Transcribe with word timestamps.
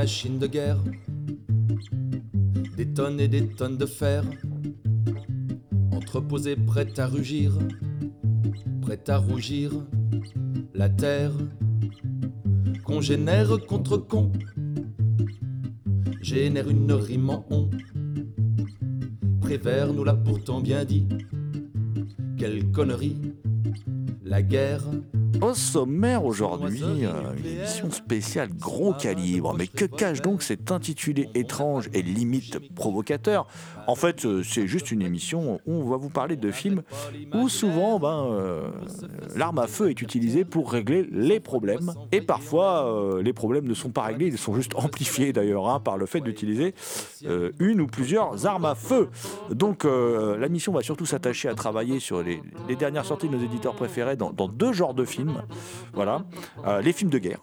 machines 0.00 0.38
de 0.38 0.46
guerre, 0.46 0.82
des 2.78 2.86
tonnes 2.86 3.20
et 3.20 3.28
des 3.28 3.46
tonnes 3.48 3.76
de 3.76 3.84
fer, 3.84 4.24
entreposées 5.92 6.56
prêtes 6.56 6.98
à 6.98 7.06
rugir, 7.06 7.52
prêtes 8.80 9.10
à 9.10 9.18
rougir, 9.18 9.72
la 10.72 10.88
terre, 10.88 11.32
qu'on 12.82 13.02
génère 13.02 13.58
contre 13.68 13.98
con, 13.98 14.32
génère 16.22 16.70
une 16.70 16.92
rime 16.92 17.28
en 17.28 17.44
on. 17.50 17.68
Prévert 19.42 19.92
nous 19.92 20.04
l'a 20.04 20.14
pourtant 20.14 20.62
bien 20.62 20.86
dit, 20.86 21.06
quelle 22.38 22.72
connerie, 22.72 23.20
la 24.24 24.40
guerre. 24.40 24.86
Au 25.40 25.54
sommaire 25.54 26.24
aujourd'hui, 26.24 26.82
euh, 27.04 27.32
une 27.38 27.46
émission 27.46 27.90
spéciale 27.90 28.50
gros 28.58 28.92
calibre. 28.92 29.54
Mais 29.56 29.66
que 29.66 29.84
cache 29.84 30.20
donc 30.20 30.42
cet 30.42 30.70
intitulé 30.70 31.28
étrange 31.34 31.88
et 31.94 32.02
limite 32.02 32.58
provocateur? 32.74 33.46
En 33.86 33.94
fait, 33.94 34.24
euh, 34.24 34.42
c'est 34.42 34.66
juste 34.66 34.90
une 34.90 35.02
émission 35.02 35.60
où 35.66 35.72
on 35.72 35.88
va 35.88 35.96
vous 35.96 36.10
parler 36.10 36.36
de 36.36 36.50
films 36.50 36.82
où 37.34 37.48
souvent 37.48 37.98
ben, 37.98 38.26
euh, 38.30 38.68
l'arme 39.34 39.58
à 39.58 39.66
feu 39.66 39.90
est 39.90 40.02
utilisée 40.02 40.44
pour 40.44 40.70
régler 40.70 41.08
les 41.10 41.40
problèmes. 41.40 41.92
Et 42.12 42.20
parfois, 42.20 42.86
euh, 42.86 43.22
les 43.22 43.32
problèmes 43.32 43.66
ne 43.66 43.74
sont 43.74 43.90
pas 43.90 44.02
réglés, 44.02 44.26
ils 44.26 44.38
sont 44.38 44.54
juste 44.54 44.74
amplifiés 44.74 45.32
d'ailleurs 45.32 45.68
hein, 45.68 45.80
par 45.80 45.96
le 45.96 46.06
fait 46.06 46.20
d'utiliser 46.20 46.74
une 47.58 47.80
ou 47.80 47.86
plusieurs 47.86 48.46
armes 48.46 48.64
à 48.64 48.74
feu. 48.74 49.08
Donc 49.50 49.84
la 49.84 50.48
mission 50.48 50.72
va 50.72 50.82
surtout 50.82 51.06
s'attacher 51.06 51.48
à 51.48 51.54
travailler 51.54 52.00
sur 52.00 52.22
les, 52.22 52.42
les 52.68 52.76
dernières 52.76 53.04
sorties 53.04 53.28
de 53.28 53.36
nos 53.36 53.44
éditeurs 53.44 53.74
préférés 53.74 54.16
dans, 54.16 54.32
dans 54.32 54.48
deux 54.48 54.72
genres 54.72 54.94
de 54.94 55.04
films. 55.04 55.19
Voilà, 55.92 56.24
Euh, 56.66 56.80
les 56.80 56.92
films 56.92 57.10
de 57.10 57.18
guerre 57.18 57.40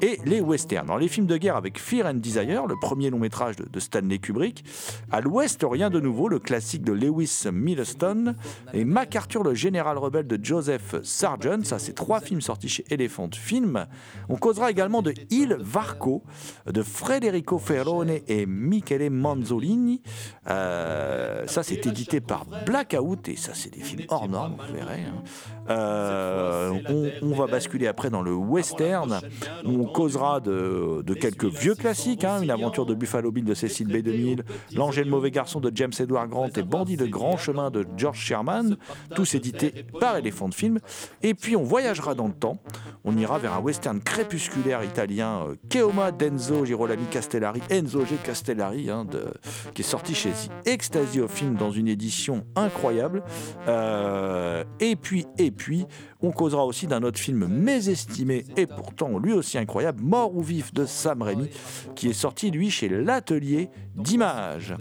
et 0.00 0.18
les 0.24 0.40
westerns. 0.40 0.86
Dans 0.86 0.96
les 0.96 1.06
films 1.06 1.26
de 1.26 1.36
guerre 1.36 1.56
avec 1.56 1.78
Fear 1.78 2.06
and 2.06 2.14
Desire, 2.14 2.66
le 2.66 2.74
premier 2.80 3.08
long 3.10 3.20
métrage 3.20 3.54
de, 3.56 3.80
Stanley 3.80 4.18
Kubrick, 4.18 4.64
à 5.12 5.20
l'ouest, 5.20 5.64
rien 5.68 5.90
de 5.90 6.00
nouveau, 6.00 6.28
le 6.28 6.40
classique 6.40 6.82
de 6.82 6.92
Lewis 6.92 7.44
Milestone, 7.52 8.34
et 8.74 8.84
MacArthur, 8.84 9.44
le 9.44 9.54
général 9.54 9.98
rebelle 9.98 10.26
de 10.26 10.38
Joseph 10.42 10.96
Sargent, 11.04 11.62
ça 11.62 11.78
c'est 11.78 11.92
trois 11.92 12.20
films 12.20 12.40
sortis 12.40 12.68
chez 12.68 12.84
Elephant 12.90 13.30
Film. 13.32 13.86
On 14.28 14.36
causera 14.36 14.70
également 14.72 15.02
de 15.02 15.14
Il 15.30 15.56
Varco, 15.60 16.24
de 16.66 16.82
Federico 16.82 17.58
Ferrone 17.58 18.10
et 18.26 18.44
Michele 18.46 19.08
Manzolini. 19.10 20.02
Euh, 20.48 21.46
ça 21.46 21.62
c'est 21.62 21.86
édité 21.86 22.20
par 22.20 22.44
Blackout, 22.66 23.28
et 23.28 23.36
ça 23.36 23.52
c'est 23.54 23.70
des 23.72 23.80
films 23.80 24.06
hors 24.08 24.28
normes, 24.28 24.56
vous 24.66 24.74
verrez. 24.74 25.02
hein. 25.02 25.22
Euh, 25.68 26.72
on, 26.88 27.10
on 27.22 27.34
va 27.34 27.46
basculer 27.46 27.86
après 27.86 28.10
dans 28.10 28.22
le 28.22 28.32
western, 28.34 29.20
où 29.64 29.70
on 29.82 29.84
causera 29.84 30.40
de, 30.40 31.02
de 31.06 31.14
quelques 31.14 31.44
vieux 31.46 31.74
classiques, 31.74 32.24
hein, 32.24 32.42
une 32.42 32.50
aventure 32.50 32.86
de 32.86 32.94
Buffalo 32.94 33.30
Bill 33.30 33.44
de 33.44 33.54
Cécile 33.54 33.88
B. 33.88 34.02
2000, 34.02 34.44
L'Ange 34.74 34.98
et 34.98 35.04
le 35.04 35.10
mauvais 35.10 35.30
garçon 35.30 35.60
de 35.60 35.70
James 35.74 35.92
Edward 35.98 36.28
Grant 36.28 36.48
et 36.56 36.62
Bandit 36.62 36.96
de 36.96 37.06
grand 37.06 37.36
chemin 37.36 37.70
de 37.70 37.86
George 37.96 38.18
Sherman, 38.18 38.76
tous 39.14 39.34
édités 39.34 39.84
par 40.00 40.16
Elephant 40.16 40.50
Film. 40.50 40.78
Et 41.22 41.34
puis 41.34 41.56
on 41.56 41.62
voyagera 41.62 42.14
dans 42.14 42.26
le 42.26 42.32
temps, 42.34 42.58
on 43.04 43.16
ira 43.16 43.38
vers 43.38 43.52
un 43.54 43.60
western 43.60 44.00
crépusculaire 44.00 44.82
italien, 44.84 45.46
euh, 45.48 45.54
Cheoma 45.72 46.10
d'Enzo 46.12 46.64
Girolami 46.64 47.04
Castellari, 47.10 47.60
Enzo 47.70 48.04
G. 48.04 48.16
Castellari, 48.24 48.90
hein, 48.90 49.04
de- 49.04 49.32
qui 49.74 49.82
est 49.82 49.84
sorti 49.84 50.14
chez 50.14 50.30
Ecstasy 50.66 51.20
of 51.20 51.30
Film 51.30 51.54
dans 51.54 51.70
une 51.70 51.88
édition 51.88 52.44
incroyable. 52.56 53.22
Euh, 53.68 54.64
et 54.80 54.96
puis, 54.96 55.26
et 55.38 55.50
puis, 55.52 55.86
on 56.20 56.30
causera 56.32 56.64
aussi 56.64 56.86
d'un 56.86 57.02
autre 57.02 57.18
film 57.18 57.46
mésestimé 57.46 58.44
et 58.56 58.66
pourtant 58.66 59.18
lui 59.18 59.32
aussi 59.32 59.58
incroyable, 59.58 60.02
Mort 60.02 60.34
ou 60.34 60.42
vif 60.42 60.72
de 60.74 60.84
Sam 60.84 61.22
Raimi, 61.22 61.48
qui 61.94 62.08
est 62.08 62.12
sorti 62.12 62.50
lui 62.50 62.70
chez 62.70 62.88
l'atelier 62.88 63.70
d'images. 63.94 64.74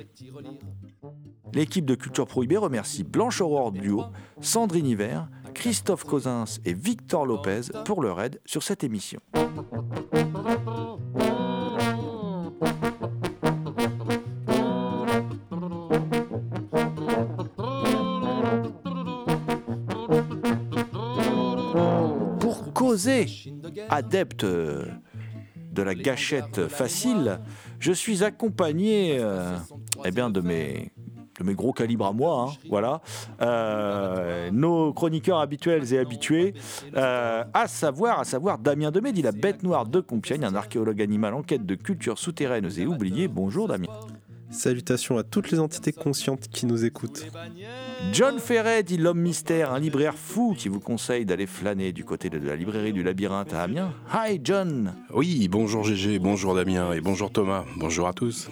L'équipe 1.54 1.86
de 1.86 1.96
Culture 1.96 2.28
Prohibée 2.28 2.58
remercie 2.58 3.04
Blanche 3.04 3.42
Aurore 3.42 3.72
Duo, 3.72 4.06
Sandrine 4.40 4.88
Hiver, 4.88 5.28
Christophe 5.54 6.06
Cosins 6.06 6.46
et 6.66 6.74
Victor 6.74 7.26
Lopez 7.26 7.62
pour 7.86 8.02
leur 8.02 8.22
aide 8.22 8.40
sur 8.46 8.64
cette 8.64 8.84
émission. 8.84 9.20
Adepte 23.90 24.44
euh, 24.44 24.86
de 25.72 25.82
la 25.82 25.96
gâchette 25.96 26.68
facile, 26.68 27.40
je 27.80 27.92
suis 27.92 28.24
accompagné 28.24 29.18
euh, 29.20 29.56
eh 30.06 30.12
de 30.12 30.42
mes 30.42 30.92
gros 31.56 31.74
calibres 31.74 32.06
à 32.06 32.14
moi, 32.14 32.48
hein, 32.50 32.54
voilà, 32.70 33.02
Euh, 33.42 34.52
nos 34.52 34.94
chroniqueurs 34.94 35.40
habituels 35.40 35.94
et 35.94 35.98
habitués, 35.98 36.54
à 36.96 37.68
savoir, 37.68 38.20
à 38.20 38.26
savoir 38.26 38.60
Damien 38.60 38.92
Demé, 38.92 39.12
dit 39.12 39.22
la 39.22 39.32
bête 39.32 39.64
noire 39.64 39.86
de 39.86 40.02
Compiègne, 40.02 40.44
un 40.44 40.56
archéologue 40.56 41.02
animal 41.02 41.34
en 41.34 41.42
quête 41.42 41.66
de 41.66 41.76
cultures 41.76 42.20
souterraines 42.20 42.70
et 42.78 42.86
oubliées. 42.86 43.28
Bonjour 43.28 43.68
Damien. 43.68 43.88
Salutations 44.52 45.18
à 45.18 45.24
toutes 45.24 45.50
les 45.52 45.60
entités 45.60 45.94
conscientes 45.94 46.50
qui 46.50 46.66
nous 46.66 46.84
écoutent. 46.84 47.26
John 48.12 48.40
Ferret 48.40 48.84
dit 48.84 48.98
l'homme 48.98 49.22
mystère, 49.22 49.72
un 49.72 49.80
libraire 49.80 50.16
fou 50.16 50.54
qui 50.58 50.68
vous 50.68 50.80
conseille 50.82 51.26
d'aller 51.26 51.46
flâner 51.46 51.94
du 51.94 52.04
côté 52.04 52.30
de 52.30 52.38
la 52.40 52.56
librairie 52.56 52.92
du 52.92 53.04
labyrinthe 53.04 53.54
à 53.54 53.64
Amiens. 53.64 53.94
Hi 54.14 54.40
John 54.44 54.94
Oui, 55.14 55.48
bonjour 55.48 55.84
GG, 55.84 56.20
bonjour 56.20 56.54
Damien 56.54 56.92
et 56.92 57.00
bonjour 57.00 57.32
Thomas, 57.32 57.64
bonjour 57.78 58.08
à 58.08 58.14
tous. 58.14 58.50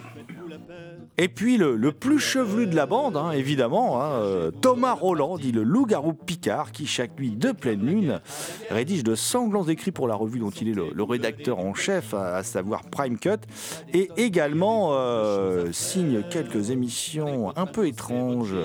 Et 1.21 1.27
puis 1.27 1.57
le, 1.57 1.91
plus 1.91 2.17
chevelu 2.17 2.65
de 2.65 2.77
la 2.77 2.85
bande, 2.85 3.17
hein, 3.17 3.31
évidemment, 3.31 4.01
hein, 4.01 4.11
euh, 4.21 4.51
Thomas 4.51 4.93
Roland, 4.93 5.37
dit 5.37 5.51
le 5.51 5.63
loup-garou 5.63 6.13
Picard, 6.13 6.71
qui 6.71 6.87
chaque 6.87 7.19
nuit 7.19 7.31
de 7.31 7.51
pleine 7.51 7.85
lune 7.85 8.21
rédige 8.69 9.03
de 9.03 9.15
sanglants 9.15 9.67
écrits 9.67 9.91
pour 9.91 10.07
la 10.07 10.15
revue 10.15 10.39
dont 10.39 10.49
il 10.49 10.69
est 10.69 10.73
le, 10.73 11.03
rédacteur 11.03 11.59
en 11.59 11.73
chef, 11.73 12.13
à, 12.13 12.41
savoir 12.43 12.83
Prime 12.85 13.19
Cut, 13.19 13.41
et 13.93 14.09
également 14.15 14.91
euh, 14.93 15.73
signe 15.73 16.23
quelques 16.29 16.69
émissions 16.69 17.51
un 17.57 17.65
peu 17.65 17.85
étranges 17.85 18.55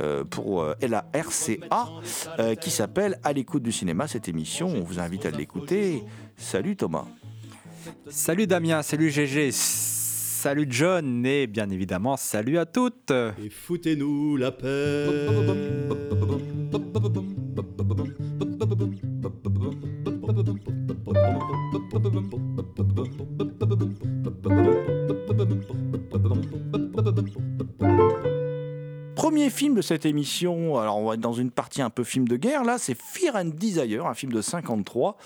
euh, 0.00 0.24
pour 0.24 0.62
euh, 0.62 0.74
la 0.82 1.04
RCA, 1.14 2.56
qui 2.60 2.72
s'appelle 2.72 3.20
À 3.22 3.32
l'écoute 3.32 3.62
du 3.62 3.70
cinéma. 3.70 4.08
Cette 4.08 4.28
émission, 4.28 4.66
on 4.66 4.82
vous 4.82 4.98
invite 4.98 5.26
à 5.26 5.30
l'écouter. 5.30 6.02
Salut 6.36 6.74
Thomas. 6.74 7.04
Salut 8.08 8.48
Damien, 8.48 8.82
salut 8.82 9.10
GG. 9.10 9.52
Salut 10.38 10.68
John 10.70 11.26
et 11.26 11.48
bien 11.48 11.68
évidemment 11.68 12.16
salut 12.16 12.58
à 12.58 12.64
toutes. 12.64 13.10
Et 13.10 13.50
foutez-nous 13.50 14.36
la 14.36 14.52
paix. 14.52 15.04
Premier 29.16 29.50
film 29.50 29.74
de 29.74 29.82
cette 29.82 30.06
émission, 30.06 30.78
alors 30.78 30.98
on 30.98 31.08
va 31.08 31.14
être 31.14 31.20
dans 31.20 31.32
une 31.32 31.50
partie 31.50 31.82
un 31.82 31.90
peu 31.90 32.04
film 32.04 32.28
de 32.28 32.36
guerre, 32.36 32.62
là 32.62 32.78
c'est 32.78 32.96
Fear 32.96 33.34
and 33.34 33.50
Desire, 33.56 34.06
un 34.06 34.14
film 34.14 34.30
de 34.30 34.40
53, 34.40 35.16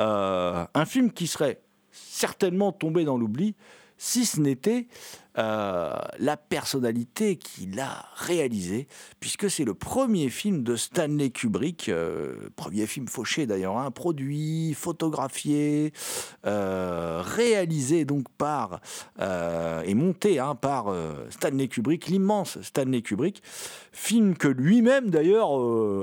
Euh, 0.00 0.64
un 0.74 0.84
film 0.84 1.12
qui 1.12 1.28
serait 1.28 1.60
certainement 1.92 2.72
tombé 2.72 3.04
dans 3.04 3.16
l'oubli 3.16 3.54
si 3.96 4.26
ce 4.26 4.40
n'était 4.40 4.86
euh, 5.38 5.92
la 6.18 6.38
personnalité 6.38 7.36
qui 7.36 7.66
l'a 7.66 8.06
réalisé, 8.14 8.88
puisque 9.20 9.50
c'est 9.50 9.64
le 9.64 9.74
premier 9.74 10.30
film 10.30 10.62
de 10.62 10.76
Stanley 10.76 11.28
Kubrick, 11.28 11.90
euh, 11.90 12.48
premier 12.56 12.86
film 12.86 13.06
fauché 13.06 13.44
d'ailleurs, 13.44 13.76
hein, 13.76 13.90
produit, 13.90 14.72
photographié, 14.72 15.92
euh, 16.46 17.22
réalisé 17.22 18.06
donc 18.06 18.28
par 18.38 18.80
et 19.18 19.94
monté 19.94 20.38
hein, 20.38 20.54
par 20.54 20.86
Stanley 21.30 21.68
Kubrick, 21.68 22.06
l'immense 22.06 22.60
Stanley 22.62 23.02
Kubrick, 23.02 23.42
film 23.92 24.36
que 24.36 24.48
lui-même 24.48 25.10
d'ailleurs 25.10 25.50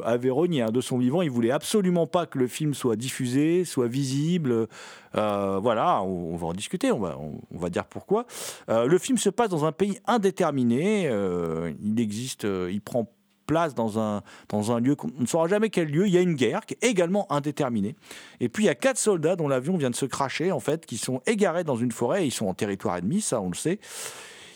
avait 0.05 0.29
renié 0.29 0.61
hein, 0.61 0.71
de 0.71 0.81
son 0.81 0.97
vivant. 0.97 1.21
Il 1.21 1.31
voulait 1.31 1.51
absolument 1.51 2.07
pas 2.07 2.25
que 2.25 2.37
le 2.37 2.47
film 2.47 2.73
soit 2.73 2.95
diffusé, 2.95 3.65
soit 3.65 3.87
visible. 3.87 4.67
Voilà, 5.13 6.01
on, 6.03 6.35
va 6.35 6.47
en 6.47 6.53
discuter, 6.53 6.91
on 6.91 6.99
va, 6.99 7.17
on, 7.19 7.57
va 7.57 7.69
dire 7.69 7.85
pourquoi. 7.85 8.25
Le 8.67 8.97
film 8.97 9.17
se 9.23 9.29
passe 9.29 9.49
dans 9.49 9.65
un 9.65 9.71
pays 9.71 9.99
indéterminé. 10.05 11.07
euh, 11.07 11.73
il 11.81 11.99
existe, 11.99 12.45
euh, 12.45 12.69
il 12.71 12.81
prend 12.81 13.09
place 13.45 13.75
dans 13.75 13.99
un, 13.99 14.21
dans 14.49 14.71
un 14.71 14.79
lieu 14.79 14.95
qu'on 14.95 15.11
ne 15.17 15.25
saura 15.25 15.47
jamais 15.47 15.69
quel 15.69 15.89
lieu. 15.89 16.07
Il 16.07 16.13
y 16.13 16.17
a 16.17 16.21
une 16.21 16.35
guerre 16.35 16.65
qui 16.65 16.75
est 16.75 16.85
également 16.85 17.31
indéterminée. 17.31 17.95
Et 18.39 18.49
puis 18.49 18.63
il 18.63 18.67
y 18.67 18.69
a 18.69 18.75
quatre 18.75 18.97
soldats 18.97 19.35
dont 19.35 19.47
l'avion 19.47 19.77
vient 19.77 19.89
de 19.89 19.95
se 19.95 20.05
cracher, 20.05 20.51
en 20.51 20.59
fait, 20.59 20.85
qui 20.85 20.97
sont 20.97 21.21
égarés 21.25 21.63
dans 21.63 21.75
une 21.75 21.91
forêt. 21.91 22.25
Ils 22.25 22.31
sont 22.31 22.47
en 22.47 22.53
territoire 22.53 22.97
ennemi, 22.97 23.21
ça 23.21 23.41
on 23.41 23.49
le 23.49 23.55
sait. 23.55 23.79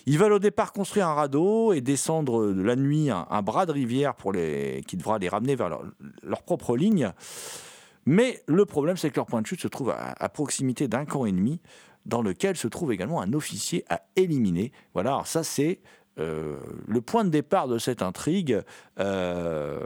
Ils 0.06 0.18
veulent 0.18 0.34
au 0.34 0.40
départ 0.40 0.72
construire 0.72 1.08
un 1.10 1.14
radeau 1.14 1.74
et 1.74 1.82
descendre 1.82 2.46
la 2.46 2.78
nuit 2.78 3.10
un, 3.10 3.42
bras 3.42 3.66
de 3.66 3.74
rivière 3.74 4.16
pour 4.16 4.32
les, 4.32 4.82
qui 4.88 4.96
devra 4.96 5.20
les 5.20 5.28
ramener 5.28 5.56
vers 5.56 5.68
leur, 5.68 5.84
leur 6.24 6.44
propre 6.44 6.78
ligne. 6.78 7.12
Mais 8.06 8.42
le 8.48 8.66
problème, 8.66 8.96
c'est 8.96 9.10
que 9.10 9.18
leur 9.18 9.26
point 9.26 9.42
de 9.42 9.48
chute 9.48 9.60
se 9.60 9.68
trouve 9.68 9.94
à 9.98 10.30
proximité 10.30 10.88
d'un 10.88 11.04
camp 11.04 11.26
ennemi, 11.26 11.60
dans 12.08 12.22
lequel 12.22 12.56
se 12.58 12.68
trouve 12.68 12.92
également 12.92 13.22
un 13.22 13.34
officier 13.34 13.86
à 13.90 14.02
éliminer. 14.16 14.72
Voilà, 14.94 15.22
ça 15.26 15.44
c'est 15.44 15.80
euh, 16.20 16.58
le 16.88 17.02
point 17.02 17.26
de 17.26 17.30
départ 17.30 17.68
de 17.68 17.78
cette 17.78 18.02
intrigue. 18.02 18.62
euh, 19.00 19.80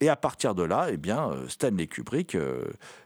et 0.00 0.08
à 0.08 0.16
partir 0.16 0.54
de 0.54 0.62
là, 0.62 0.86
eh 0.90 0.96
bien, 0.96 1.30
euh, 1.30 1.48
Stanley 1.48 1.86
Kubrick 1.86 2.36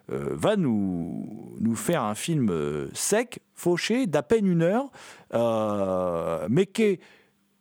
va 0.09 0.57
nous, 0.57 1.57
nous 1.61 1.77
faire 1.77 2.03
un 2.03 2.15
film 2.15 2.89
sec, 2.93 3.41
fauché, 3.55 4.07
d'à 4.07 4.23
peine 4.23 4.47
une 4.47 4.63
heure, 4.63 4.91
mais 6.49 6.67
qui 6.67 6.83
est 6.83 7.01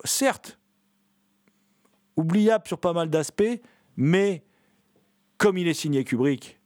certes 0.03 0.59
oubliable 2.15 2.67
sur 2.67 2.79
pas 2.79 2.91
mal 2.91 3.09
d'aspects, 3.09 3.61
mais 3.97 4.43
comme 5.37 5.57
il 5.57 5.67
est 5.67 5.73
signé 5.73 6.03
Kubrick, 6.03 6.58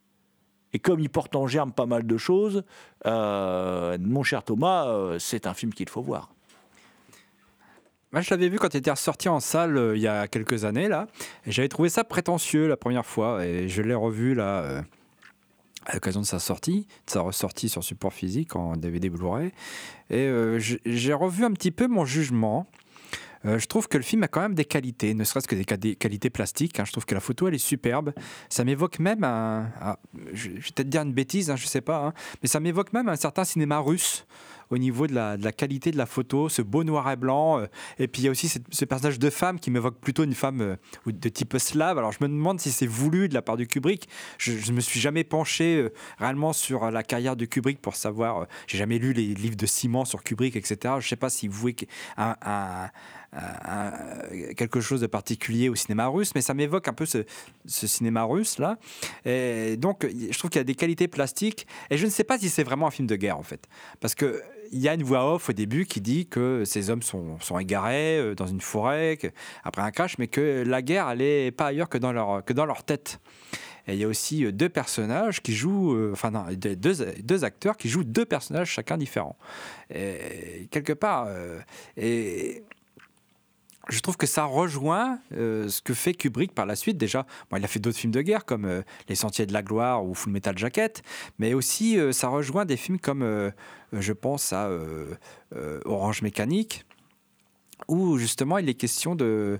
et 0.73 0.79
comme 0.79 0.99
il 0.99 1.09
porte 1.09 1.35
en 1.35 1.47
germe 1.47 1.71
pas 1.71 1.85
mal 1.85 2.05
de 2.05 2.17
choses, 2.17 2.63
euh, 3.05 3.97
mon 4.01 4.23
cher 4.23 4.43
Thomas, 4.43 4.87
euh, 4.87 5.19
c'est 5.19 5.47
un 5.47 5.53
film 5.53 5.73
qu'il 5.73 5.87
faut 5.87 6.01
voir. 6.01 6.29
Moi, 8.11 8.21
je 8.21 8.29
l'avais 8.29 8.49
vu 8.49 8.59
quand 8.59 8.73
il 8.73 8.77
était 8.77 8.91
ressorti 8.91 9.29
en 9.29 9.39
salle 9.39 9.77
euh, 9.77 9.95
il 9.95 10.01
y 10.01 10.07
a 10.07 10.27
quelques 10.27 10.65
années 10.65 10.87
là, 10.87 11.07
j'avais 11.47 11.69
trouvé 11.69 11.89
ça 11.89 12.03
prétentieux 12.03 12.67
la 12.67 12.77
première 12.77 13.05
fois, 13.05 13.45
et 13.45 13.69
je 13.69 13.81
l'ai 13.81 13.95
revu 13.95 14.33
là 14.33 14.83
à 15.85 15.93
l'occasion 15.93 16.21
de 16.21 16.25
sa 16.25 16.39
sortie, 16.39 16.87
de 17.05 17.11
sa 17.11 17.21
ressortie 17.21 17.69
sur 17.69 17.83
support 17.83 18.13
physique 18.13 18.55
en 18.55 18.75
DVD 18.75 19.09
Blu-ray, 19.09 19.51
et 20.09 20.31
j'ai 20.59 21.13
revu 21.13 21.43
un 21.43 21.51
petit 21.51 21.71
peu 21.71 21.87
mon 21.87 22.05
jugement. 22.05 22.67
Euh, 23.45 23.59
je 23.59 23.67
trouve 23.67 23.87
que 23.87 23.97
le 23.97 24.03
film 24.03 24.23
a 24.23 24.27
quand 24.27 24.41
même 24.41 24.55
des 24.55 24.65
qualités, 24.65 25.13
ne 25.13 25.23
serait-ce 25.23 25.47
que 25.47 25.55
des, 25.55 25.95
qualités 25.95 26.29
plastiques. 26.29 26.79
hein. 26.79 26.85
Je 26.85 26.91
trouve 26.91 27.05
que 27.05 27.13
la 27.15 27.21
photo, 27.21 27.47
elle 27.47 27.55
est 27.55 27.57
superbe. 27.57 28.13
Ça 28.49 28.63
m'évoque 28.63 28.99
même 28.99 29.23
un. 29.23 29.69
ah, 29.81 29.99
je 30.31 30.43
je 30.43 30.49
vais 30.49 30.59
peut-être 30.75 30.89
dire 30.89 31.01
une 31.01 31.13
bêtise, 31.13 31.49
hein, 31.49 31.55
je 31.55 31.65
sais 31.67 31.81
pas, 31.81 32.05
hein, 32.05 32.13
mais 32.41 32.47
ça 32.47 32.59
m'évoque 32.59 32.93
même 32.93 33.09
un 33.09 33.15
certain 33.15 33.43
cinéma 33.43 33.79
russe 33.79 34.25
au 34.69 34.77
niveau 34.77 35.07
de 35.07 35.13
la, 35.13 35.37
de 35.37 35.49
qualité 35.51 35.91
de 35.91 35.97
la 35.97 36.05
photo, 36.05 36.49
ce 36.49 36.61
beau 36.61 36.83
noir 36.83 37.09
et 37.11 37.15
blanc. 37.15 37.59
euh, 37.59 37.65
et 37.99 38.07
puis 38.07 38.21
il 38.21 38.25
y 38.25 38.27
a 38.27 38.31
aussi 38.31 38.49
ce 38.49 38.85
personnage 38.85 39.19
de 39.19 39.29
femme 39.29 39.59
qui 39.59 39.71
m'évoque 39.71 39.99
plutôt 39.99 40.23
une 40.23 40.33
femme 40.33 40.61
euh, 40.61 40.75
de 41.05 41.29
type 41.29 41.57
slave. 41.57 41.97
Alors 41.97 42.11
je 42.11 42.19
me 42.21 42.27
demande 42.27 42.59
si 42.59 42.71
c'est 42.71 42.87
voulu 42.87 43.29
de 43.29 43.33
la 43.33 43.41
part 43.41 43.57
du 43.57 43.67
Kubrick. 43.67 44.07
Je 44.37 44.71
ne 44.71 44.75
me 44.75 44.81
suis 44.81 44.99
jamais 44.99 45.23
penché 45.23 45.77
euh, 45.77 45.93
réellement 46.17 46.53
sur 46.53 46.89
la 46.91 47.03
carrière 47.03 47.35
de 47.35 47.45
Kubrick 47.45 47.81
pour 47.81 47.95
savoir. 47.95 48.47
J'ai 48.67 48.77
jamais 48.77 48.99
lu 48.99 49.13
les 49.13 49.33
livres 49.33 49.55
de 49.57 49.65
Simon 49.65 50.05
sur 50.05 50.23
Kubrick, 50.23 50.55
etc. 50.55 50.95
Je 50.99 51.07
sais 51.07 51.15
pas 51.15 51.29
un- 52.17 52.35
un- 52.41 52.89
quelque 54.55 54.81
chose 54.81 55.01
de 55.01 55.07
particulier 55.07 55.69
au 55.69 55.75
cinéma 55.75 56.07
russe, 56.07 56.31
mais 56.35 56.41
ça 56.41 56.53
m'évoque 56.53 56.87
un 56.87 56.93
peu 56.93 57.05
ce, 57.05 57.25
ce 57.65 57.87
cinéma 57.87 58.23
russe 58.23 58.59
là. 58.59 58.77
Et 59.25 59.77
donc, 59.77 60.05
je 60.07 60.37
trouve 60.37 60.49
qu'il 60.51 60.59
y 60.59 60.61
a 60.61 60.65
des 60.65 60.75
qualités 60.75 61.07
plastiques, 61.07 61.65
et 61.89 61.97
je 61.97 62.05
ne 62.05 62.11
sais 62.11 62.23
pas 62.23 62.37
si 62.37 62.49
c'est 62.49 62.63
vraiment 62.63 62.87
un 62.87 62.91
film 62.91 63.07
de 63.07 63.15
guerre 63.15 63.37
en 63.37 63.43
fait, 63.43 63.67
parce 63.99 64.15
que 64.15 64.41
il 64.73 64.79
y 64.79 64.89
a 64.89 64.93
une 64.95 65.03
voix 65.03 65.33
off 65.33 65.49
au 65.49 65.53
début 65.53 65.85
qui 65.85 66.01
dit 66.01 66.25
que 66.25 66.63
ces 66.65 66.89
hommes 66.89 67.03
sont, 67.03 67.37
égarés 67.59 68.17
euh, 68.17 68.35
dans 68.35 68.47
une 68.47 68.61
forêt 68.61 69.17
après 69.63 69.83
un 69.83 69.91
crash, 69.91 70.17
mais 70.17 70.27
que 70.27 70.63
la 70.65 70.81
guerre 70.81 71.13
est 71.19 71.51
pas 71.51 71.67
ailleurs 71.67 71.89
que 71.89 71.97
dans 71.97 72.11
leur 72.11 72.43
que 72.43 72.53
dans 72.53 72.65
leur 72.65 72.83
tête. 72.83 73.19
Et 73.87 73.93
il 73.93 73.99
y 73.99 74.03
a 74.03 74.07
aussi 74.07 74.45
euh, 74.45 74.51
deux 74.51 74.69
personnages 74.69 75.41
qui 75.41 75.53
jouent, 75.53 75.93
euh, 75.93 76.11
enfin 76.13 76.31
deux, 76.55 76.75
deux- 76.75 77.43
acteurs 77.43 77.77
qui 77.77 77.87
jouent 77.87 78.03
deux 78.03 78.25
personnages 78.25 78.69
chacun 78.69 78.97
différents. 78.97 79.37
Et 79.93 80.67
quelque 80.71 80.93
part, 80.93 81.27
et 81.97 82.63
je 83.89 83.99
trouve 83.99 84.15
que 84.15 84.27
ça 84.27 84.45
rejoint 84.45 85.19
euh, 85.33 85.67
ce 85.67 85.81
que 85.81 85.93
fait 85.93 86.13
Kubrick 86.13 86.53
par 86.53 86.65
la 86.65 86.75
suite. 86.75 86.97
Déjà, 86.97 87.25
bon, 87.49 87.57
il 87.57 87.65
a 87.65 87.67
fait 87.67 87.79
d'autres 87.79 87.97
films 87.97 88.13
de 88.13 88.21
guerre 88.21 88.45
comme 88.45 88.65
euh, 88.65 88.81
Les 89.09 89.15
Sentiers 89.15 89.45
de 89.45 89.53
la 89.53 89.61
Gloire 89.61 90.05
ou 90.05 90.13
Full 90.13 90.31
Metal 90.31 90.57
Jacket, 90.57 91.03
mais 91.37 91.53
aussi 91.53 91.99
euh, 91.99 92.13
ça 92.13 92.29
rejoint 92.29 92.65
des 92.65 92.77
films 92.77 92.99
comme, 92.99 93.51
je 93.91 94.13
pense 94.13 94.53
à 94.53 94.69
Orange 95.85 96.21
Mécanique, 96.21 96.85
où 97.87 98.17
justement 98.17 98.57
il 98.57 98.69
est 98.69 98.73
question 98.73 99.15
de. 99.15 99.59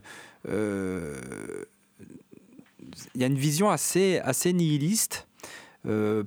Il 3.16 3.22
y 3.22 3.24
a 3.24 3.28
une 3.28 3.38
vision 3.38 3.70
assez, 3.70 4.20
assez 4.20 4.54
nihiliste, 4.54 5.28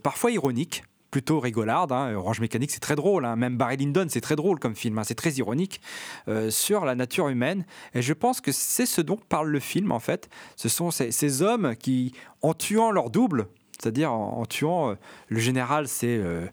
parfois 0.03 0.31
ironique. 0.33 0.83
Plutôt 1.17 1.41
rigolarde, 1.41 1.93
hein. 1.93 2.15
Orange 2.15 2.41
Mécanique 2.41 2.71
c'est 2.71 2.79
très 2.79 2.95
drôle, 2.95 3.25
hein. 3.25 3.37
même 3.37 3.57
Barry 3.57 3.79
Lyndon 3.79 4.05
c'est 4.11 4.21
très 4.21 4.37
drôle 4.37 4.59
comme 4.59 4.77
film, 4.77 4.99
hein. 4.99 5.03
c'est 5.03 5.15
très 5.15 5.31
ironique 5.31 5.81
euh, 6.29 6.51
sur 6.51 6.85
la 6.85 6.95
nature 6.95 7.29
humaine. 7.29 7.65
Et 7.95 8.03
je 8.03 8.13
pense 8.13 8.43
que 8.43 8.53
c'est 8.53 8.85
ce 8.85 9.01
dont 9.01 9.19
parle 9.31 9.49
le 9.49 9.59
film 9.59 9.93
en 9.93 9.99
fait. 9.99 10.29
Ce 10.57 10.69
sont 10.69 10.91
ces, 10.91 11.41
hommes 11.41 11.75
qui, 11.75 12.13
en 12.43 12.53
tuant 12.53 12.91
leur 12.91 13.09
double, 13.09 13.47
c'est-à-dire 13.81 14.13
en, 14.13 14.45
tuant 14.45 14.91
euh, 14.91 14.95
le 15.29 15.39
général, 15.39 15.89
c'est 15.89 16.19
euh, 16.19 16.45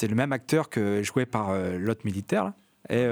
le 0.00 0.14
même 0.14 0.32
acteur 0.32 0.70
que 0.70 1.02
joué 1.02 1.26
par 1.26 1.50
euh, 1.50 1.76
l'autre 1.76 2.06
militaire. 2.06 2.54
Et 2.88 3.06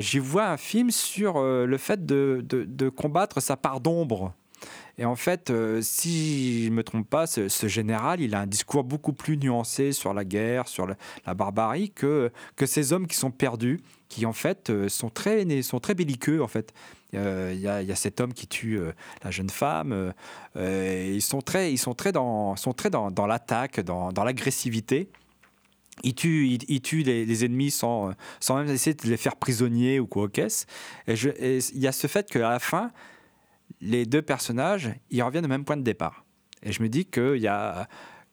j'y 0.00 0.18
vois 0.18 0.48
un 0.48 0.58
film 0.58 0.90
sur 0.90 1.40
le 1.40 1.78
fait 1.78 2.04
de- 2.04 2.44
de 2.46 2.88
combattre 2.90 3.40
sa 3.40 3.56
part 3.56 3.80
d'ombre. 3.80 4.34
Et 4.98 5.04
en 5.04 5.16
fait, 5.16 5.50
euh, 5.50 5.80
si 5.82 6.64
je 6.64 6.70
ne 6.70 6.74
me 6.74 6.82
trompe 6.84 7.08
pas, 7.08 7.26
ce, 7.26 7.48
général, 7.66 8.20
il 8.20 8.34
a 8.34 8.40
un 8.40 8.46
discours 8.46 8.84
beaucoup 8.84 9.12
plus 9.12 9.36
nuancé 9.38 9.92
sur 9.92 10.12
la 10.12 10.24
guerre, 10.24 10.68
sur 10.68 10.86
la, 10.86 11.34
barbarie, 11.34 11.90
que, 11.90 12.30
que 12.56 12.66
ces 12.66 12.92
hommes 12.92 13.06
qui 13.06 13.16
sont 13.16 13.30
perdus, 13.30 13.80
qui 14.08 14.26
en 14.26 14.32
fait 14.34 14.68
euh, 14.70 14.88
sont, 14.88 15.08
très, 15.08 15.62
sont 15.62 15.80
très 15.80 15.94
belliqueux 15.94 16.42
en 16.42 16.48
fait. 16.48 16.72
Euh, 17.14 17.52
Il 17.54 17.60
y, 17.60 17.68
a, 17.68 17.82
il 17.82 17.88
y 17.88 17.92
a 17.92 17.96
cet 17.96 18.20
homme 18.20 18.32
qui 18.34 18.46
tue 18.46 18.78
euh, 18.78 18.92
la 19.24 19.30
jeune 19.30 19.50
femme. 19.50 19.92
euh, 19.92 20.12
euh, 20.56 21.10
ils 21.14 21.22
sont 21.22 21.40
très, 21.40 21.72
ils 21.72 21.78
sont 21.78 21.94
très 21.94 22.12
dans, 22.12 22.56
sont 22.56 22.72
très 22.72 22.90
dans, 22.90 23.10
dans 23.10 23.26
l'attaque, 23.26 23.80
dans, 23.80 24.12
dans 24.12 24.24
l'agressivité. 24.24 25.08
Ils 26.04 26.14
tuent, 26.14 26.48
ils, 26.48 26.64
ils 26.68 26.80
tuent 26.80 27.02
les, 27.02 27.44
ennemis 27.44 27.70
sans, 27.70 28.08
euh, 28.08 28.12
sans 28.40 28.56
même 28.56 28.68
essayer 28.68 28.94
de 28.94 29.06
les 29.08 29.16
faire 29.18 29.36
prisonniers 29.36 30.00
ou 30.00 30.06
quoi. 30.06 30.28
Et 31.06 31.16
je- 31.16 31.28
et 31.30 31.58
il 31.74 31.80
y 31.80 31.86
a 31.86 31.92
ce 31.92 32.06
fait 32.06 32.30
qu'à 32.30 32.48
la 32.50 32.58
fin, 32.58 32.90
les 33.80 34.06
deux 34.06 34.22
personnages, 34.22 34.90
ils 35.10 35.22
reviennent 35.22 35.44
au 35.44 35.48
même 35.48 35.64
point 35.64 35.76
de 35.76 35.82
départ. 35.82 36.24
Et 36.62 36.72
je 36.72 36.82
me 36.82 36.88
dis 36.88 37.04
que, 37.06 37.36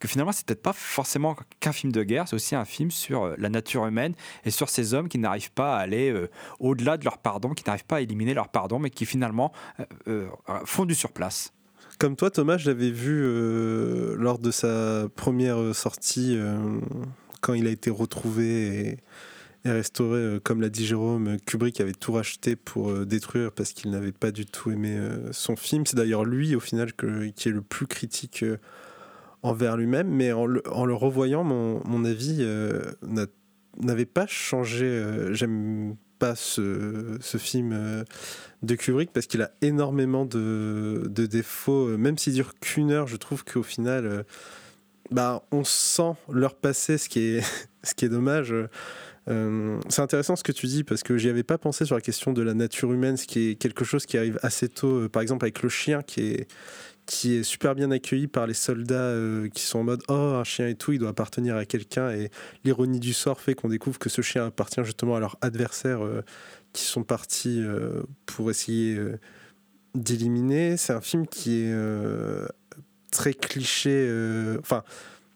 finalement, 0.05 0.31
c'est 0.31 0.45
peut-être 0.45 0.61
pas 0.61 0.73
forcément 0.73 1.35
qu'un 1.59 1.71
film 1.71 1.91
de 1.91 2.03
guerre, 2.03 2.27
c'est 2.27 2.35
aussi 2.35 2.55
un 2.55 2.65
film 2.65 2.91
sur 2.91 3.23
euh, 3.23 3.35
la 3.37 3.49
nature 3.49 3.85
humaine 3.85 4.13
et 4.45 4.51
sur 4.51 4.69
ces 4.69 4.93
hommes 4.93 5.09
qui 5.09 5.17
n'arrivent 5.17 5.51
pas 5.51 5.77
à 5.77 5.79
aller 5.79 6.11
euh, 6.11 6.29
au-delà 6.59 6.97
de 6.97 7.05
leur 7.05 7.17
pardon, 7.17 7.53
qui 7.53 7.63
n'arrivent 7.65 7.85
pas 7.85 7.97
à 7.97 8.01
éliminer 8.01 8.33
leur 8.33 8.49
pardon, 8.49 8.79
mais 8.79 8.91
qui 8.91 9.05
finalement 9.05 9.51
euh, 10.07 10.27
font 10.65 10.85
du 10.85 10.95
surplace. 10.95 11.51
Comme 11.97 12.15
toi, 12.15 12.29
Thomas, 12.29 12.57
je 12.57 12.69
l'avais 12.69 12.91
vu 12.91 13.25
lors 14.15 14.39
de 14.39 14.51
sa 14.51 15.07
première 15.15 15.75
sortie, 15.75 16.39
quand 17.41 17.53
il 17.53 17.67
a 17.67 17.71
été 17.71 17.89
retrouvé 17.89 18.99
est 19.65 19.71
restauré. 19.71 20.19
Euh, 20.19 20.39
comme 20.39 20.61
l'a 20.61 20.69
dit 20.69 20.85
Jérôme, 20.85 21.37
Kubrick 21.45 21.81
avait 21.81 21.93
tout 21.93 22.13
racheté 22.13 22.55
pour 22.55 22.89
euh, 22.89 23.05
détruire 23.05 23.51
parce 23.51 23.73
qu'il 23.73 23.91
n'avait 23.91 24.11
pas 24.11 24.31
du 24.31 24.45
tout 24.45 24.71
aimé 24.71 24.95
euh, 24.97 25.31
son 25.31 25.55
film. 25.55 25.85
C'est 25.85 25.95
d'ailleurs 25.95 26.25
lui, 26.25 26.55
au 26.55 26.59
final, 26.59 26.93
qui 26.93 27.49
est 27.49 27.51
le 27.51 27.61
plus 27.61 27.87
critique 27.87 28.45
envers 29.43 29.77
lui-même. 29.77 30.07
Mais 30.09 30.31
en 30.31 30.45
le, 30.45 30.61
revoyant, 30.93 31.43
mon, 31.43 32.05
avis 32.05 32.45
n'avait 33.77 34.05
pas 34.05 34.27
changé. 34.27 35.03
J'aime 35.31 35.95
pas 36.19 36.35
ce, 36.35 37.17
film 37.37 38.03
de 38.61 38.75
Kubrick 38.75 39.11
parce 39.11 39.27
qu'il 39.27 39.41
a 39.41 39.51
énormément 39.61 40.25
de, 40.25 41.09
défauts. 41.09 41.97
Même 41.97 42.17
s'il 42.17 42.33
dure 42.33 42.53
qu'une 42.59 42.91
heure, 42.91 43.07
je 43.07 43.17
trouve 43.17 43.43
qu'au 43.43 43.63
final 43.63 44.25
bah, 45.11 45.43
on 45.51 45.63
sent 45.63 46.13
leur 46.31 46.55
passé, 46.55 46.97
ce 46.97 47.09
qui 47.09 47.19
est 47.19 48.09
dommage. 48.09 48.53
Euh, 49.29 49.79
c'est 49.89 50.01
intéressant 50.01 50.35
ce 50.35 50.43
que 50.43 50.51
tu 50.51 50.65
dis 50.65 50.83
parce 50.83 51.03
que 51.03 51.17
j'y 51.17 51.29
avais 51.29 51.43
pas 51.43 51.57
pensé 51.57 51.85
sur 51.85 51.95
la 51.95 52.01
question 52.01 52.33
de 52.33 52.41
la 52.41 52.53
nature 52.53 52.91
humaine, 52.91 53.17
ce 53.17 53.27
qui 53.27 53.49
est 53.49 53.55
quelque 53.55 53.85
chose 53.85 54.05
qui 54.05 54.17
arrive 54.17 54.39
assez 54.41 54.69
tôt. 54.69 55.03
Euh, 55.03 55.09
par 55.09 55.21
exemple 55.21 55.45
avec 55.45 55.61
le 55.61 55.69
chien 55.69 56.01
qui 56.01 56.21
est 56.21 56.47
qui 57.05 57.37
est 57.37 57.43
super 57.43 57.73
bien 57.73 57.89
accueilli 57.89 58.27
par 58.27 58.45
les 58.45 58.53
soldats 58.53 58.95
euh, 58.95 59.49
qui 59.49 59.63
sont 59.63 59.79
en 59.79 59.83
mode 59.83 60.03
oh 60.09 60.13
un 60.13 60.43
chien 60.43 60.67
et 60.67 60.75
tout 60.75 60.91
il 60.91 60.99
doit 60.99 61.09
appartenir 61.09 61.55
à 61.55 61.65
quelqu'un 61.65 62.11
et 62.11 62.29
l'ironie 62.63 62.99
du 62.99 63.13
sort 63.13 63.41
fait 63.41 63.55
qu'on 63.55 63.69
découvre 63.69 63.97
que 63.97 64.09
ce 64.09 64.21
chien 64.21 64.45
appartient 64.45 64.83
justement 64.83 65.15
à 65.15 65.19
leurs 65.19 65.37
adversaires 65.41 66.01
qui 66.71 66.83
sont 66.83 67.03
partis 67.03 67.63
pour 68.27 68.51
essayer 68.51 68.99
d'éliminer. 69.95 70.77
C'est 70.77 70.93
un 70.93 71.01
film 71.01 71.25
qui 71.25 71.63
est 71.63 71.73
très 73.11 73.33
cliché. 73.33 74.07
Enfin, 74.59 74.83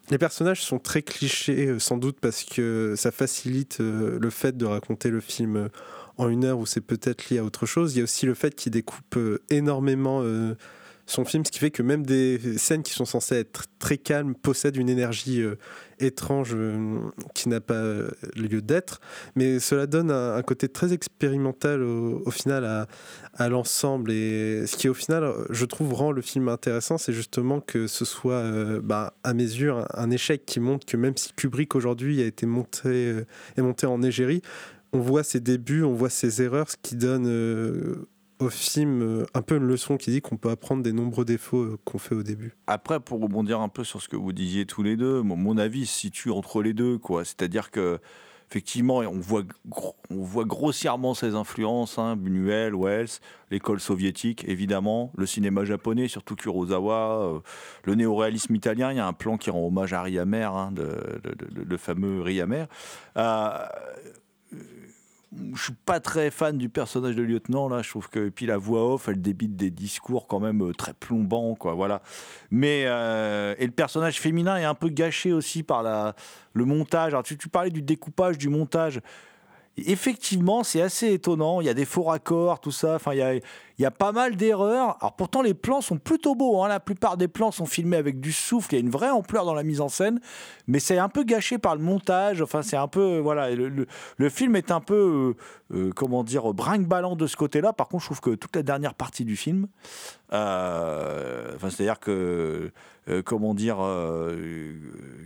les 0.10 0.18
personnages 0.18 0.62
sont 0.62 0.80
très 0.80 1.02
clichés, 1.02 1.68
euh, 1.68 1.80
sans 1.80 1.98
doute 1.98 2.18
parce 2.20 2.44
que 2.44 2.96
ça 2.98 3.12
facilite 3.12 3.80
euh, 3.80 4.20
le 4.20 4.30
fait 4.30 4.58
de 4.58 4.66
raconter 4.66 5.10
le 5.10 5.22
film 5.22 5.70
en 6.18 6.30
une 6.30 6.46
heure 6.46 6.60
où 6.60 6.66
c'est 6.66 6.82
peut-être 6.82 7.30
lié 7.30 7.40
à 7.40 7.44
autre 7.44 7.66
chose. 7.66 7.96
Il 7.96 8.00
y 8.00 8.02
a 8.02 8.04
aussi 8.04 8.26
le 8.26 8.34
fait 8.34 8.54
qu'il 8.56 8.72
découpe 8.72 9.18
énormément 9.50 10.22
son 11.06 11.26
film, 11.26 11.46
ce 11.46 11.52
qui 11.52 11.60
fait 11.60 11.72
que 11.72 11.84
même 11.84 12.06
des 12.06 12.40
scènes 12.58 12.82
qui 12.82 12.94
sont 12.94 13.06
censées 13.06 13.36
être 13.36 13.66
très 13.78 13.98
calmes 13.98 14.36
possèdent 14.36 14.78
une 14.78 14.88
énergie 14.88 15.42
euh, 15.42 15.56
étrange 16.00 16.54
euh, 16.56 17.00
qui 17.34 17.50
n'a 17.50 17.60
pas 17.60 17.74
euh, 17.74 18.10
lieu 18.36 18.62
d'être. 18.62 19.02
Mais 19.36 19.60
cela 19.60 19.86
donne 19.86 20.12
un, 20.12 20.42
côté 20.44 20.70
très 20.70 20.94
expérimental 20.94 21.84
au, 21.84 22.32
final 22.32 22.88
à, 23.34 23.50
l'ensemble. 23.50 24.12
Et 24.12 24.66
ce 24.66 24.78
qui, 24.78 24.88
au 24.88 24.94
final, 24.94 25.30
je 25.50 25.66
trouve, 25.66 25.94
rend 25.94 26.12
le 26.12 26.22
film 26.22 26.48
intéressant, 26.48 26.98
c'est 26.98 27.14
justement 27.14 27.60
que 27.60 27.88
ce 27.88 28.06
soit, 28.06 28.44
bah, 28.82 29.14
à 29.24 29.34
mes 29.34 29.44
yeux, 29.44 29.74
un, 29.94 30.12
échec 30.12 30.46
qui 30.46 30.60
montre 30.60 30.86
que 30.86 30.98
même 30.98 31.18
si 31.18 31.34
Kubrick 31.34 31.76
aujourd'hui 31.76 32.22
a 32.22 32.26
été 32.26 32.46
monté, 32.46 33.24
est 33.58 33.62
monté 33.62 33.86
en 33.86 34.02
égérie, 34.02 34.42
on 34.92 35.00
voit 35.00 35.24
ses 35.24 35.40
débuts, 35.40 35.84
on 35.84 35.94
voit 35.94 36.10
ses 36.10 36.42
erreurs, 36.42 36.70
ce 36.70 36.78
qui 36.82 36.96
donne 36.96 38.06
au 38.40 38.50
film 38.50 39.02
euh, 39.02 39.25
un 39.34 39.42
peu 39.42 39.58
une 39.58 39.68
leçon 39.68 39.98
qui 39.98 40.12
dit 40.12 40.22
qu'on 40.22 40.38
peut 40.38 40.50
apprendre 40.50 40.84
des 40.84 40.94
nombreux 40.94 41.25
défauts 41.25 41.63
euh, 41.63 41.80
qu'on 41.86 41.98
fait 41.98 42.16
au 42.16 42.24
début. 42.24 42.56
Après, 42.68 43.00
pour 43.00 43.22
rebondir 43.22 43.62
un 43.62 43.70
peu 43.70 43.84
sur 43.84 44.02
ce 44.02 44.10
que 44.10 44.16
vous 44.16 44.34
disiez 44.34 44.66
tous 44.66 44.84
les 44.84 44.96
deux, 44.96 45.22
mon, 45.22 45.58
avis 45.58 45.86
se 45.86 46.00
situe 46.00 46.32
entre 46.32 46.62
les 46.62 46.74
deux, 46.74 46.98
quoi. 46.98 47.25
C'est-à-dire 47.25 47.72
que 47.72 48.00
effectivement, 48.50 48.98
on 48.98 49.20
voit, 49.20 49.44
on 50.12 50.22
voit 50.24 50.46
grossièrement 50.46 51.16
ses 51.16 51.34
influences, 51.34 51.98
hein, 51.98 52.16
Buñuel, 52.16 52.75
Wells, 52.75 53.20
l'école 53.50 53.80
soviétique, 53.80 54.46
évidemment, 54.48 55.12
le 55.18 55.25
cinéma 55.25 55.66
japonais, 55.66 56.08
surtout 56.08 56.36
Kurosawa, 56.36 57.24
euh, 57.24 57.40
le 57.84 57.96
néoréalisme 57.96 58.54
italien. 58.54 58.92
Il 58.92 58.98
y 58.98 59.00
a 59.00 59.08
un 59.08 59.13
plan 59.13 59.38
qui 59.38 59.50
rend 59.50 59.66
hommage 59.66 59.94
à 59.94 60.04
Riamer, 60.04 60.44
hein, 60.44 60.72
le 60.75 61.78
fameux 61.78 62.22
Riamer. 62.22 62.66
Euh, 63.18 63.58
je 65.56 65.63
suis 65.63 65.74
pas 65.74 66.00
très 66.00 66.32
fan 66.32 66.58
du 66.58 66.70
personnage 66.70 67.16
de 67.16 67.22
lieutenant 67.22 67.70
là. 67.70 67.82
Je 67.82 67.90
trouve 67.90 68.10
que 68.10 68.30
puis 68.30 68.46
la 68.46 68.58
voix 68.58 68.94
off, 68.94 69.08
elle 69.08 69.22
débite 69.22 69.56
des 69.56 69.72
discours 69.72 70.28
quand 70.28 70.40
même 70.40 70.62
euh, 70.62 70.74
très 70.74 70.94
plombants, 70.94 71.56
quoi. 71.56 71.74
Voilà. 71.74 72.02
Mais 72.52 72.84
euh, 72.86 73.56
et 73.58 73.66
le 73.66 73.72
personnage 73.72 74.20
féminin 74.20 74.58
est 74.58 74.63
un 74.63 74.75
peu 74.75 74.90
gâché 74.90 75.34
aussi 75.34 75.63
par 75.63 75.84
la 75.84 76.16
le 76.54 76.66
montage. 76.66 77.13
Alors 77.13 77.24
tu, 77.24 77.38
tu 77.38 77.50
parlais 77.50 77.72
du 77.72 77.82
découpage, 77.82 78.38
du 78.38 78.50
montage. 78.50 79.02
Effectivement, 79.77 80.63
c'est 80.63 80.82
assez 80.82 81.13
étonnant. 81.13 81.60
Il 81.60 81.65
y 81.65 81.70
a 81.70 81.74
des 81.74 81.86
faux 81.86 82.03
raccords, 82.03 82.60
tout 82.60 82.72
ça. 82.72 82.96
Enfin, 82.96 83.13
il 83.13 83.18
y 83.18 83.24
a, 83.24 83.34
il 83.34 83.42
y 83.80 83.86
a 83.86 83.92
pas 83.92 84.12
mal 84.12 84.36
d'erreurs. 84.36 84.98
Alors 85.01 85.15
pourtant, 85.15 85.42
les 85.42 85.56
plans 85.56 85.82
sont 85.82 85.98
plutôt 85.98 86.36
beaux. 86.36 86.62
Hein. 86.62 86.68
La 86.68 86.80
plupart 86.80 87.18
des 87.18 87.27
plans 87.27 87.51
sont 87.51 87.65
filmés 87.65 87.98
avec 87.98 88.20
du 88.20 88.32
souffle. 88.32 88.74
Il 88.74 88.75
y 88.75 88.77
a 88.77 88.82
une 88.82 88.92
vraie 88.92 89.10
ampleur 89.10 89.46
dans 89.46 89.56
la 89.56 89.63
mise 89.63 89.82
en 89.82 89.89
scène, 89.89 90.20
mais 90.68 90.77
c'est 90.77 91.00
un 91.00 91.10
peu 91.10 91.24
gâché 91.24 91.58
par 91.58 91.75
le 91.75 91.82
montage. 91.82 92.39
Enfin, 92.42 92.62
c'est 92.62 92.77
un 92.77 92.88
peu 92.88 93.18
voilà. 93.18 93.50
Le, 93.50 93.88
le, 94.18 94.30
film 94.30 94.56
est 94.56 94.70
un 94.70 94.80
peu 94.80 95.36
euh, 95.74 95.75
euh, 95.75 95.92
comment 95.96 96.24
dire 96.24 96.53
brinque-ballant 96.53 97.15
de 97.15 97.25
ce 97.25 97.36
côté-là. 97.36 97.74
Par 97.74 97.88
contre, 97.88 98.03
je 98.03 98.08
trouve 98.10 98.22
que 98.22 98.36
toute 98.36 98.56
la 98.56 98.63
dernière 98.63 98.94
partie 98.94 99.25
du 99.25 99.36
film, 99.36 99.68
euh, 100.34 101.56
enfin, 101.56 101.72
c'est-à-dire 101.72 102.00
que 102.00 102.72
comment 103.26 103.54
dire, 103.54 103.78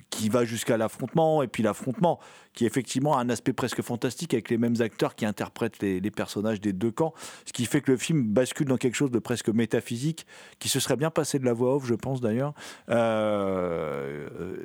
qui 0.10 0.30
va 0.30 0.46
jusqu'à 0.46 0.78
l'affrontement 0.78 1.44
et 1.44 1.48
puis 1.48 1.64
l'affrontement 1.64 2.20
qui 2.58 2.66
effectivement 2.66 3.16
a 3.16 3.22
un 3.22 3.30
aspect 3.30 3.54
presque 3.54 3.84
fantastique 3.84 4.34
avec 4.34 4.50
les 4.50 4.58
mêmes 4.58 4.78
acteurs 4.80 5.14
qui 5.14 5.26
interprètent 5.28 5.80
les, 5.80 6.02
personnages 6.10 6.60
des 6.60 6.74
deux 6.74 6.90
camps, 6.90 7.14
ce 7.46 7.54
qui 7.54 7.68
fait 7.68 7.82
que 7.82 7.92
le 7.92 7.98
film 7.98 8.24
bascule 8.24 8.66
dans 8.66 8.78
quelque 8.78 8.96
chose 8.96 9.12
de 9.12 9.20
presque 9.20 9.50
métaphysique, 9.50 10.26
qui 10.58 10.68
se 10.68 10.80
serait 10.80 10.96
bien 10.96 11.12
passé 11.12 11.38
de 11.38 11.46
la 11.46 11.54
voix 11.54 11.76
off, 11.76 11.86
je 11.86 11.94
pense 11.94 12.20
d'ailleurs, 12.20 12.56
euh, 12.90 14.58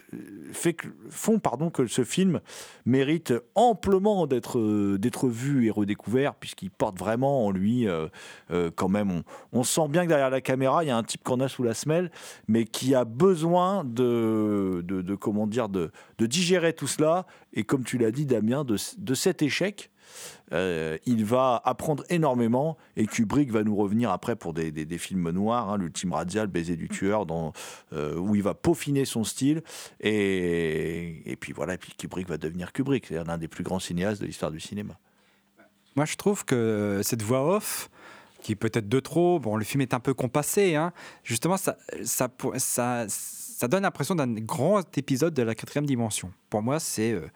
fait 0.52 0.72
que, 0.72 0.86
font 1.10 1.38
pardon, 1.38 1.68
que 1.68 1.86
ce 1.86 2.02
film 2.02 2.40
mérite 2.86 3.34
amplement 3.54 4.26
d'être 4.26 4.96
d'être 4.96 5.28
vu 5.28 5.66
et 5.66 5.70
redécouvert, 5.70 6.34
puisqu'il 6.34 6.70
porte 6.70 6.98
vraiment 6.98 7.44
en 7.44 7.50
lui, 7.50 7.86
euh, 7.86 8.08
euh, 8.52 8.70
quand 8.74 8.88
même, 8.88 9.10
on, 9.10 9.22
on, 9.52 9.64
sent 9.64 9.88
bien 9.88 10.04
que 10.04 10.08
derrière 10.08 10.30
la 10.30 10.40
caméra, 10.40 10.82
il 10.82 10.86
y 10.86 10.90
a 10.90 10.96
un 10.96 11.02
type 11.02 11.22
qu'on 11.22 11.40
a 11.40 11.48
sous 11.48 11.62
la 11.62 11.74
semelle, 11.74 12.10
mais 12.48 12.64
qui 12.64 12.94
a 12.94 13.01
besoin 13.04 13.84
de, 13.84 14.82
de, 14.84 15.14
comment 15.14 15.46
dire, 15.46 15.68
de, 15.68 15.90
de 16.18 16.26
digérer 16.26 16.72
tout 16.72 16.86
cela, 16.86 17.26
et 17.52 17.64
comme 17.64 17.84
tu 17.84 17.98
l'as 17.98 18.10
dit, 18.10 18.26
Damien, 18.26 18.64
de, 18.64 18.76
de 18.98 19.14
cet 19.14 19.42
échec 19.42 19.90
euh, 20.52 20.98
il 21.06 21.24
va 21.24 21.60
apprendre 21.64 22.04
énormément. 22.10 22.76
Et 22.96 23.06
Kubrick 23.06 23.50
va 23.50 23.62
nous 23.62 23.76
revenir 23.76 24.10
après 24.10 24.36
pour 24.36 24.52
des, 24.52 24.98
films 24.98 25.30
noirs, 25.30 25.70
hein, 25.70 25.78
l'ultime 25.78 26.12
Razzia, 26.12 26.42
le 26.42 26.50
baiser 26.50 26.76
du 26.76 26.88
tueur, 26.88 27.26
dans, 27.26 27.52
euh, 27.92 28.16
où 28.16 28.34
il 28.34 28.42
va 28.42 28.54
peaufiner 28.54 29.04
son 29.04 29.24
style. 29.24 29.62
Et, 30.00 31.22
et 31.30 31.36
puis 31.36 31.52
voilà, 31.52 31.76
puis 31.78 31.92
Kubrick 31.96 32.28
va 32.28 32.38
devenir 32.38 32.72
Kubrick, 32.72 33.10
l'un 33.10 33.38
des 33.38 33.48
plus 33.48 33.64
grands 33.64 33.80
cinéastes 33.80 34.20
de 34.20 34.26
l'histoire 34.26 34.50
du 34.50 34.60
cinéma. 34.60 34.98
Moi, 35.96 36.06
je 36.06 36.16
trouve 36.16 36.44
que 36.44 37.00
cette 37.02 37.22
voix 37.22 37.56
off, 37.56 37.90
qui 38.42 38.52
est 38.52 38.56
peut-être 38.56 38.88
de 38.88 39.00
trop, 39.00 39.38
bon, 39.38 39.56
le 39.56 39.64
film 39.64 39.80
est 39.80 39.94
un 39.94 40.00
peu 40.00 40.12
compassé, 40.12 40.74
hein, 40.74 40.92
justement, 41.22 41.56
ça, 41.56 41.76
ça, 42.04 43.68
donne 43.68 43.84
l'impression 43.84 44.14
d'un 44.14 44.32
grand 44.32 44.98
épisode 44.98 45.32
de 45.34 45.42
la 45.42 45.54
quatrième 45.54 45.86
dimension. 45.86 46.32
Pour 46.50 46.62
moi, 46.62 46.80
c'est 46.80 47.12
euh, 47.12 47.28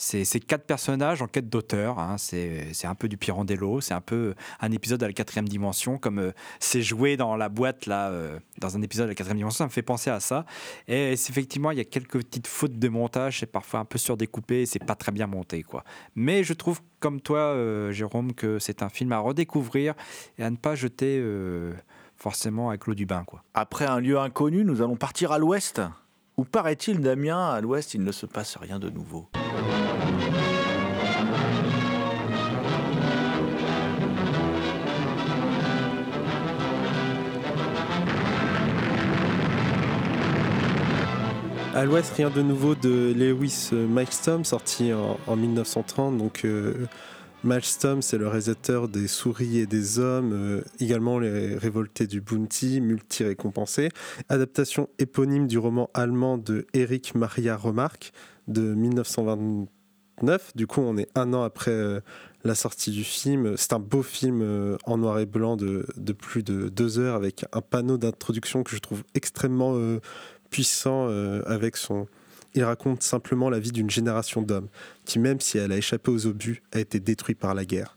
c'est 0.00 0.40
quatre 0.40 0.64
personnages 0.64 1.20
en 1.20 1.26
quête 1.26 1.48
d'auteur. 1.48 1.98
Hein. 1.98 2.16
C'est 2.18 2.86
un 2.86 2.94
peu 2.94 3.08
du 3.08 3.16
Pirandello, 3.16 3.80
c'est 3.80 3.94
un 3.94 4.00
peu 4.00 4.34
un 4.60 4.72
épisode 4.72 5.02
à 5.02 5.06
la 5.06 5.12
quatrième 5.12 5.48
dimension, 5.48 5.98
comme 5.98 6.18
euh, 6.18 6.32
c'est 6.58 6.80
joué 6.80 7.16
dans 7.16 7.36
la 7.36 7.48
boîte, 7.48 7.86
là, 7.86 8.08
euh, 8.08 8.38
dans 8.58 8.76
un 8.76 8.82
épisode 8.82 9.06
à 9.06 9.08
la 9.08 9.14
quatrième 9.14 9.36
dimension. 9.36 9.58
Ça 9.58 9.66
me 9.66 9.70
fait 9.70 9.82
penser 9.82 10.08
à 10.08 10.20
ça. 10.20 10.46
Et 10.88 11.12
effectivement, 11.12 11.70
il 11.70 11.78
y 11.78 11.82
a 11.82 11.84
quelques 11.84 12.18
petites 12.18 12.46
fautes 12.46 12.78
de 12.78 12.88
montage, 12.88 13.40
c'est 13.40 13.46
parfois 13.46 13.80
un 13.80 13.84
peu 13.84 13.98
surdécoupé, 13.98 14.64
c'est 14.64 14.82
pas 14.82 14.94
très 14.94 15.12
bien 15.12 15.26
monté. 15.26 15.62
quoi. 15.62 15.84
Mais 16.14 16.44
je 16.44 16.54
trouve, 16.54 16.80
comme 16.98 17.20
toi, 17.20 17.38
euh, 17.38 17.92
Jérôme, 17.92 18.32
que 18.32 18.58
c'est 18.58 18.82
un 18.82 18.88
film 18.88 19.12
à 19.12 19.18
redécouvrir 19.18 19.94
et 20.38 20.44
à 20.44 20.50
ne 20.50 20.56
pas 20.56 20.74
jeter 20.74 21.22
forcément 22.16 22.70
avec 22.70 22.86
l'eau 22.86 22.94
du 22.94 23.04
bain. 23.04 23.24
Quoi. 23.24 23.42
Après 23.52 23.84
un 23.84 24.00
lieu 24.00 24.18
inconnu, 24.18 24.64
nous 24.64 24.80
allons 24.80 24.96
partir 24.96 25.32
à 25.32 25.38
l'ouest. 25.38 25.82
Où 26.38 26.44
paraît-il, 26.44 27.00
Damien, 27.00 27.50
à 27.50 27.60
l'ouest, 27.60 27.92
il 27.92 28.02
ne 28.02 28.12
se 28.12 28.24
passe 28.24 28.56
rien 28.56 28.78
de 28.78 28.88
nouveau. 28.88 29.28
À 41.80 41.86
l'ouest, 41.86 42.12
rien 42.14 42.28
de 42.28 42.42
nouveau 42.42 42.74
de 42.74 43.14
Lewis 43.16 43.70
Milestone, 43.72 44.44
sorti 44.44 44.92
en, 44.92 45.34
1930. 45.34 46.18
Donc, 46.18 46.44
euh, 46.44 46.74
Milestone, 47.42 48.02
c'est 48.02 48.18
le 48.18 48.28
réalisateur 48.28 48.86
des 48.86 49.08
Souris 49.08 49.60
et 49.60 49.66
des 49.66 49.98
Hommes, 49.98 50.32
euh, 50.34 50.62
également 50.78 51.18
Les 51.18 51.56
Révoltés 51.56 52.06
du 52.06 52.20
Bounty, 52.20 52.82
multi-récompensé. 52.82 53.88
Adaptation 54.28 54.90
éponyme 54.98 55.46
du 55.46 55.56
roman 55.56 55.88
allemand 55.94 56.36
de 56.36 56.66
Eric 56.74 57.14
Maria 57.14 57.56
Remarque 57.56 58.12
de 58.46 58.74
1929. 58.74 60.54
Du 60.56 60.66
coup, 60.66 60.82
on 60.82 60.98
est 60.98 61.08
un 61.14 61.32
an 61.32 61.44
après 61.44 61.70
euh, 61.70 62.00
la 62.44 62.54
sortie 62.54 62.90
du 62.90 63.04
film. 63.04 63.56
C'est 63.56 63.72
un 63.72 63.78
beau 63.78 64.02
film 64.02 64.76
en 64.84 64.98
noir 64.98 65.18
et 65.18 65.24
blanc 65.24 65.56
de, 65.56 65.86
de, 65.96 66.12
plus 66.12 66.42
de 66.42 66.68
deux 66.68 66.98
heures 66.98 67.14
avec 67.14 67.46
un 67.54 67.62
panneau 67.62 67.96
d'introduction 67.96 68.64
que 68.64 68.76
je 68.76 68.80
trouve 68.80 69.02
extrêmement 69.14 69.74
puissant 70.50 71.06
euh, 71.08 71.42
avec 71.46 71.76
son, 71.76 72.06
Il 72.54 72.64
raconte 72.64 73.02
simplement 73.02 73.48
la 73.48 73.58
vie 73.58 73.72
d'une 73.72 73.90
génération 73.90 74.42
d'hommes 74.42 74.68
qui, 75.04 75.18
même 75.18 75.40
si 75.40 75.58
elle 75.58 75.72
a 75.72 75.76
échappé 75.76 76.10
aux 76.10 76.26
obus, 76.26 76.62
a 76.72 76.80
été 76.80 77.00
détruite 77.00 77.38
par 77.38 77.54
la 77.54 77.64
guerre. 77.64 77.96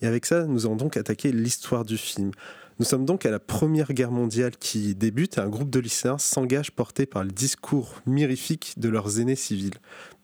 Et 0.00 0.06
avec 0.06 0.26
ça, 0.26 0.46
nous 0.46 0.66
allons 0.66 0.76
donc 0.76 0.96
attaquer 0.96 1.30
l'histoire 1.30 1.84
du 1.84 1.96
film. 1.96 2.32
Nous 2.80 2.84
sommes 2.84 3.04
donc 3.04 3.24
à 3.26 3.30
la 3.30 3.38
Première 3.38 3.92
Guerre 3.92 4.10
mondiale 4.10 4.56
qui 4.58 4.94
débute 4.96 5.38
et 5.38 5.40
un 5.40 5.48
groupe 5.48 5.70
de 5.70 5.78
lycéens 5.78 6.18
s'engage 6.18 6.72
porté 6.72 7.06
par 7.06 7.22
le 7.22 7.30
discours 7.30 8.00
mirifique 8.06 8.74
de 8.78 8.88
leurs 8.88 9.20
aînés 9.20 9.36
civils, 9.36 9.74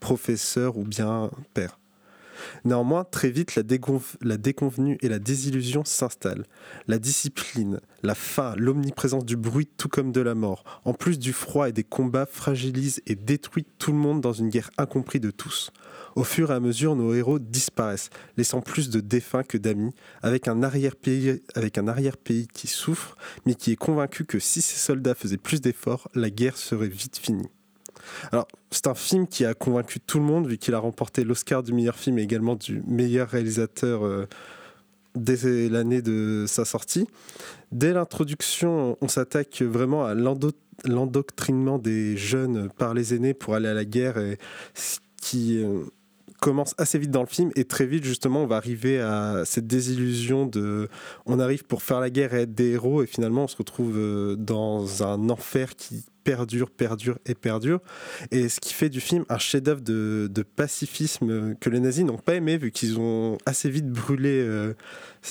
professeurs 0.01 0.77
ou 0.77 0.85
bien 0.85 1.31
pères. 1.55 1.79
Néanmoins, 2.65 3.05
très 3.05 3.31
vite, 3.31 3.55
la, 3.57 3.63
déconvenue 4.37 4.99
et 5.01 5.09
la 5.09 5.19
désillusion 5.19 5.85
s'installent. 5.85 6.47
La 6.87 6.99
discipline, 6.99 7.81
la 8.03 8.15
faim, 8.15 8.55
l'omniprésence 8.57 9.25
du 9.25 9.37
bruit, 9.37 9.69
tout 9.77 9.89
comme 9.89 10.13
de 10.13 10.21
la 10.21 10.35
mort, 10.35 10.65
en 10.85 10.95
plus 10.95 11.19
du 11.19 11.33
froid 11.33 11.69
et 11.69 11.73
des 11.73 11.85
combats, 11.85 12.27
fragilisent 12.27 13.03
et 13.07 13.15
détruisent 13.15 13.65
tout 13.79 13.93
le 13.93 13.99
monde 13.99 14.21
dans 14.21 14.33
une 14.33 14.51
guerre 14.51 14.71
incomprise 14.79 15.21
de 15.21 15.31
tous. 15.31 15.73
Au 16.17 16.25
fur 16.25 16.51
et 16.51 16.55
à 16.55 16.61
mesure, 16.61 16.97
nos 16.97 17.15
héros 17.15 17.39
disparaissent, 17.39 18.11
laissant 18.37 18.61
plus 18.61 18.91
de 18.91 19.01
défunts 19.01 19.43
que 19.43 19.59
d'amis, 19.59 19.95
avec 20.23 20.49
un 20.49 20.63
arrière-pays 20.63 21.43
arrière 21.55 22.17
qui 22.53 22.67
souffre, 22.67 23.17
mais 23.47 23.55
qui 23.55 23.73
est 23.73 23.77
convaincu 23.77 24.25
que 24.25 24.39
si 24.39 24.63
ses 24.63 24.79
soldats 24.79 25.15
faisaient 25.15 25.37
plus 25.37 25.61
d'efforts, 25.61 26.09
la 26.15 26.31
guerre 26.31 26.57
serait 26.57 26.89
vite 26.89 27.19
finie. 27.19 27.49
Alors, 28.33 28.49
c'est 28.71 28.87
un 28.87 28.95
film 28.95 29.27
qui 29.27 29.45
a 29.45 29.55
convaincu 29.55 30.01
tout 30.01 30.19
le 30.19 30.25
monde, 30.25 30.47
vu 30.47 30.59
qu'il 30.59 30.75
a 30.75 30.79
remporté 30.79 31.25
l'Oscar 31.25 31.63
du 31.63 31.73
meilleur 31.73 31.97
film 31.97 32.19
et 32.19 32.23
également 32.23 32.57
du 32.57 32.83
meilleur 32.87 33.29
réalisateur 33.29 34.05
euh, 34.05 34.27
dès 35.15 35.69
l'année 35.69 36.03
de 36.03 36.45
sa 36.47 36.65
sortie. 36.65 37.07
Dès 37.73 37.93
l'introduction, 37.93 38.97
on 39.01 39.09
s'attaque 39.09 39.63
vraiment 39.63 40.05
à 40.05 40.15
l'endoctrinement 40.15 41.79
des 41.79 42.17
jeunes 42.17 42.69
par 42.79 42.95
les 42.95 43.15
aînés 43.15 43.35
pour 43.35 43.55
aller 43.55 43.69
à 43.69 43.75
la 43.75 43.85
guerre, 43.85 44.19
et 44.19 44.39
qui 45.21 45.63
euh, 45.63 45.85
commence 46.41 46.75
assez 46.79 46.99
vite 46.99 47.11
dans 47.11 47.23
le 47.23 47.29
film 47.29 47.51
et 47.57 47.65
très 47.65 47.87
vite 47.87 48.05
justement 48.05 48.43
on 48.43 48.47
va 48.47 48.57
arriver 48.57 49.01
à 49.01 49.43
cette 49.45 49.67
désillusion 49.67 50.47
de 50.47 50.89
on 51.27 51.39
arrive 51.41 51.65
pour 51.65 51.83
faire 51.83 52.01
la 52.01 52.11
guerre 52.11 52.35
et 52.35 52.43
être 52.43 52.55
des 52.55 52.71
héros 52.71 53.03
et 53.03 53.07
finalement 53.07 53.45
on 53.45 53.49
se 53.49 53.57
retrouve 53.57 53.97
euh, 53.97 54.37
dans 54.37 55.03
un 55.03 55.31
enfer 55.31 55.75
qui 55.77 56.05
perdure, 56.29 56.71
perdure 56.71 57.19
et 57.25 57.35
perdure. 57.35 57.81
Et 58.33 58.51
ce 58.51 58.61
qui 58.61 58.75
fait 58.75 58.91
du 58.91 59.01
film 59.01 59.25
un 59.31 59.39
chef-d'œuvre 59.39 59.81
de, 59.81 60.45
pacifisme 60.57 61.55
que 61.55 61.71
les 61.71 61.81
nazis 61.81 62.05
n'ont 62.05 62.19
pas 62.19 62.35
aimé, 62.35 62.59
vu 62.59 62.71
qu'ils 62.71 62.99
ont 62.99 63.39
assez 63.47 63.71
vite 63.71 63.89
brûlé 63.89 64.43
euh, 64.43 64.75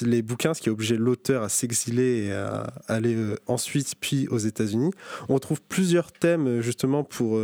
les 0.02 0.24
bouquins, 0.24 0.56
ce 0.56 0.62
qui 0.62 0.70
a 0.70 0.72
obligé 0.72 0.98
l'auteur 0.98 1.44
à 1.44 1.50
s'exiler 1.50 2.26
et 2.26 2.32
à 2.34 2.74
aller 2.88 3.14
euh, 3.14 3.36
ensuite 3.46 3.94
puis 4.00 4.28
aux 4.30 4.40
États-Unis. 4.40 4.90
On 5.30 5.38
trouve 5.38 5.62
plusieurs 5.62 6.12
thèmes 6.12 6.62
justement 6.62 7.04
pour 7.04 7.40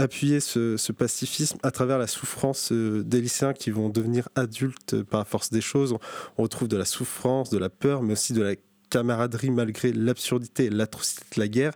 appuyer 0.00 0.40
ce, 0.40 0.92
pacifisme 0.92 1.58
à 1.62 1.70
travers 1.70 1.98
la 1.98 2.06
souffrance 2.06 2.72
euh, 2.72 3.02
des 3.04 3.20
lycéens 3.20 3.52
qui 3.52 3.70
vont 3.70 3.88
devenir 3.88 4.28
adultes 4.34 5.02
par 5.02 5.20
la 5.20 5.24
force 5.24 5.50
des 5.50 5.60
choses. 5.60 5.96
On 6.38 6.42
retrouve 6.42 6.68
de 6.68 6.76
la 6.76 6.84
souffrance, 6.84 7.50
de 7.50 7.58
la 7.58 7.70
peur, 7.70 8.02
mais 8.02 8.12
aussi 8.12 8.32
de 8.32 8.42
la 8.42 8.54
camaraderie 8.90 9.50
malgré 9.50 9.92
l'absurdité 9.92 10.68
l'atrocité 10.68 11.22
de 11.36 11.40
la 11.40 11.48
guerre, 11.48 11.72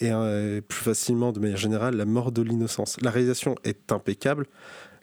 et 0.00 0.10
euh, 0.10 0.60
plus 0.60 0.82
facilement, 0.82 1.32
de 1.32 1.40
manière 1.40 1.56
générale, 1.56 1.96
la 1.96 2.04
mort 2.04 2.32
de 2.32 2.42
l'innocence. 2.42 2.96
La 3.02 3.10
réalisation 3.10 3.54
est 3.64 3.92
impeccable. 3.92 4.46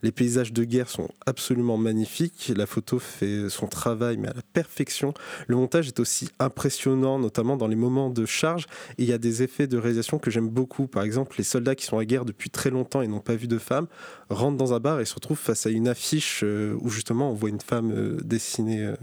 Les 0.03 0.11
paysages 0.11 0.53
de 0.53 0.63
guerre 0.63 0.89
sont 0.89 1.09
absolument 1.25 1.77
magnifiques. 1.77 2.51
La 2.55 2.65
photo 2.65 2.99
fait 2.99 3.49
son 3.49 3.67
travail, 3.67 4.17
mais 4.17 4.27
à 4.27 4.33
la 4.33 4.41
perfection. 4.53 5.13
Le 5.47 5.55
montage 5.55 5.87
est 5.87 5.99
aussi 5.99 6.29
impressionnant, 6.39 7.19
notamment 7.19 7.57
dans 7.57 7.67
les 7.67 7.75
moments 7.75 8.09
de 8.09 8.25
charge. 8.25 8.65
Et 8.97 9.03
il 9.03 9.09
y 9.09 9.13
a 9.13 9.17
des 9.17 9.43
effets 9.43 9.65
de 9.65 9.77
réalisation 9.77 10.19
que 10.19 10.29
j'aime 10.29 10.49
beaucoup. 10.49 10.87
Par 10.87 11.03
exemple, 11.03 11.35
les 11.37 11.43
soldats 11.43 11.75
qui 11.75 11.85
sont 11.85 11.97
à 11.97 12.05
guerre 12.05 12.25
depuis 12.25 12.49
très 12.49 12.69
longtemps 12.69 13.01
et 13.01 13.07
n'ont 13.07 13.19
pas 13.19 13.35
vu 13.35 13.47
de 13.47 13.57
femme 13.57 13.87
rentrent 14.29 14.57
dans 14.57 14.73
un 14.73 14.79
bar 14.79 14.99
et 14.99 15.05
se 15.05 15.15
retrouvent 15.15 15.39
face 15.39 15.65
à 15.65 15.69
une 15.69 15.87
affiche 15.87 16.41
euh, 16.43 16.75
où 16.81 16.89
justement 16.89 17.31
on 17.31 17.33
voit 17.33 17.49
une 17.49 17.61
femme 17.61 17.91
euh, 17.91 18.17
dessinée 18.23 18.83
euh, 18.83 18.95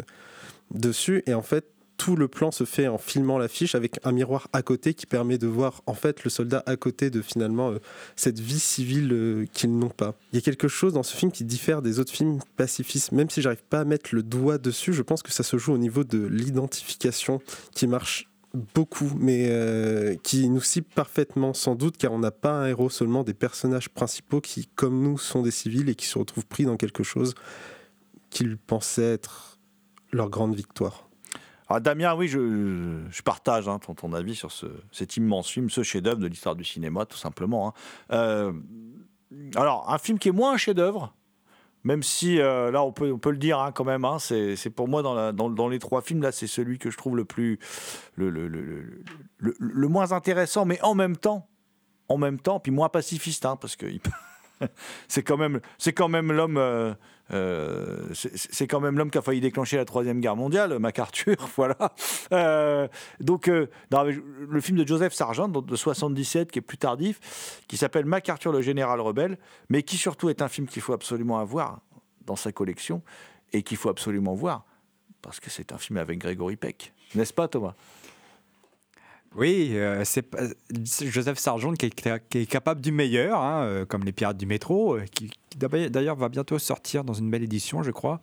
dessus. 0.71 1.23
Et 1.27 1.35
en 1.35 1.43
fait, 1.43 1.65
tout 2.01 2.17
le 2.17 2.29
plan 2.29 2.51
se 2.51 2.65
fait 2.65 2.89
en 2.89 2.97
filmant 2.97 3.37
l'affiche 3.37 3.75
avec 3.75 4.01
un 4.05 4.13
miroir 4.13 4.49
à 4.55 4.63
côté 4.63 4.95
qui 4.95 5.05
permet 5.05 5.37
de 5.37 5.47
voir 5.47 5.83
en 5.85 5.93
fait 5.93 6.25
le 6.25 6.31
soldat 6.31 6.63
à 6.65 6.77
côté 6.77 7.11
de 7.11 7.21
finalement 7.21 7.73
euh, 7.73 7.79
cette 8.17 8.41
vie 8.41 8.59
civile 8.59 9.13
euh, 9.13 9.45
qu'ils 9.53 9.79
n'ont 9.79 9.91
pas. 9.91 10.15
Il 10.33 10.37
y 10.37 10.39
a 10.39 10.41
quelque 10.41 10.67
chose 10.67 10.95
dans 10.95 11.03
ce 11.03 11.15
film 11.15 11.31
qui 11.31 11.45
diffère 11.45 11.83
des 11.83 11.99
autres 11.99 12.11
films 12.11 12.39
pacifistes, 12.57 13.13
même 13.13 13.29
si 13.29 13.43
j'arrive 13.43 13.63
pas 13.69 13.81
à 13.81 13.85
mettre 13.85 14.15
le 14.15 14.23
doigt 14.23 14.57
dessus, 14.57 14.95
je 14.95 15.03
pense 15.03 15.23
que 15.23 15.31
ça 15.31 15.43
se 15.43 15.59
joue 15.59 15.75
au 15.75 15.79
niveau 15.79 16.03
de 16.03 16.25
l'identification 16.25 17.43
qui 17.75 17.87
marche 17.87 18.31
beaucoup, 18.75 19.13
mais 19.19 19.49
euh, 19.51 20.17
qui 20.23 20.49
nous 20.49 20.63
cible 20.63 20.87
parfaitement, 20.95 21.53
sans 21.53 21.75
doute, 21.75 21.99
car 21.99 22.13
on 22.13 22.19
n'a 22.19 22.31
pas 22.31 22.63
un 22.63 22.67
héros, 22.67 22.89
seulement 22.89 23.25
des 23.25 23.35
personnages 23.35 23.91
principaux 23.91 24.41
qui, 24.41 24.71
comme 24.75 25.03
nous, 25.03 25.19
sont 25.19 25.43
des 25.43 25.51
civils 25.51 25.91
et 25.91 25.95
qui 25.95 26.07
se 26.07 26.19
retrouvent 26.19 26.47
pris 26.47 26.65
dans 26.65 26.79
quelque 26.79 27.03
chose 27.03 27.35
qu'ils 28.31 28.57
pensaient 28.57 29.13
être 29.13 29.59
leur 30.13 30.31
grande 30.31 30.55
victoire. 30.55 31.10
Ah, 31.73 31.79
Damien, 31.79 32.17
oui, 32.17 32.27
je, 32.27 33.23
partage 33.23 33.69
hein, 33.69 33.79
ton, 33.79 34.13
avis 34.13 34.35
sur 34.35 34.51
ce, 34.51 34.67
cet 34.91 35.17
immense 35.17 35.49
film, 35.49 35.71
ce 35.71 35.85
chef-d'œuvre 35.85 36.19
de 36.19 36.27
l'histoire 36.27 36.57
du 36.57 36.65
cinéma, 36.65 37.07
tout 37.07 37.17
simplement. 37.17 37.69
Hein. 37.69 37.73
Euh, 38.11 38.53
alors, 39.55 39.89
un 39.89 39.99
film 39.99 40.19
qui 40.19 40.29
est 40.29 40.33
moins 40.33 40.55
un 40.55 40.57
chef-d'œuvre, 40.57 41.15
même 41.85 42.03
si 42.03 42.41
euh, 42.41 42.73
là, 42.73 42.83
on 42.83 42.91
peut, 42.91 43.31
le 43.31 43.37
dire 43.37 43.61
hein, 43.61 43.71
quand 43.71 43.85
même, 43.85 44.05
c'est 44.19 44.71
pour 44.71 44.89
moi, 44.89 45.03
dans, 45.33 45.69
les 45.69 45.79
trois 45.79 46.03
films, 46.03 46.23
là, 46.23 46.33
c'est 46.33 46.49
celui 46.49 46.81
que 46.81 46.91
je 46.91 46.97
trouve 46.97 47.17
le 47.17 47.25
plus. 47.25 47.61
Le, 48.17 49.87
moins 49.87 50.11
intéressant, 50.11 50.65
mais 50.65 50.83
en 50.83 50.97
même 50.97 51.17
temps, 51.17 51.49
en 52.09 52.19
même 52.19 52.41
temps, 52.41 52.59
puis 52.59 52.73
moins 52.73 52.89
pacifiste, 52.89 53.47
parce 53.61 53.77
que 53.77 53.87
c'est 55.09 55.23
quand 55.23 55.37
même, 55.37 56.33
l'homme. 56.33 56.57
Euh, 56.57 56.95
euh, 57.33 58.13
qui 58.13 59.19
a 59.19 59.23
failli 59.23 59.41
déclencher 59.41 59.77
la 59.77 59.85
troisième 59.85 60.21
guerre 60.21 60.35
mondiale, 60.35 60.79
MacArthur, 60.79 61.37
voilà. 61.57 61.93
Euh, 62.33 62.89
donc, 63.21 63.49
euh, 63.49 63.69
le 64.49 64.61
film 64.61 64.77
de 64.79 64.87
Joseph 64.87 65.13
Sargent 65.13 65.49
de 65.49 65.77
77, 65.77 66.51
qui 66.51 66.59
est 66.59 66.63
plus 66.63 66.79
tardif, 66.79 67.63
qui 67.69 67.77
s'appelle 67.77 68.05
MacArthur 68.05 68.51
le 68.53 68.63
général 68.63 69.01
rebelle, 69.01 69.39
mais 69.69 69.83
qui 69.83 69.97
surtout 69.97 70.29
est 70.29 70.43
un 70.43 70.49
film 70.49 70.67
qu'il 70.67 70.83
faut 70.83 70.93
absolument 70.93 71.39
avoir 71.39 71.81
dans 72.27 72.37
sa 72.37 72.51
collection 72.51 73.03
et 73.53 73.63
qu'il 73.63 73.77
faut 73.77 73.91
absolument 73.91 74.35
voir 74.35 74.65
parce 75.23 75.41
que 75.41 75.51
c'est 75.51 75.73
un 75.73 75.79
film 75.79 75.99
avec 75.99 76.19
Grégory 76.19 76.57
Peck, 76.57 76.93
n'est-ce 77.15 77.33
pas, 77.33 77.49
Thomas? 77.49 77.75
Oui, 79.37 79.71
euh, 79.75 80.03
c'est 80.05 80.27
Joseph 81.09 81.39
Sargent 81.39 81.73
qui 81.75 81.87
est, 81.87 82.47
capable 82.47 82.81
du 82.81 82.91
meilleur, 82.91 83.41
hein, 83.41 83.63
euh, 83.63 83.85
comme 83.87 84.03
les 84.03 84.11
Pirates 84.11 84.37
du 84.37 84.45
métro, 84.45 84.97
euh, 84.97 85.05
qui, 85.05 85.31
d'ailleurs 85.57 86.17
va 86.17 86.29
bientôt 86.29 86.59
sortir 86.59 87.05
dans 87.05 87.13
une 87.13 87.31
belle 87.31 87.45
édition, 87.45 87.85
je 87.85 87.93
crois. 87.93 88.21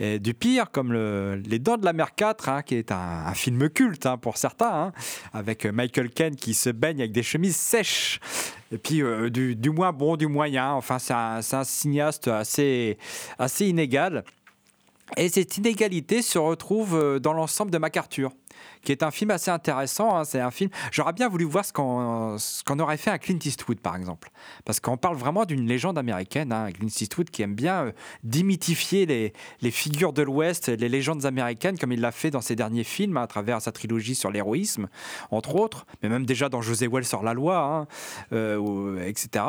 Et 0.00 0.18
du 0.18 0.34
pire, 0.34 0.72
comme 0.72 0.92
Les 0.92 1.60
Dents 1.60 1.76
de 1.76 1.84
la 1.84 1.92
Mer 1.92 2.12
4, 2.12 2.48
hein, 2.48 2.62
qui 2.62 2.74
est 2.74 2.90
un, 2.90 3.32
film 3.34 3.68
culte 3.70 4.06
hein, 4.06 4.16
pour 4.16 4.36
certains, 4.36 4.92
avec 5.32 5.64
Michael 5.64 6.10
Caine 6.10 6.34
qui 6.34 6.54
se 6.54 6.70
baigne 6.70 6.98
avec 7.02 7.12
des 7.12 7.22
chemises 7.22 7.56
sèches. 7.56 8.18
Et 8.72 8.78
puis 8.78 9.00
du, 9.30 9.70
moins 9.70 9.92
bon, 9.92 10.16
du 10.16 10.26
moyen. 10.26 10.72
Enfin, 10.72 10.98
c'est 10.98 11.14
un, 11.14 11.64
cinéaste 11.64 12.28
assez 12.28 12.96
inégal. 13.60 14.24
Et 15.16 15.28
cette 15.28 15.56
inégalité 15.56 16.20
se 16.20 16.38
retrouve 16.38 17.20
dans 17.20 17.32
l'ensemble 17.32 17.70
de 17.70 17.78
MacArthur 17.78 18.32
qui 18.82 18.92
est 18.92 19.02
un 19.02 19.10
film 19.10 19.30
assez 19.30 19.50
intéressant. 19.50 20.16
Hein. 20.16 20.24
C'est 20.24 20.40
un 20.40 20.50
film. 20.50 20.70
J'aurais 20.92 21.12
bien 21.12 21.28
voulu 21.28 21.44
voir 21.44 21.64
ce 21.64 21.72
qu'on 21.72 22.78
aurait 22.78 22.96
fait 22.96 23.10
à 23.10 23.18
Clint 23.18 23.38
Eastwood, 23.44 23.80
par 23.80 23.96
exemple, 23.96 24.30
parce 24.64 24.80
qu'on 24.80 24.96
parle 24.96 25.16
vraiment 25.16 25.44
d'une 25.44 25.66
légende 25.66 25.98
américaine. 25.98 26.52
Hein. 26.52 26.70
Clint 26.72 26.88
Eastwood 26.88 27.30
qui 27.30 27.42
aime 27.42 27.54
bien 27.54 27.86
euh, 27.86 27.92
dimythifier 28.24 29.06
les, 29.06 29.32
les, 29.60 29.70
figures 29.70 30.12
de 30.12 30.22
l'Ouest, 30.22 30.68
les 30.68 30.88
légendes 30.88 31.24
américaines, 31.26 31.78
comme 31.78 31.92
il 31.92 32.00
l'a 32.00 32.12
fait 32.12 32.30
dans 32.30 32.40
ses 32.40 32.56
derniers 32.56 32.84
films, 32.84 33.16
à 33.16 33.26
travers 33.26 33.60
sa 33.60 33.72
trilogie 33.72 34.14
sur 34.14 34.30
l'héroïsme, 34.30 34.88
entre 35.30 35.56
autres, 35.56 35.86
mais 36.02 36.08
même 36.08 36.26
déjà 36.26 36.48
dans 36.48 36.62
José 36.62 36.88
Wells 36.88 37.04
sur 37.04 37.22
la 37.22 37.34
loi, 37.34 37.58
hein, 37.58 37.86
euh, 38.32 39.04
etc. 39.06 39.44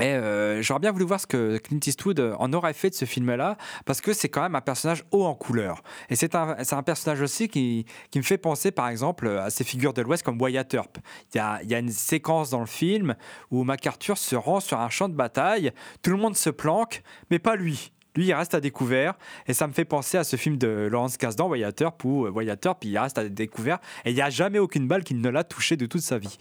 Et 0.00 0.04
euh, 0.04 0.62
j'aurais 0.62 0.80
bien 0.80 0.92
voulu 0.92 1.04
voir 1.04 1.20
ce 1.20 1.26
que 1.26 1.58
Clint 1.58 1.80
Eastwood 1.84 2.34
en 2.38 2.52
aurait 2.52 2.72
fait 2.72 2.90
de 2.90 2.94
ce 2.94 3.04
film-là, 3.04 3.56
parce 3.84 4.00
que 4.00 4.12
c'est 4.12 4.28
quand 4.28 4.42
même 4.42 4.54
un 4.54 4.60
personnage 4.60 5.04
haut 5.10 5.24
en 5.24 5.34
couleur. 5.34 5.82
Et 6.10 6.16
c'est 6.16 6.34
un, 6.34 6.56
un, 6.70 6.82
personnage 6.82 7.20
aussi 7.20 7.48
qui, 7.48 7.86
qui, 8.10 8.18
me 8.18 8.24
fait 8.24 8.38
penser, 8.38 8.70
par 8.70 8.88
exemple, 8.88 9.28
à 9.28 9.50
ces 9.50 9.64
figures 9.64 9.92
de 9.92 10.02
l'Ouest 10.02 10.22
comme 10.22 10.40
Wyatt 10.40 10.72
Earp. 10.74 10.98
Il 11.34 11.38
y, 11.38 11.40
a, 11.40 11.60
il 11.62 11.70
y 11.70 11.74
a 11.74 11.78
une 11.78 11.90
séquence 11.90 12.50
dans 12.50 12.60
le 12.60 12.66
film 12.66 13.16
où 13.50 13.64
MacArthur 13.64 14.18
se 14.18 14.36
rend 14.36 14.60
sur 14.60 14.80
un 14.80 14.88
champ 14.88 15.08
de 15.08 15.14
bataille, 15.14 15.72
tout 16.02 16.10
le 16.10 16.16
monde 16.16 16.36
se 16.36 16.50
planque, 16.50 17.02
mais 17.30 17.38
pas 17.38 17.56
lui. 17.56 17.92
Lui, 18.16 18.26
il 18.26 18.34
reste 18.34 18.54
à 18.54 18.60
découvert. 18.60 19.14
Et 19.46 19.54
ça 19.54 19.66
me 19.66 19.72
fait 19.72 19.84
penser 19.84 20.18
à 20.18 20.24
ce 20.24 20.36
film 20.36 20.56
de 20.56 20.88
Laurence 20.90 21.16
Kasdan, 21.16 21.48
Wyatt 21.48 21.80
Earp, 21.80 22.04
où 22.04 22.26
Wyatt 22.28 22.64
Earp, 22.64 22.84
il 22.84 22.98
reste 22.98 23.18
à 23.18 23.28
découvert. 23.28 23.78
Et 24.04 24.10
il 24.10 24.14
n'y 24.14 24.22
a 24.22 24.30
jamais 24.30 24.58
aucune 24.58 24.88
balle 24.88 25.04
qui 25.04 25.14
ne 25.14 25.28
l'a 25.28 25.44
touché 25.44 25.76
de 25.76 25.86
toute 25.86 26.00
sa 26.00 26.18
vie. 26.18 26.36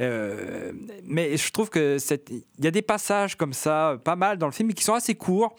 Euh, 0.00 0.72
mais 1.04 1.36
je 1.36 1.50
trouve 1.50 1.70
que 1.70 1.98
il 2.30 2.64
y 2.64 2.66
a 2.66 2.70
des 2.70 2.82
passages 2.82 3.36
comme 3.36 3.52
ça, 3.52 3.98
pas 4.04 4.16
mal 4.16 4.38
dans 4.38 4.46
le 4.46 4.52
film, 4.52 4.72
qui 4.72 4.84
sont 4.84 4.94
assez 4.94 5.14
courts, 5.14 5.54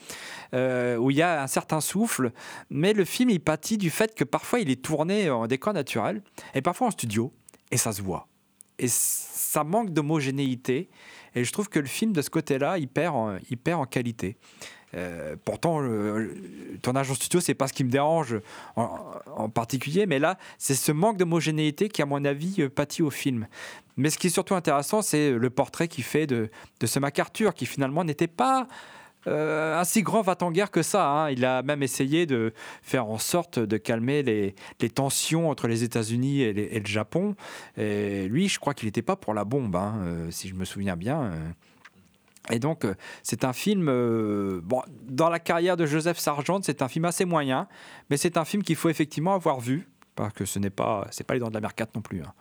euh, 0.54 0.98
où 0.98 1.12
il 1.12 1.18
y 1.18 1.22
a 1.22 1.44
un 1.44 1.48
certain 1.48 1.82
souffle. 1.82 2.32
Mais 2.70 2.94
le 2.94 3.06
film, 3.06 3.30
il 3.30 3.40
pâtit 3.40 3.78
du 3.78 3.90
fait 3.90 4.16
que 4.16 4.24
parfois 4.24 4.60
il 4.60 4.70
est 4.70 4.82
tourné 4.82 5.30
en 5.30 5.48
décor 5.48 5.74
naturel 5.74 6.22
et 6.54 6.62
parfois 6.62 6.88
en 6.88 6.92
studio. 6.92 7.32
Et 7.72 7.78
ça 7.78 7.92
se 7.92 8.02
voit 8.02 8.28
et 8.80 8.88
ça 8.88 9.64
manque 9.64 9.92
d'homogénéité. 9.92 10.90
Et 11.36 11.44
je 11.44 11.52
trouve 11.52 11.70
que 11.70 11.80
le 11.80 11.86
film, 11.86 12.14
de 12.14 12.22
ce 12.22 12.30
côté-là, 12.30 12.78
il 12.78 12.90
il 13.50 13.58
perd 13.58 13.80
en 13.80 13.86
qualité. 13.86 14.38
Euh, 14.96 15.36
pourtant, 15.46 15.80
le, 15.80 16.34
tournage 16.82 17.12
en 17.12 17.14
studio, 17.14 17.40
c'est 17.40 17.54
pas 17.54 17.68
ce 17.68 17.74
qui 17.74 17.84
me 17.84 17.90
dérange 17.90 18.40
en, 18.76 19.50
particulier, 19.50 20.06
mais 20.06 20.20
là, 20.20 20.38
c'est 20.58 20.76
ce 20.76 20.92
manque 20.92 21.18
d'homogénéité 21.18 21.90
qui, 21.90 22.02
à 22.02 22.06
mon 22.06 22.24
avis, 22.26 22.56
euh, 22.60 22.70
pâtit 22.70 23.02
au 23.02 23.10
film. 23.10 23.48
Mais 23.98 24.10
ce 24.10 24.18
qui 24.18 24.28
est 24.28 24.32
surtout 24.32 24.56
intéressant, 24.56 25.02
c'est 25.02 25.32
le 25.32 25.50
portrait 25.50 25.88
qu'il 25.88 26.04
fait 26.04 26.28
de, 26.28 26.50
de 26.80 26.88
ce 26.88 27.00
MacArthur, 27.00 27.54
qui 27.54 27.66
finalement 27.66 28.04
n'était 28.04 28.28
pas 28.28 28.68
euh, 29.28 29.78
un 29.78 29.84
si 29.84 30.02
grand 30.02 30.22
va-t-en-guerre 30.22 30.72
que 30.72 30.82
ça. 30.82 31.08
Hein. 31.08 31.32
Il 31.32 31.44
a 31.46 31.62
même 31.62 31.84
essayé 31.84 32.26
de 32.26 32.54
faire 32.82 33.08
en 33.08 33.18
sorte 33.18 33.60
de 33.60 33.78
calmer 33.78 34.24
les, 34.24 34.56
tensions 34.90 35.50
entre 35.50 35.68
les 35.68 35.84
États-Unis 35.84 36.42
et, 36.42 36.80
le 36.80 36.86
Japon. 36.86 37.36
Et 37.78 38.28
lui, 38.28 38.48
je 38.48 38.60
crois 38.60 38.74
qu'il 38.74 38.88
n'était 38.88 39.02
pas 39.02 39.18
pour 39.18 39.34
la 39.34 39.44
bombe, 39.44 39.76
hein, 39.76 40.28
si 40.30 40.48
je 40.48 40.56
me 40.56 40.66
souviens 40.66 40.96
bien. 40.96 41.32
Euh. 42.50 42.54
Et 42.54 42.60
donc, 42.60 42.86
c'est 43.24 43.44
un 43.44 43.54
film. 43.54 43.86
bon, 44.64 44.82
dans 45.08 45.30
la 45.30 45.40
carrière 45.40 45.78
de 45.78 45.86
Joseph 45.86 46.18
Sargent, 46.18 46.60
c'est 46.64 46.82
un 46.82 46.88
film 46.88 47.06
assez 47.06 47.26
moyen, 47.26 47.68
mais 48.10 48.18
c'est 48.18 48.38
un 48.38 48.46
film 48.46 48.64
qu'il 48.64 48.76
faut 48.76 48.90
effectivement 48.90 49.34
avoir 49.34 49.60
vu 49.60 49.88
que 50.28 50.44
ce 50.46 50.60
n'est 50.60 50.70
pas, 50.70 51.08
c'est 51.12 51.24
pas 51.24 51.34
les 51.34 51.40
dents 51.40 51.48
de 51.48 51.54
la 51.54 51.62
mer 51.62 51.74
4 51.74 51.96
non 51.96 52.02
plus, 52.02 52.22
hein. 52.22 52.34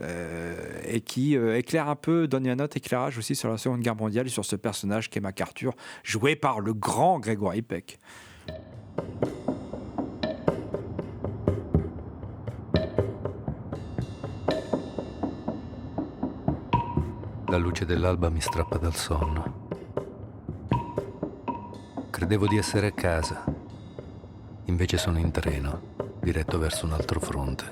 euh, 0.00 0.56
et 0.84 1.00
qui 1.00 1.36
euh, 1.36 1.56
éclaire 1.56 1.88
un 1.88 1.94
peu, 1.94 2.26
donne 2.26 2.48
un 2.48 2.58
autre 2.58 2.76
éclairage 2.76 3.18
aussi 3.18 3.36
sur 3.36 3.48
la 3.48 3.58
Seconde 3.58 3.80
Guerre 3.80 3.94
mondiale 3.94 4.26
et 4.26 4.30
sur 4.30 4.44
ce 4.44 4.56
personnage 4.56 5.08
qu'est 5.08 5.20
MacArthur, 5.20 5.74
joué 6.02 6.34
par 6.34 6.60
le 6.60 6.74
grand 6.74 7.20
Grégoire 7.20 7.54
Peck. 7.66 7.98
La 17.52 17.58
luce 17.58 17.84
dell'alba 17.84 18.30
mi 18.30 18.40
strappa 18.40 18.78
dal 18.78 18.94
sonno. 18.94 19.68
Credevo 22.08 22.46
di 22.46 22.56
essere 22.56 22.86
a 22.86 22.92
casa, 22.92 23.44
invece 24.64 24.96
sono 24.96 25.18
in 25.18 25.30
treno 25.30 25.82
diretto 26.22 26.58
verso 26.58 26.86
un 26.86 26.92
altro 26.92 27.20
fronte. 27.20 27.64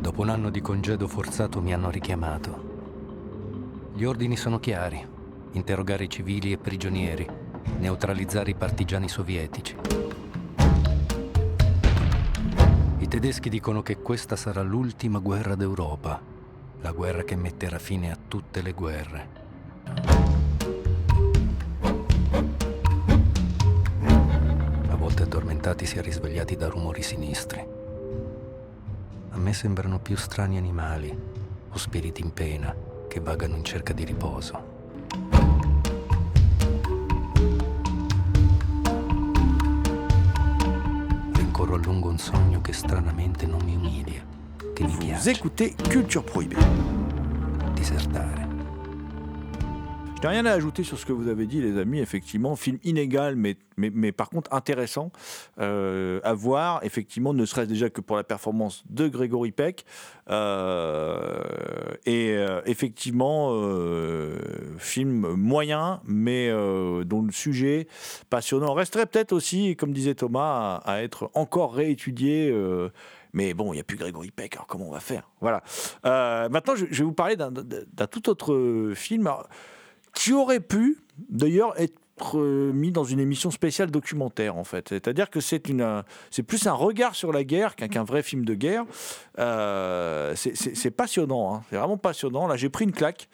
Dopo 0.00 0.22
un 0.22 0.30
anno 0.30 0.48
di 0.48 0.62
congedo 0.62 1.06
forzato 1.06 1.60
mi 1.60 1.74
hanno 1.74 1.90
richiamato. 1.90 3.90
Gli 3.92 4.04
ordini 4.04 4.38
sono 4.38 4.58
chiari. 4.58 5.06
Interrogare 5.52 6.04
i 6.04 6.08
civili 6.08 6.52
e 6.52 6.56
prigionieri, 6.56 7.28
neutralizzare 7.78 8.52
i 8.52 8.54
partigiani 8.54 9.06
sovietici. 9.06 10.07
I 13.08 13.10
tedeschi 13.10 13.48
dicono 13.48 13.80
che 13.82 13.96
questa 13.96 14.36
sarà 14.36 14.60
l'ultima 14.60 15.18
guerra 15.18 15.54
d'Europa, 15.54 16.20
la 16.82 16.92
guerra 16.92 17.22
che 17.22 17.36
metterà 17.36 17.78
fine 17.78 18.10
a 18.10 18.18
tutte 18.28 18.60
le 18.60 18.72
guerre. 18.72 19.38
addormentati 25.22 25.86
si 25.86 25.96
è 25.96 26.02
risvegliati 26.02 26.56
da 26.56 26.68
rumori 26.68 27.02
sinistri. 27.02 27.66
A 29.30 29.38
me 29.38 29.52
sembrano 29.54 29.98
più 29.98 30.16
strani 30.16 30.58
animali 30.58 31.16
o 31.70 31.76
spiriti 31.78 32.20
in 32.20 32.32
pena 32.34 32.74
che 33.08 33.20
vagano 33.20 33.56
in 33.56 33.64
cerca 33.64 33.94
di 33.94 34.04
riposo. 34.04 34.67
Rincorro 41.68 41.74
a 41.74 41.92
lungo 41.92 42.08
un 42.08 42.18
sogno 42.18 42.60
che 42.62 42.72
stranamente 42.72 43.46
non 43.46 43.60
mi 43.62 43.74
umilia, 43.74 44.24
che 44.72 44.84
mi 44.84 44.96
piace. 44.96 45.16
Vous 45.16 45.28
écoutez 45.28 45.74
Culture 45.90 46.24
Prohibée. 46.24 46.56
Disertare. 47.74 48.47
Je 50.18 50.22
n'ai 50.22 50.30
rien 50.30 50.46
à 50.46 50.52
ajouter 50.52 50.82
sur 50.82 50.98
ce 50.98 51.06
que 51.06 51.12
vous 51.12 51.28
avez 51.28 51.46
dit, 51.46 51.60
les 51.60 51.78
amis. 51.78 52.00
Effectivement, 52.00 52.56
film 52.56 52.78
inégal, 52.82 53.36
mais, 53.36 53.56
mais, 53.76 53.92
mais 53.94 54.10
par 54.10 54.30
contre 54.30 54.52
intéressant 54.52 55.12
euh, 55.60 56.18
à 56.24 56.34
voir. 56.34 56.80
Effectivement, 56.82 57.32
ne 57.32 57.46
serait-ce 57.46 57.68
déjà 57.68 57.88
que 57.88 58.00
pour 58.00 58.16
la 58.16 58.24
performance 58.24 58.82
de 58.90 59.06
Grégory 59.06 59.52
Peck. 59.52 59.84
Euh, 60.28 61.40
et 62.04 62.32
euh, 62.36 62.60
effectivement, 62.66 63.56
film 64.78 65.34
moyen, 65.34 66.00
mais 66.04 66.50
dont 66.50 67.22
le 67.22 67.30
sujet 67.30 67.86
passionnant 68.28 68.74
resterait 68.74 69.06
peut-être 69.06 69.32
aussi, 69.32 69.76
comme 69.76 69.92
disait 69.92 70.16
Thomas, 70.16 70.78
à, 70.84 71.00
être 71.04 71.30
encore 71.34 71.72
réétudié. 71.72 72.52
Mais 73.34 73.54
bon, 73.54 73.72
il 73.72 73.76
n'y 73.76 73.80
a 73.80 73.84
plus 73.84 73.96
Grégory 73.96 74.32
Peck, 74.32 74.56
alors 74.56 74.66
comment 74.66 74.88
on 74.88 74.92
va 74.92 74.98
faire? 74.98 75.30
Voilà. 75.40 75.62
maintenant, 76.48 76.74
je, 76.74 76.86
vais 76.86 77.04
vous 77.04 77.12
parler 77.12 77.36
d'un 77.36 78.06
tout 78.08 78.28
autre 78.28 78.92
film 78.96 79.30
qui 80.14 80.32
aurait 80.32 80.60
pu 80.60 80.98
d'ailleurs 81.28 81.78
être 81.80 81.98
mis 82.34 82.90
dans 82.90 83.04
une 83.04 83.20
émission 83.20 83.50
spéciale 83.50 83.90
documentaire 83.90 84.56
en 84.56 84.64
fait. 84.64 84.88
C'est-à-dire 84.88 85.30
que 85.30 85.40
c'est 85.40 85.62
c'est 86.30 86.42
plus 86.42 86.66
un 86.66 86.72
regard 86.72 87.14
sur 87.14 87.32
la 87.32 87.44
guerre 87.44 87.76
qu'un 87.76 88.04
vrai 88.04 88.22
film 88.22 88.44
de 88.44 88.54
guerre. 88.54 88.84
Euh, 89.38 90.34
c'est 90.34 90.90
passionnant, 90.90 91.54
hein. 91.54 91.62
c'est 91.70 91.76
vraiment 91.76 91.96
passionnant. 91.96 92.46
Là, 92.46 92.56
j'ai 92.56 92.68
pris 92.68 92.84
une 92.84 92.92
claque 92.92 93.28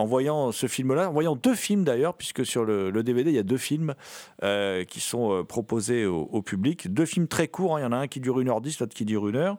en 0.00 0.06
voyant 0.06 0.50
ce 0.50 0.66
film-là, 0.66 1.10
en 1.10 1.12
voyant 1.12 1.36
deux 1.36 1.54
films 1.54 1.84
d'ailleurs, 1.84 2.14
puisque 2.14 2.46
sur 2.46 2.64
le, 2.64 2.90
DVD 3.02 3.30
il 3.30 3.36
y 3.36 3.38
a 3.38 3.42
deux 3.42 3.58
films 3.58 3.94
euh, 4.42 4.84
qui 4.84 5.00
sont 5.00 5.32
euh, 5.32 5.44
proposés 5.44 6.06
au, 6.06 6.42
public, 6.42 6.92
deux 6.92 7.04
films 7.04 7.28
très 7.28 7.48
courts. 7.48 7.76
Hein. 7.76 7.80
Il 7.80 7.82
y 7.82 7.86
en 7.86 7.92
a 7.92 7.96
un 7.96 8.08
qui 8.08 8.20
dure 8.20 8.40
une 8.40 8.48
heure 8.48 8.60
dix, 8.60 8.80
l'autre 8.80 8.94
qui 8.94 9.04
dure 9.04 9.28
une 9.28 9.36
heure. 9.36 9.58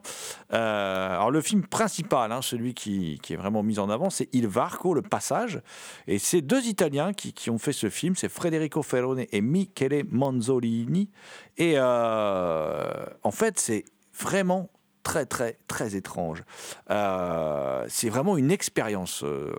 alors 0.50 1.30
le 1.30 1.40
film 1.40 1.64
principal, 1.64 2.32
hein, 2.32 2.42
celui 2.42 2.74
qui, 2.74 3.20
est 3.30 3.36
vraiment 3.36 3.62
mis 3.62 3.78
en 3.78 3.88
avant, 3.88 4.10
c'est 4.10 4.28
Il 4.32 4.48
Varco, 4.48 4.94
le 4.94 5.02
passage, 5.02 5.60
et 6.08 6.18
c'est 6.18 6.42
deux 6.42 6.66
Italiens 6.66 7.12
qui, 7.12 7.50
ont 7.50 7.58
fait 7.58 7.72
ce 7.72 7.88
film, 7.88 8.16
c'est 8.16 8.28
Frédéric 8.28 8.74
Ferrone 8.82 9.24
et 9.30 9.40
Michele 9.40 10.04
Manzolini. 10.10 11.10
Et 11.58 11.74
euh, 11.76 13.04
en 13.22 13.30
fait, 13.30 13.60
c'est 13.60 13.84
vraiment 14.18 14.70
très 15.02 15.26
très 15.26 15.58
très 15.66 15.94
étrange. 15.96 16.42
Euh, 16.90 17.84
c'est 17.88 18.08
vraiment 18.08 18.36
une 18.36 18.50
expérience 18.50 19.22
euh, 19.24 19.52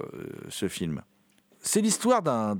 ce 0.49 0.67
film. 0.67 1.01
C'est 1.59 1.81
l'histoire 1.81 2.21
d'un 2.21 2.57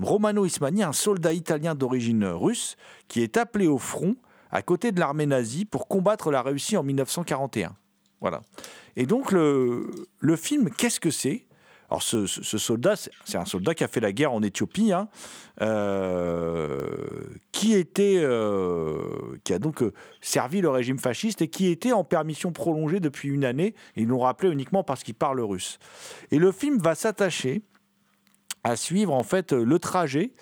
Romano 0.00 0.44
Ismani, 0.44 0.84
un 0.84 0.92
soldat 0.92 1.32
italien 1.32 1.74
d'origine 1.74 2.24
russe, 2.24 2.76
qui 3.08 3.20
est 3.20 3.36
appelé 3.36 3.66
au 3.66 3.78
front 3.78 4.14
à 4.52 4.62
côté 4.62 4.92
de 4.92 5.00
l'armée 5.00 5.26
nazie 5.26 5.64
pour 5.64 5.88
combattre 5.88 6.30
la 6.30 6.42
Russie 6.42 6.76
en 6.76 6.84
1941. 6.84 7.74
Voilà. 8.20 8.42
Et 8.94 9.06
donc 9.06 9.32
le, 9.32 9.90
le 10.20 10.36
film, 10.36 10.70
qu'est-ce 10.70 11.00
que 11.00 11.10
c'est? 11.10 11.46
Alors 11.92 12.02
ce, 12.02 12.26
soldat, 12.26 12.94
c'est 12.96 13.36
un 13.36 13.44
soldat 13.44 13.74
qui 13.74 13.84
a 13.84 13.88
fait 13.88 14.00
la 14.00 14.12
guerre 14.12 14.32
en 14.32 14.42
Éthiopie, 14.42 14.92
hein, 14.92 15.08
euh, 15.60 16.80
qui 17.52 17.74
était, 17.74 18.16
euh, 18.16 19.36
qui 19.44 19.52
a 19.52 19.58
donc 19.58 19.82
euh, 19.82 19.92
servi 20.22 20.62
le 20.62 20.70
régime 20.70 20.98
fasciste 20.98 21.42
et 21.42 21.48
qui 21.48 21.66
était 21.66 21.92
en 21.92 22.02
permission 22.02 22.50
prolongée 22.50 22.98
depuis 22.98 23.28
une 23.28 23.44
année. 23.44 23.74
Ils 23.94 24.08
l'ont 24.08 24.20
rappelé 24.20 24.50
uniquement 24.50 24.82
parce 24.82 25.02
qu'il 25.02 25.12
parle 25.12 25.40
russe. 25.40 25.78
Et 26.30 26.38
le 26.38 26.50
film 26.50 26.78
va 26.78 26.94
s'attacher 26.94 27.60
à 28.64 28.76
suivre 28.76 29.12
en 29.12 29.22
fait 29.22 29.52
le 29.52 29.78
trajet 29.78 30.32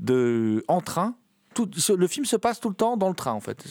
de 0.00 0.62
en 0.68 0.82
train. 0.82 1.16
Le 1.56 2.06
film 2.06 2.26
se 2.26 2.36
passe 2.36 2.60
tout 2.60 2.68
le 2.68 2.74
temps 2.74 2.98
dans 2.98 3.08
le 3.08 3.14
train 3.14 3.32
en 3.32 3.40
fait. 3.40 3.64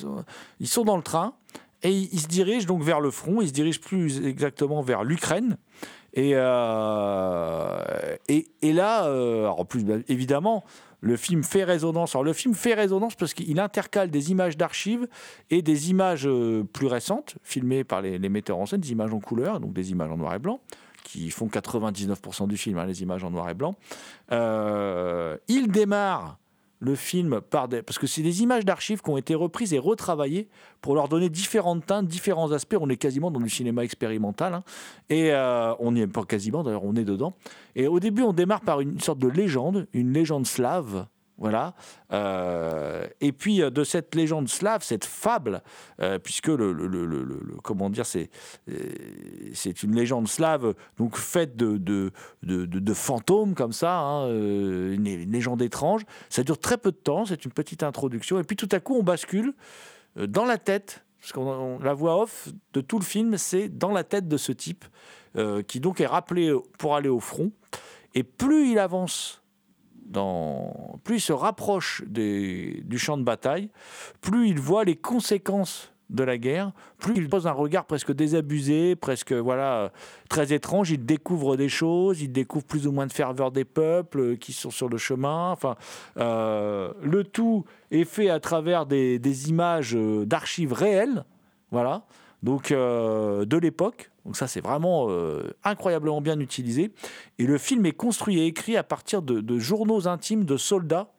Ils 0.60 0.67
sont 0.67 0.86
dans 0.86 0.97
le 0.97 1.04
train 1.04 1.36
et 1.84 1.91
ils 1.91 2.19
se 2.19 2.28
dirigent 2.28 2.65
donc 2.65 2.82
vers 2.82 3.00
le 3.00 3.12
front. 3.12 3.41
Ils 3.41 3.50
se 3.50 3.54
dirigent 3.54 3.80
plus 3.80 4.26
exactement 4.26 4.82
vers 4.82 5.04
l'Ukraine. 5.04 5.58
Et, 6.13 6.32
euh, 6.34 8.15
et, 8.28 8.48
et, 8.62 8.74
là, 8.74 9.06
euh, 9.06 9.48
en 9.48 9.65
plus, 9.65 9.86
évidemment, 10.08 10.63
le 11.02 11.15
film 11.15 11.43
fait 11.43 11.63
résonance. 11.63 12.15
Alors, 12.15 12.24
le 12.24 12.34
film 12.34 12.56
fait 12.56 12.74
résonance 12.74 13.15
parce 13.15 13.34
qu'il 13.34 13.60
intercale 13.60 14.10
des 14.10 14.32
images 14.32 14.58
d'archives 14.58 15.08
et 15.50 15.62
des 15.62 15.89
images 15.89 16.28
euh, 16.28 16.63
plus 16.63 16.88
récentes, 16.88 17.36
filmées 17.43 17.84
par 17.84 18.02
les, 18.02 18.17
metteurs 18.30 18.58
en 18.58 18.65
scène, 18.65 18.82
des 18.82 18.91
images 18.91 19.13
en 19.13 19.20
couleur, 19.20 19.60
donc 19.60 19.74
des 19.74 19.91
images 19.91 20.12
en 20.12 20.17
noir 20.17 20.34
et 20.34 20.39
blanc, 20.39 20.60
qui 21.04 21.30
font 21.30 21.48
99% 21.48 22.48
du 22.48 22.58
film, 22.58 22.80
hein, 22.80 22.86
les 22.86 23.04
images 23.04 23.24
en 23.24 23.30
noir 23.30 23.50
et 23.50 23.54
blanc. 23.54 23.76
il 24.32 25.67
démarre 25.72 26.39
le 26.80 26.96
film 26.96 27.42
par 27.42 27.68
des... 27.68 27.82
Parce 27.82 27.98
que 27.98 28.08
c'est 28.08 28.22
des 28.22 28.44
images 28.44 28.66
d'archives 28.66 29.02
qui 29.02 29.10
ont 29.10 29.18
été 29.18 29.36
reprises 29.36 29.74
et 29.74 29.80
retravaillées 29.80 30.48
pour 30.82 30.96
leur 30.96 31.08
donner 31.08 31.30
différentes 31.30 31.86
teintes, 31.86 32.08
différents 32.08 32.52
aspects. 32.52 32.78
On 32.80 32.90
est 32.90 32.98
quasiment 32.98 33.32
dans 33.32 33.40
le 33.40 33.50
cinéma 33.50 33.84
expérimental. 33.84 34.54
Hein. 34.54 34.63
Et 35.10 35.32
euh, 35.34 35.74
on 35.80 35.92
n'y 35.92 36.02
est 36.02 36.08
pas 36.08 36.24
quasiment, 36.24 36.63
d'ailleurs, 36.63 36.84
on 36.84 36.96
est 36.96 37.06
dedans. 37.06 37.34
Et 37.76 37.88
au 37.88 38.00
début, 38.00 38.22
on 38.22 38.34
démarre 38.34 38.62
par 38.62 38.82
une 38.82 39.00
sorte 39.00 39.20
de 39.20 39.28
légende, 39.28 39.88
une 39.94 40.13
légende 40.13 40.46
slave 40.46 41.08
voilà. 41.38 41.76
Euh, 42.13 43.08
et 43.21 43.32
puis 43.32 43.62
euh, 43.62 43.69
de 43.69 43.84
cette 43.84 44.15
légende 44.15 44.50
slave, 44.50 44.84
cette 44.84 45.06
fable, 45.06 45.62
euh, 46.02 46.17
puisque 46.17 46.47
le, 46.47 46.73
comment 47.63 47.89
dire, 47.89 48.06
c'est 48.06 48.30
une 49.84 49.95
légende 49.95 50.28
slave 50.28 50.73
donc 50.97 51.15
faite 51.15 51.56
de 51.56 51.78
de, 51.78 52.12
de, 52.43 52.93
fantômes 52.93 53.54
comme 53.54 53.73
ça, 53.73 54.00
hein, 54.00 54.30
une, 54.30 55.32
légende 55.32 55.62
étrange. 55.62 56.04
Ça 56.30 56.43
dure 56.43 56.60
très 56.60 56.78
peu 56.78 56.91
de 56.91 56.97
temps, 56.97 57.26
c'est 57.26 57.45
une 57.45 57.52
petite 57.52 57.84
introduction, 57.84 58.39
et 58.39 58.43
puis 58.43 58.56
tout 58.56 58.69
à 58.71 58.80
coup 58.80 58.95
on 58.95 59.04
bascule 59.04 59.54
dans 60.15 60.45
la 60.45 60.58
tête 60.58 61.04
parce 61.19 61.34
qu'on 61.34 61.47
on- 61.47 61.80
la 61.80 61.93
voix 61.93 62.21
off 62.21 62.50
de 62.73 62.82
tout 62.82 62.97
le 62.97 63.04
film, 63.04 63.38
c'est 63.38 63.69
dans 63.69 63.91
la 63.91 64.04
tête 64.04 64.28
de 64.28 64.38
ce 64.38 64.52
type 64.52 64.86
qui 65.67 65.80
donc 65.80 66.02
est 66.02 66.08
rappelé 66.08 66.52
pour 66.80 66.95
aller 66.95 67.10
au 67.10 67.19
front. 67.19 67.52
Et 68.15 68.23
plus 68.23 68.71
il 68.71 68.80
avance 68.80 69.43
plus 71.04 71.15
il 71.17 71.22
se 71.22 71.34
rapproche 71.34 72.04
des- 72.08 72.82
du 72.86 72.98
champ 72.98 73.17
de 73.17 73.24
bataille, 73.24 73.70
plus 74.22 74.50
il 74.50 74.60
voit 74.60 74.84
les 74.84 74.96
conséquences 74.96 75.91
de 76.10 76.24
la 76.24 76.38
guerre, 76.38 76.72
plus 77.00 77.15
il 77.17 77.28
pose 77.28 77.48
un 77.48 77.52
regard 77.52 77.84
presque 77.86 78.13
désabusé, 78.13 78.96
presque 78.96 79.34
voilà 79.34 79.91
très 80.30 80.54
étrange. 80.54 80.89
Il 80.89 81.06
découvre 81.06 81.58
des 81.58 81.67
choses, 81.67 82.22
il 82.22 82.32
découvre 82.32 82.63
plus 82.65 82.88
ou 82.88 82.93
moins 82.93 83.08
de 83.08 83.12
ferveur 83.12 83.52
des 83.52 83.65
peuples 83.65 84.20
euh, 84.22 84.36
qui 84.38 84.54
sont 84.54 84.70
sur 84.72 84.88
le 84.88 84.98
chemin. 84.98 85.52
Enfin, 85.52 85.76
euh, 86.17 86.93
le 87.04 87.26
tout 87.26 87.65
est 87.91 88.06
fait 88.06 88.30
à 88.30 88.39
travers 88.39 88.86
des, 88.86 89.20
des 89.20 89.50
images 89.50 89.98
euh, 89.98 90.26
d'archives 90.26 90.72
réelles, 90.72 91.26
voilà, 91.72 92.04
donc 92.41 92.72
de 92.72 93.58
l'époque. 93.58 94.10
Donc 94.28 94.36
ça, 94.36 94.46
c'est 94.46 94.60
vraiment 94.60 95.08
euh, 95.10 95.56
incroyablement 95.63 96.20
bien 96.20 96.38
utilisé. 96.42 96.92
Et 97.40 97.46
le 97.46 97.58
film 97.58 97.86
est 97.86 97.94
construit 97.94 98.40
et 98.40 98.46
écrit 98.46 98.76
à 98.76 98.84
partir 98.84 99.22
de, 99.22 99.58
journaux 99.58 100.10
intimes 100.10 100.44
de 100.44 100.58
soldats 100.58 101.13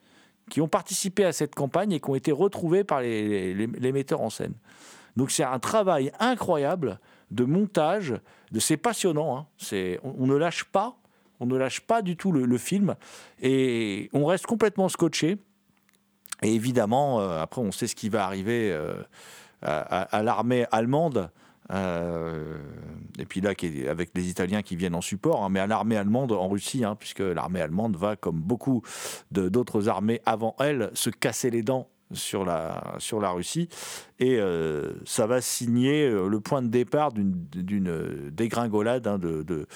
qui 0.50 0.60
ont 0.60 0.68
participé 0.68 1.24
à 1.24 1.32
cette 1.32 1.54
campagne 1.54 1.92
et 1.92 2.00
qui 2.00 2.10
ont 2.10 2.14
été 2.14 2.32
retrouvés 2.32 2.84
par 2.84 3.00
les, 3.00 3.92
metteurs 3.92 4.20
en 4.20 4.28
scène. 4.28 4.52
Donc 5.16 5.30
c'est 5.30 5.42
un 5.42 5.58
travail 5.58 6.12
incroyable 6.20 7.00
de 7.30 7.44
montage, 7.44 8.14
de 8.52 8.60
c'est 8.60 8.76
passionnant. 8.76 9.38
hein. 9.38 9.46
On, 10.02 10.26
ne 10.26 10.36
lâche 10.36 10.64
pas, 10.64 10.98
on 11.40 11.46
ne 11.46 11.56
lâche 11.56 11.80
pas 11.80 12.02
du 12.02 12.14
tout 12.14 12.30
le, 12.30 12.58
film 12.58 12.94
et 13.40 14.10
on 14.12 14.26
reste 14.26 14.44
complètement 14.44 14.90
scotché. 14.90 15.38
Et 16.42 16.54
évidemment, 16.54 17.20
euh, 17.20 17.40
après 17.40 17.62
on 17.62 17.72
sait 17.72 17.86
ce 17.86 17.94
qui 17.94 18.10
va 18.10 18.26
arriver 18.26 18.70
euh, 18.70 19.02
à 19.62 20.22
l'armée 20.22 20.66
allemande. 20.70 21.30
Euh, 21.72 22.58
et 23.18 23.26
puis 23.26 23.40
là, 23.40 23.50
avec 23.90 24.10
les 24.14 24.28
Italiens 24.28 24.62
qui 24.62 24.76
viennent 24.76 24.94
en 24.94 25.00
support, 25.00 25.44
hein, 25.44 25.48
mais 25.50 25.60
à 25.60 25.66
l'armée 25.66 25.96
allemande 25.96 26.32
en 26.32 26.48
Russie, 26.48 26.84
hein, 26.84 26.96
puisque 26.98 27.20
l'armée 27.20 27.60
allemande 27.60 27.96
va, 27.96 28.16
comme 28.16 28.40
beaucoup 28.40 28.82
d'autres 29.30 29.88
armées 29.88 30.20
avant 30.24 30.54
elle, 30.60 30.90
se 30.94 31.10
casser 31.10 31.50
les 31.50 31.62
dents 31.62 31.88
sur 32.12 32.44
la, 32.44 32.94
sur 32.98 33.20
la 33.20 33.30
Russie. 33.30 33.68
Et 34.20 34.38
euh, 34.38 34.94
ça 35.04 35.26
va 35.26 35.40
signer 35.40 36.08
euh, 36.08 36.28
le 36.28 36.40
point 36.40 36.60
de 36.60 36.66
départ 36.66 37.12
d'une 37.12 37.88
euh, 37.88 38.30
dégringolade 38.32 39.06
hein, 39.06 39.16
de, 39.18 39.42
de, 39.42 39.66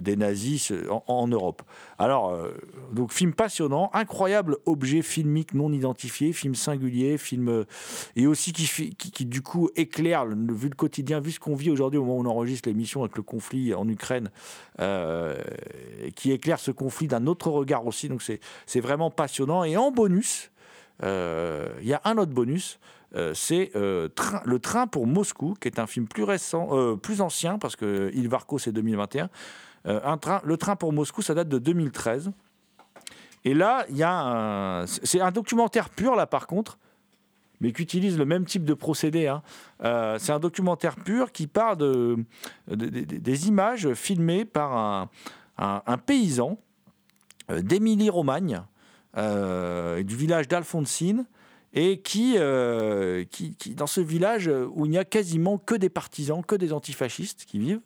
des 0.00 0.16
nazis 0.16 0.72
en, 1.06 1.28
Europe. 1.28 1.62
Alors, 1.98 2.36
donc 2.92 3.12
film 3.12 3.34
passionnant, 3.34 3.90
incroyable 3.92 4.56
objet 4.66 5.02
filmique 5.02 5.54
non 5.54 5.72
identifié, 5.72 6.32
film 6.32 6.54
singulier, 6.54 7.18
film 7.18 7.64
et 8.16 8.26
aussi 8.26 8.52
qui, 8.52 8.94
qui, 8.94 9.26
du 9.26 9.42
coup 9.42 9.68
éclaire, 9.76 10.26
vu 10.26 10.68
le 10.68 10.74
quotidien, 10.74 11.20
vu 11.20 11.32
ce 11.32 11.40
qu'on 11.40 11.54
vit 11.54 11.70
aujourd'hui 11.70 11.98
au 11.98 12.04
moment 12.04 12.18
où 12.18 12.22
on 12.22 12.30
enregistre 12.30 12.68
l'émission 12.68 13.02
avec 13.02 13.16
le 13.16 13.22
conflit 13.22 13.74
en 13.74 13.86
Ukraine, 13.88 14.30
qui 16.14 16.32
éclaire 16.32 16.60
ce 16.60 16.70
conflit 16.70 17.08
d'un 17.08 17.26
autre 17.26 17.50
regard 17.50 17.86
aussi. 17.86 18.08
Donc 18.08 18.22
c'est 18.22 18.80
vraiment 18.80 19.10
passionnant. 19.10 19.64
Et 19.64 19.76
en 19.76 19.90
bonus, 19.90 20.50
il 21.02 21.86
y 21.88 21.94
a 21.94 22.00
un 22.04 22.18
autre 22.18 22.32
bonus. 22.32 22.78
euh, 23.14 23.32
c'est 23.34 23.70
euh, 23.74 24.08
le 24.44 24.58
train 24.58 24.86
pour 24.86 25.06
Moscou, 25.06 25.54
qui 25.60 25.68
est 25.68 25.78
un 25.78 25.86
film 25.86 26.06
plus 26.06 26.22
euh, 26.76 26.96
ancien 27.20 27.58
parce 27.58 27.74
que 27.76 28.10
Il 28.14 28.28
Varco 28.28 28.58
c'est 28.58 28.72
2021. 28.72 29.30
Euh, 29.86 30.00
un 30.04 30.18
train, 30.18 30.40
le 30.44 30.56
train 30.56 30.76
pour 30.76 30.92
Moscou, 30.92 31.22
ça 31.22 31.34
date 31.34 31.48
de 31.48 31.58
2013. 31.58 32.32
Et 33.44 33.54
là, 33.54 33.86
a 34.02 34.84
c'est 34.86 35.20
un 35.20 35.30
documentaire 35.30 35.88
pur 35.90 36.16
là 36.16 36.26
par 36.26 36.46
contre, 36.46 36.76
mais 37.60 37.72
qui 37.72 37.82
utilise 37.82 38.18
le 38.18 38.24
même 38.24 38.44
type 38.44 38.64
de 38.64 38.74
procédé. 38.74 39.26
hein. 39.28 39.42
Euh, 39.84 40.18
c'est 40.18 40.32
un 40.32 40.38
documentaire 40.40 40.96
pur 40.96 41.32
qui 41.32 41.46
part 41.46 41.76
de, 41.76 42.16
de- 42.68 42.74
de- 42.74 42.88
de- 43.04 43.16
des 43.18 43.48
images 43.48 43.92
filmées 43.94 44.44
par 44.44 44.76
un, 44.76 45.08
paysan 45.98 46.58
euh, 47.50 47.62
d'Émilie-Romagne, 47.62 48.56
euh, 48.56 48.60
du 49.16 50.16
village 50.16 50.48
d'Alfonsine, 50.48 51.26
et 51.74 52.00
qui, 52.00 52.34
euh, 52.36 53.24
qui, 53.30 53.54
qui, 53.54 53.74
dans 53.74 53.86
ce 53.86 54.00
village 54.00 54.50
où 54.72 54.86
il 54.86 54.90
n'y 54.90 54.98
a 54.98 55.04
quasiment 55.04 55.58
que 55.58 55.74
des 55.74 55.90
partisans, 55.90 56.42
que 56.44 56.54
des 56.54 56.72
antifascistes 56.72 57.44
qui 57.44 57.58
vivent, 57.58 57.80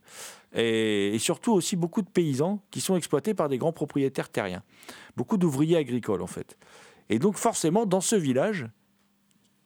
et 0.54 1.16
surtout 1.18 1.52
aussi 1.52 1.76
beaucoup 1.76 2.02
de 2.02 2.08
paysans 2.08 2.62
qui 2.70 2.80
sont 2.80 2.96
exploités 2.96 3.34
par 3.34 3.48
des 3.48 3.58
grands 3.58 3.72
propriétaires 3.72 4.28
terriens, 4.28 4.62
beaucoup 5.16 5.36
d'ouvriers 5.36 5.76
agricoles 5.76 6.22
en 6.22 6.26
fait. 6.26 6.56
Et 7.08 7.18
donc 7.18 7.36
forcément, 7.36 7.86
dans 7.86 8.00
ce 8.00 8.16
village, 8.16 8.66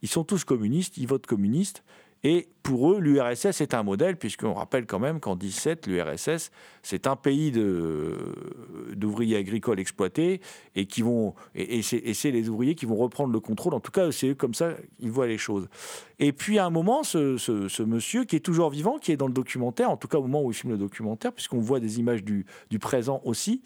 ils 0.03 0.09
sont 0.09 0.25
tous 0.25 0.45
communistes, 0.45 0.97
ils 0.97 1.07
votent 1.07 1.27
communistes, 1.27 1.83
et 2.23 2.49
pour 2.67 2.91
eux, 2.91 2.99
l'URSS 2.99 3.61
est 3.61 3.75
un 3.75 3.85
modèle, 3.85 4.17
puisqu'on 4.17 4.53
rappelle 4.53 4.87
quand 4.87 4.99
même 4.99 5.21
qu'en 5.21 5.37
17, 5.37 5.87
l'URSS, 5.87 6.51
c'est 6.83 7.07
un 7.07 7.15
pays 7.15 7.53
d'ouvriers 7.53 9.37
agricoles 9.37 9.79
exploités, 9.79 10.41
et 10.75 10.87
qui 10.87 11.03
vont 11.03 11.35
et, 11.55 11.83
c'est 11.83 12.31
les 12.33 12.49
ouvriers 12.49 12.75
qui 12.75 12.85
vont 12.85 12.97
reprendre 12.97 13.33
le 13.33 13.39
contrôle. 13.39 13.73
En 13.73 13.79
tout 13.79 13.93
cas, 13.93 14.11
c'est 14.11 14.35
comme 14.37 14.53
ça 14.53 14.71
ils 14.99 15.13
voient 15.13 15.29
les 15.29 15.39
choses. 15.39 15.69
Et 16.19 16.33
puis 16.33 16.59
à 16.59 16.67
un 16.67 16.71
moment, 16.71 17.05
ce, 17.05 17.83
monsieur 17.83 18.25
qui 18.25 18.35
est 18.35 18.41
toujours 18.41 18.71
vivant, 18.71 18.99
qui 18.99 19.13
est 19.13 19.17
dans 19.17 19.29
le 19.29 19.33
documentaire, 19.33 19.91
en 19.91 19.97
tout 19.97 20.09
cas 20.09 20.19
au 20.19 20.23
moment 20.23 20.43
où 20.43 20.51
il 20.51 20.55
filme 20.55 20.73
le 20.73 20.79
documentaire, 20.79 21.33
puisqu'on 21.33 21.61
voit 21.61 21.79
des 21.79 22.01
images 22.01 22.25
du, 22.25 22.47
du 22.71 22.79
présent 22.81 23.21
aussi, 23.25 23.63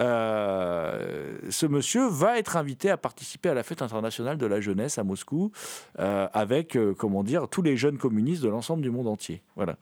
euh, 0.00 1.36
ce 1.50 1.66
monsieur 1.66 2.08
va 2.08 2.38
être 2.38 2.56
invité 2.56 2.88
à 2.90 2.96
participer 2.96 3.50
à 3.50 3.54
la 3.54 3.62
fête 3.62 3.82
internationale 3.82 4.38
de 4.38 4.46
la 4.46 4.60
jeunesse 4.60 4.96
à 4.96 5.04
Moscou, 5.04 5.50
euh, 5.98 6.28
avec, 6.32 6.76
euh, 6.76 6.94
comment 6.96 7.24
dire, 7.24 7.48
tous 7.48 7.62
les 7.62 7.76
jeunes 7.76 7.98
communistes 7.98 8.37
de 8.40 8.48
l'ensemble 8.48 8.82
du 8.82 8.90
monde 8.90 9.08
entier. 9.08 9.42
Voilà. 9.56 9.76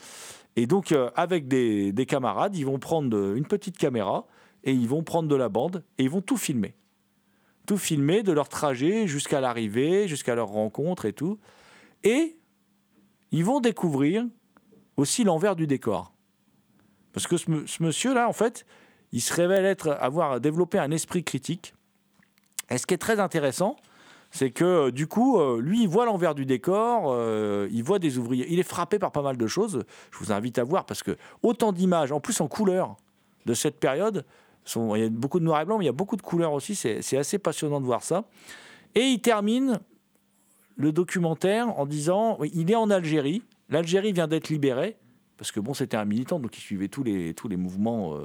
Et 0.57 0.67
donc, 0.67 0.93
euh, 0.93 1.11
avec 1.15 1.49
des, 1.49 1.93
des 1.93 2.07
camarades, 2.07 2.57
ils 2.57 2.65
vont 2.65 2.79
prendre 2.79 3.35
une 3.35 3.47
petite 3.47 3.77
caméra 3.77 4.27
et 4.65 4.73
ils 4.73 4.89
vont 4.89 5.03
prendre 5.03 5.29
de 5.29 5.37
la 5.37 5.49
bande 5.49 5.85
et 5.99 6.05
ils 6.05 6.11
vont 6.11 6.23
tout 6.23 6.37
filmer. 6.37 6.75
Tout 7.67 7.79
filmer 7.79 8.23
de 8.23 8.33
leur 8.33 8.49
trajet 8.49 9.07
jusqu'à 9.07 9.41
l'arrivée, 9.41 10.09
jusqu'à 10.09 10.35
leur 10.35 10.49
rencontre 10.49 11.05
et 11.05 11.13
tout. 11.13 11.39
Et 12.05 12.39
ils 13.33 13.45
vont 13.45 13.61
découvrir 13.61 14.25
aussi 14.97 15.25
l'envers 15.25 15.57
du 15.57 15.67
décor. 15.67 16.13
Parce 17.13 17.27
que 17.27 17.37
ce 17.37 17.83
monsieur-là, 17.83 18.29
en 18.29 18.33
fait, 18.33 18.67
il 19.13 19.21
se 19.21 19.33
révèle 19.33 19.65
être, 19.65 19.91
avoir 20.01 20.41
développé 20.41 20.79
un 20.79 20.91
esprit 20.91 21.25
critique. 21.25 21.75
Et 22.71 22.79
ce 22.79 22.87
qui 22.87 22.95
est 22.95 22.99
très 22.99 23.21
intéressant, 23.21 23.77
c'est 24.31 24.51
que 24.51 24.65
euh, 24.65 24.91
du 24.91 25.07
coup, 25.07 25.39
euh, 25.39 25.61
lui, 25.61 25.83
il 25.83 25.89
voit 25.89 26.05
l'envers 26.05 26.35
du 26.35 26.45
décor, 26.45 27.05
euh, 27.07 27.69
il 27.71 27.83
voit 27.83 27.99
des 27.99 28.19
ouvriers. 28.19 28.47
Il 28.51 28.59
est 28.59 28.65
frappé 28.65 28.99
par 28.99 29.13
pas 29.13 29.23
mal 29.23 29.37
de 29.37 29.47
choses. 29.47 29.85
Je 30.11 30.19
vous 30.19 30.33
invite 30.33 30.59
à 30.59 30.65
voir 30.65 30.85
parce 30.85 31.03
que 31.03 31.17
autant 31.43 31.73
d'images, 31.73 32.13
en 32.13 32.21
plus 32.21 32.41
en 32.41 32.49
couleur, 32.49 32.97
de 33.47 33.55
cette 33.55 33.79
période, 33.79 34.25
il 34.75 35.01
y 35.01 35.05
a 35.05 35.09
beaucoup 35.09 35.39
de 35.39 35.45
noir 35.45 35.61
et 35.61 35.65
blanc, 35.65 35.79
mais 35.79 35.85
il 35.85 35.87
y 35.87 35.91
a 35.91 35.93
beaucoup 35.93 36.17
de 36.17 36.23
couleurs 36.23 36.53
aussi. 36.53 36.75
C'est 36.75 37.17
assez 37.17 37.39
passionnant 37.39 37.81
de 37.81 37.87
voir 37.87 38.03
ça. 38.03 38.25
Et 38.97 39.03
il 39.03 39.21
termine 39.21 39.79
le 40.75 40.91
documentaire 40.91 41.79
en 41.79 41.87
disant 41.87 42.39
il 42.53 42.71
est 42.71 42.77
en 42.77 42.91
Algérie. 42.91 43.43
L'Algérie 43.69 44.13
vient 44.13 44.27
d'être 44.27 44.49
libérée. 44.49 44.97
Parce 45.39 45.53
que 45.53 45.61
bon, 45.61 45.75
c'était 45.75 45.99
un 45.99 46.07
militant, 46.07 46.41
donc 46.41 46.57
il 46.57 46.63
suivait 46.63 46.89
tous 46.89 47.05
les, 47.05 47.35
tous 47.35 47.47
les 47.47 47.59
mouvements 47.59 48.19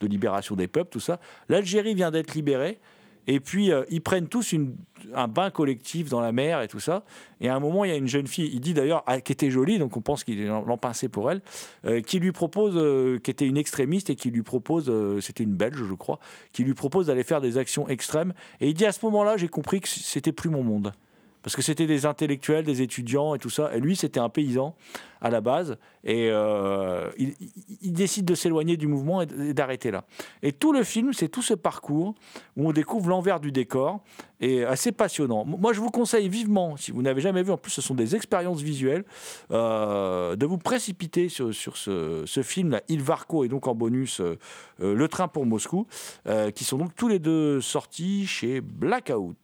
de 0.00 0.06
libération 0.06 0.54
des 0.54 0.68
peuples, 0.68 0.90
tout 0.90 1.00
ça. 1.00 1.18
L'Algérie 1.48 1.94
vient 1.94 2.10
d'être 2.10 2.34
libérée. 2.34 2.78
Et 3.28 3.38
puis, 3.38 3.70
euh, 3.70 3.84
ils 3.90 4.00
prennent 4.00 4.26
tous 4.26 4.54
un 5.14 5.28
bain 5.28 5.50
collectif 5.50 6.08
dans 6.08 6.20
la 6.20 6.32
mer 6.32 6.62
et 6.62 6.68
tout 6.68 6.80
ça. 6.80 7.04
Et 7.40 7.48
à 7.48 7.54
un 7.54 7.60
moment, 7.60 7.84
il 7.84 7.90
y 7.90 7.94
a 7.94 7.96
une 7.96 8.08
jeune 8.08 8.26
fille, 8.26 8.50
il 8.52 8.60
dit 8.60 8.74
d'ailleurs, 8.74 9.04
ah, 9.06 9.20
qui 9.20 9.32
était 9.32 9.50
jolie, 9.50 9.78
donc 9.78 9.96
on 9.96 10.00
pense 10.00 10.24
qu'il 10.24 10.44
l'empincé 10.44 11.08
pour 11.08 11.30
elle, 11.30 11.42
euh, 11.84 12.00
qui 12.00 12.18
lui 12.18 12.32
propose, 12.32 12.74
euh, 12.76 13.18
qui 13.18 13.30
était 13.30 13.46
une 13.46 13.56
extrémiste 13.56 14.10
et 14.10 14.16
qui 14.16 14.30
lui 14.30 14.42
propose, 14.42 14.88
euh, 14.88 15.20
c'était 15.20 15.44
une 15.44 15.54
Belge, 15.54 15.84
je 15.88 15.94
crois, 15.94 16.18
qui 16.52 16.64
lui 16.64 16.74
propose 16.74 17.06
d'aller 17.06 17.22
faire 17.22 17.40
des 17.40 17.58
actions 17.58 17.88
extrêmes. 17.88 18.32
Et 18.60 18.68
il 18.68 18.74
dit 18.74 18.86
à 18.86 18.92
ce 18.92 19.04
moment-là, 19.04 19.36
j'ai 19.36 19.48
compris 19.48 19.80
que 19.80 19.88
c'était 19.88 20.32
plus 20.32 20.50
mon 20.50 20.62
monde. 20.62 20.92
Parce 21.42 21.54
que 21.54 21.62
c'était 21.62 21.86
des 21.86 22.06
intellectuels, 22.06 22.64
des 22.64 22.82
étudiants 22.82 23.34
et 23.34 23.38
tout 23.38 23.50
ça. 23.50 23.70
Et 23.74 23.80
lui, 23.80 23.96
c'était 23.96 24.20
un 24.20 24.28
paysan 24.28 24.74
à 25.20 25.30
la 25.30 25.40
base. 25.40 25.76
Et 26.04 26.28
euh, 26.30 27.10
il, 27.18 27.92
décide 27.92 28.24
de 28.24 28.34
s'éloigner 28.34 28.76
du 28.76 28.86
mouvement 28.86 29.22
et 29.22 29.54
d'arrêter 29.54 29.90
là. 29.90 30.04
Et 30.42 30.52
tout 30.52 30.72
le 30.72 30.84
film, 30.84 31.12
c'est 31.12 31.28
tout 31.28 31.42
ce 31.42 31.54
parcours 31.54 32.14
où 32.56 32.68
on 32.68 32.72
découvre 32.72 33.08
l'envers 33.08 33.40
du 33.40 33.52
décor. 33.52 34.00
Et 34.40 34.64
assez 34.64 34.92
passionnant. 34.92 35.44
Moi, 35.44 35.72
je 35.72 35.80
vous 35.80 35.90
conseille 35.90 36.28
vivement, 36.28 36.76
si 36.76 36.92
vous 36.92 37.02
n'avez 37.02 37.20
jamais 37.20 37.42
vu, 37.42 37.50
en 37.50 37.56
plus, 37.56 37.72
ce 37.72 37.82
sont 37.82 37.94
des 37.94 38.14
expériences 38.14 38.60
visuelles, 38.60 39.04
euh, 39.50 40.36
de 40.36 40.46
vous 40.46 40.58
précipiter 40.58 41.28
sur, 41.28 41.52
ce, 41.52 42.40
film-là, 42.40 42.82
Il 42.86 43.02
Varco, 43.02 43.42
et 43.42 43.48
donc 43.48 43.66
en 43.66 43.74
bonus, 43.74 44.20
euh, 44.20 44.36
Le 44.78 45.08
Train 45.08 45.26
pour 45.26 45.44
Moscou, 45.44 45.88
qui 46.54 46.62
sont 46.62 46.78
donc 46.78 46.94
tous 46.94 47.08
les 47.08 47.18
deux 47.18 47.60
sortis 47.60 48.28
chez 48.28 48.60
Blackout. 48.60 49.34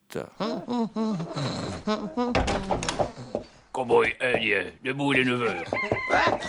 Cowboy 3.72 4.14
indien, 4.20 4.66
debout 4.84 5.12
les 5.12 5.24
9 5.24 5.42
heures. 5.42 5.64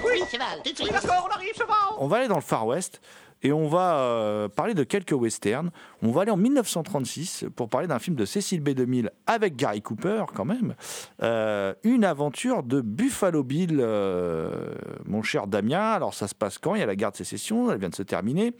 Oui, 0.04 0.22
cheval, 0.32 0.62
tout 0.64 0.72
de 0.72 0.76
suite. 0.78 0.92
D'accord, 0.92 1.28
on 1.28 1.34
arrive, 1.34 1.54
cheval. 1.54 1.76
On 1.98 2.08
va 2.08 2.18
aller 2.18 2.28
dans 2.28 2.36
le 2.36 2.42
Far 2.42 2.68
West. 2.68 3.02
Et 3.46 3.54
on 3.54 3.68
va 3.68 4.00
euh, 4.00 4.50
parler 4.50 4.74
de 4.74 4.84
quelques 4.84 5.12
westerns. 5.12 5.70
On 6.02 6.10
va 6.10 6.24
aller 6.24 6.32
en 6.32 6.38
1936 6.38 7.46
pour 7.56 7.70
parler 7.70 7.86
d'un 7.86 8.00
film 8.00 8.16
de 8.16 8.26
Cécile 8.26 8.60
B. 8.60 8.70
2000 8.70 9.12
avec 9.28 9.56
Gary 9.56 9.84
Cooper 9.84 10.24
quand 10.34 10.46
même. 10.46 10.74
Euh, 11.22 11.76
une 11.84 12.06
aventure 12.06 12.64
de 12.64 12.82
Buffalo 12.82 13.44
Bill, 13.44 13.78
euh, 13.80 14.74
mon 15.06 15.22
cher 15.22 15.46
Damien. 15.46 15.92
Alors 15.92 16.16
ça 16.16 16.28
se 16.28 16.34
passe 16.34 16.58
quand? 16.58 16.74
Il 16.74 16.80
y 16.80 16.84
a 16.84 16.88
la 16.88 16.96
guerre 16.96 17.12
de 17.12 17.18
sécession, 17.18 17.72
elle 17.72 17.78
vient 17.78 17.90
de 17.90 17.96
se 17.96 18.02
terminer. 18.02 18.56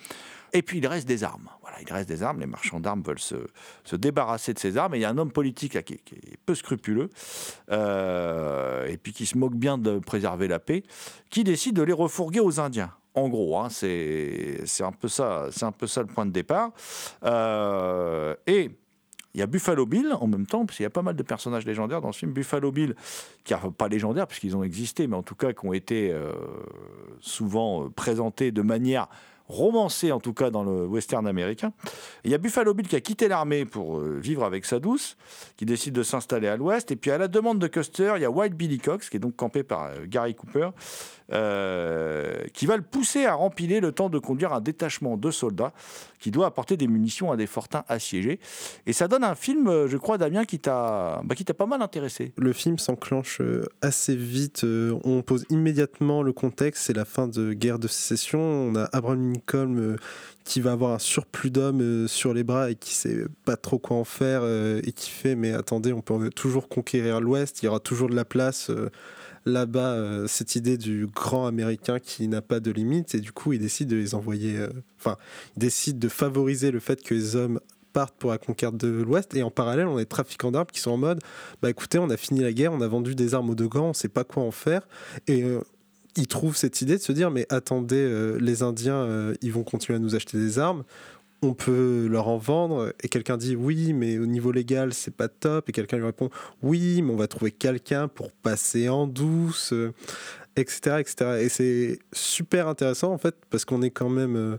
Et 0.54 0.62
puis 0.62 0.78
il 0.78 0.86
reste 0.86 1.08
des 1.08 1.24
armes. 1.24 1.50
Voilà, 1.62 1.78
il 1.82 1.92
reste 1.92 2.08
des 2.08 2.22
armes. 2.22 2.40
Les 2.40 2.46
marchands 2.46 2.80
d'armes 2.80 3.02
veulent 3.02 3.18
se, 3.18 3.38
se, 3.86 3.96
débarrasser 3.96 4.54
de 4.54 4.60
ces 4.60 4.78
armes. 4.78 4.94
Et 4.94 5.00
il 5.00 5.02
y 5.02 5.06
a 5.06 5.10
un 5.10 5.18
homme 5.18 5.32
politique 5.32 5.74
là, 5.74 5.82
qui, 5.82 5.98
qui, 5.98 6.14
est 6.14 6.38
peu 6.46 6.54
scrupuleux 6.54 7.10
et 7.72 8.98
puis 9.02 9.14
qui 9.14 9.26
se 9.26 9.36
moque 9.36 9.56
bien 9.56 9.80
de 9.80 9.98
préserver 9.98 10.48
la 10.48 10.60
paix, 10.60 10.84
qui 11.32 11.44
décide 11.44 11.76
de 11.76 11.82
les 11.82 11.92
refourguer 11.92 12.40
aux 12.40 12.60
Indiens. 12.60 12.92
En 13.16 13.30
gros, 13.30 13.58
hein, 13.58 13.70
c'est 13.70 14.62
un 14.82 14.92
peu 14.92 15.08
ça, 15.08 15.48
un 15.62 15.72
peu 15.72 15.88
ça 15.88 16.02
le 16.02 16.08
point 16.08 16.26
de 16.26 16.32
départ. 16.32 16.72
Euh, 17.24 18.36
et 18.46 18.72
il 19.34 19.40
y 19.40 19.42
a 19.42 19.48
Buffalo 19.48 19.86
Bill 19.86 20.14
en 20.20 20.28
même 20.28 20.46
temps, 20.46 20.66
parce 20.66 20.78
qu'il 20.78 20.84
y 20.84 20.88
a 20.88 20.92
pas 20.92 21.02
mal 21.02 21.16
de 21.16 21.24
personnages 21.24 21.66
légendaires 21.66 22.02
dans 22.02 22.12
ce 22.12 22.20
film. 22.20 22.34
Buffalo 22.34 22.72
Bill, 22.72 22.96
qui 23.44 23.54
enfin, 23.54 23.72
pas 23.72 23.88
légendaires 23.88 24.28
puisqu'ils 24.28 24.56
ont 24.56 24.64
existé, 24.64 25.08
mais 25.08 25.16
en 25.16 25.24
tout 25.24 25.36
cas 25.36 25.54
qui 25.54 25.66
ont 25.66 25.74
été 25.74 26.12
euh, 26.12 26.32
souvent 27.22 27.90
présentés 27.90 28.52
de 28.52 28.62
manière 28.62 29.08
romancé 29.48 30.12
en 30.12 30.20
tout 30.20 30.34
cas 30.34 30.50
dans 30.50 30.64
le 30.64 30.86
western 30.86 31.28
américain. 31.28 31.72
Il 32.24 32.32
y 32.32 32.34
a 32.34 32.38
Buffalo 32.38 32.74
Bill 32.74 32.88
qui 32.88 32.96
a 32.96 33.02
quitté 33.02 33.28
l'armée 33.28 33.66
pour 33.66 34.00
euh, 34.00 34.18
vivre 34.20 34.44
avec 34.44 34.66
sa 34.66 34.80
douce, 34.80 35.18
qui 35.58 35.66
décide 35.66 35.94
de 35.94 36.04
s'installer 36.04 36.48
à 36.48 36.58
l'ouest. 36.58 36.92
Et 36.92 36.96
puis 36.96 37.12
à 37.12 37.18
la 37.18 37.28
demande 37.28 37.60
de 37.60 37.68
Custer, 37.68 38.14
il 38.16 38.22
y 38.22 38.26
a 38.26 38.32
Wild 38.32 38.56
Billy 38.56 38.80
Cox, 38.80 39.10
qui 39.10 39.18
est 39.18 39.20
donc 39.20 39.36
campé 39.36 39.64
par 39.64 39.86
euh, 39.86 40.06
Gary 40.08 40.36
Cooper, 40.36 40.70
euh, 41.32 42.44
qui 42.54 42.66
va 42.66 42.78
le 42.78 42.84
pousser 42.84 43.26
à 43.26 43.34
rempiler 43.34 43.80
le 43.80 43.92
temps 43.92 44.10
de 44.10 44.20
conduire 44.20 44.54
un 44.54 44.62
détachement 44.62 45.18
de 45.18 45.32
soldats 45.32 45.74
qui 46.20 46.32
doit 46.32 46.48
apporter 46.48 46.78
des 46.78 46.88
munitions 46.88 47.32
à 47.32 47.38
des 47.38 47.48
fortins 47.48 47.84
assiégés. 47.88 48.40
Et 48.86 48.94
ça 48.94 49.08
donne 49.08 49.24
un 49.24 49.36
film, 49.36 49.88
je 49.88 49.98
crois, 49.98 50.18
Damien, 50.18 50.46
qui 50.46 50.60
t'a 50.60 51.22
bah, 51.24 51.36
pas 51.58 51.66
mal 51.66 51.82
intéressé. 51.82 52.34
Le 52.38 52.54
film 52.54 52.80
s'enclenche 52.80 53.42
assez 53.82 54.16
vite. 54.16 54.66
On 55.04 55.22
pose 55.22 55.46
immédiatement 55.50 56.24
le 56.24 56.34
contexte. 56.34 56.86
C'est 56.86 56.96
la 56.96 57.06
fin 57.06 57.28
de 57.28 57.54
guerre 57.54 57.80
de 57.80 57.88
sécession. 57.88 58.40
On 58.40 58.76
a 58.76 58.90
Abraham 58.92 59.35
Lincoln 59.36 59.98
qui 60.44 60.62
va 60.62 60.72
avoir 60.72 60.94
un 60.94 61.00
surplus 61.00 61.52
d'hommes 61.52 62.08
sur 62.08 62.34
les 62.34 62.44
bras 62.44 62.72
et 62.72 62.76
qui 62.76 62.94
sait 62.94 63.26
pas 63.46 63.58
trop 63.58 63.80
quoi 63.80 63.98
en 63.98 64.04
faire 64.04 64.44
et 64.46 64.92
qui 64.92 65.10
fait 65.10 65.36
mais 65.36 65.54
attendez 65.54 65.94
on 65.94 66.02
peut 66.02 66.30
toujours 66.30 66.70
conquérir 66.70 67.22
l'Ouest 67.22 67.62
il 67.62 67.66
y 67.66 67.68
aura 67.68 67.80
toujours 67.80 68.10
de 68.10 68.16
la 68.16 68.26
place 68.26 68.72
là-bas 69.46 69.94
euh, 69.94 70.28
cette 70.28 70.56
idée 70.56 70.78
du 70.78 71.08
grand 71.08 71.46
américain 71.46 72.00
qui 72.00 72.28
n'a 72.28 72.42
pas 72.42 72.60
de 72.60 72.72
limite 72.72 73.16
et 73.16 73.20
du 73.20 73.32
coup 73.32 73.54
il 73.54 73.60
décide 73.60 73.88
de 73.88 73.96
les 73.96 74.16
envoyer 74.16 74.58
euh, 74.58 74.70
enfin 75.00 75.18
il 75.56 75.60
décide 75.60 76.00
de 76.00 76.10
favoriser 76.10 76.72
le 76.72 76.80
fait 76.80 77.02
que 77.04 77.14
les 77.14 77.36
hommes 77.36 77.60
partent 77.94 78.16
pour 78.18 78.32
la 78.32 78.38
conquête 78.38 78.76
de 78.76 78.88
l'Ouest 78.88 79.36
et 79.36 79.44
en 79.44 79.52
parallèle 79.52 79.88
on 79.88 79.98
a 79.98 80.00
des 80.00 80.06
trafiquants 80.06 80.52
d'armes 80.52 80.68
qui 80.72 80.80
sont 80.80 80.92
en 80.92 80.98
mode 80.98 81.20
bah 81.62 81.70
écoutez 81.70 82.00
on 82.00 82.10
a 82.10 82.18
fini 82.18 82.42
la 82.42 82.52
guerre 82.54 82.74
on 82.74 82.82
a 82.82 82.88
vendu 82.88 83.16
des 83.16 83.36
armes 83.36 83.52
aux 83.52 83.56
deux 83.56 83.68
grands 83.68 83.90
on 83.90 83.94
sait 83.94 84.10
pas 84.10 84.24
quoi 84.24 84.44
en 84.44 84.52
faire 84.52 84.88
et 85.28 85.44
euh, 85.44 85.62
ils 86.16 86.28
trouvent 86.28 86.56
cette 86.56 86.82
idée 86.82 86.98
de 86.98 87.02
se 87.02 87.12
dire 87.12 87.32
mais 87.32 87.46
attendez 87.50 87.98
euh, 87.98 88.38
les 88.40 88.64
Indiens 88.64 88.96
euh, 88.96 89.34
ils 89.42 89.52
vont 89.52 89.64
continuer 89.64 89.98
à 89.98 90.00
nous 90.00 90.16
acheter 90.16 90.38
des 90.38 90.60
armes 90.60 90.84
on 91.42 91.54
peut 91.54 92.08
leur 92.10 92.28
en 92.28 92.38
vendre. 92.38 92.94
Et 93.04 93.08
quelqu'un 93.08 93.38
dit 93.38 93.56
oui 93.56 93.94
mais 93.94 94.18
au 94.18 94.26
niveau 94.26 94.52
légal 94.52 94.94
c'est 94.94 95.14
pas 95.16 95.28
top. 95.28 95.70
Et 95.70 95.74
quelqu'un 95.74 95.98
lui 95.98 96.06
répond 96.06 96.30
oui 96.64 97.02
mais 97.02 97.12
on 97.12 97.18
va 97.18 97.28
trouver 97.28 97.52
quelqu'un 97.52 98.08
pour 98.08 98.32
passer 98.32 98.90
en 98.90 99.06
douce 99.06 99.74
etc 100.56 100.98
etc 101.00 101.42
et 101.42 101.50
c'est 101.50 102.00
super 102.14 102.68
intéressant 102.68 103.12
en 103.12 103.18
fait 103.18 103.36
parce 103.50 103.66
qu'on 103.66 103.82
est 103.82 103.90
quand 103.90 104.10
même 104.10 104.36
euh, 104.36 104.58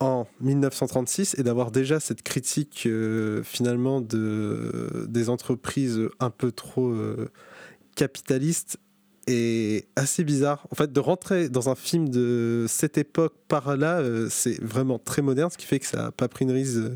en 0.00 0.26
1936 0.40 1.36
et 1.38 1.42
d'avoir 1.42 1.70
déjà 1.70 2.00
cette 2.00 2.22
critique 2.22 2.84
euh, 2.86 3.42
finalement 3.42 4.00
de 4.00 5.06
des 5.08 5.28
entreprises 5.28 6.00
un 6.20 6.30
peu 6.30 6.52
trop 6.52 6.88
euh, 6.88 7.30
capitalistes 7.96 8.78
est 9.26 9.88
assez 9.96 10.24
bizarre. 10.24 10.66
En 10.70 10.74
fait, 10.74 10.92
de 10.92 11.00
rentrer 11.00 11.48
dans 11.48 11.68
un 11.68 11.74
film 11.74 12.08
de 12.08 12.66
cette 12.68 12.98
époque 12.98 13.34
par 13.48 13.76
là, 13.76 13.98
euh, 13.98 14.28
c'est 14.30 14.62
vraiment 14.62 14.98
très 14.98 15.22
moderne, 15.22 15.50
ce 15.50 15.58
qui 15.58 15.66
fait 15.66 15.78
que 15.78 15.86
ça 15.86 16.02
n'a 16.04 16.12
pas 16.12 16.28
pris 16.28 16.46
euh, 16.48 16.94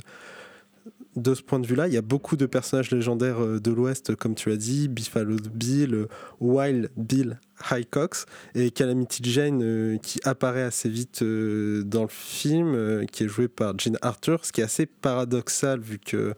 de 1.17 1.35
ce 1.35 1.43
point 1.43 1.59
de 1.59 1.67
vue-là. 1.67 1.89
Il 1.89 1.95
y 1.95 1.97
a 1.97 2.03
beaucoup 2.03 2.37
de 2.37 2.47
personnages 2.47 2.91
légendaires 2.91 3.43
euh, 3.43 3.61
de 3.61 3.71
l'Ouest, 3.71 4.15
comme 4.17 4.35
tu 4.35 4.51
as 4.53 4.57
dit, 4.57 4.89
Buffalo 4.89 5.37
Bill, 5.53 6.07
Wild 6.41 6.91
Bill 6.97 7.39
Highcox 7.71 8.27
et 8.55 8.71
Calamity 8.71 9.23
Jane 9.25 9.99
qui 10.01 10.21
apparaît 10.25 10.63
assez 10.63 10.89
vite 10.89 11.25
dans 11.25 12.03
le 12.03 12.09
film, 12.09 13.05
qui 13.11 13.25
est 13.25 13.29
joué 13.29 13.49
par 13.49 13.77
Jean 13.79 13.97
Arthur, 14.01 14.45
ce 14.45 14.53
qui 14.53 14.61
est 14.61 14.65
assez 14.65 14.87
paradoxal 14.87 15.81
vu 15.81 15.99
que 15.99 16.35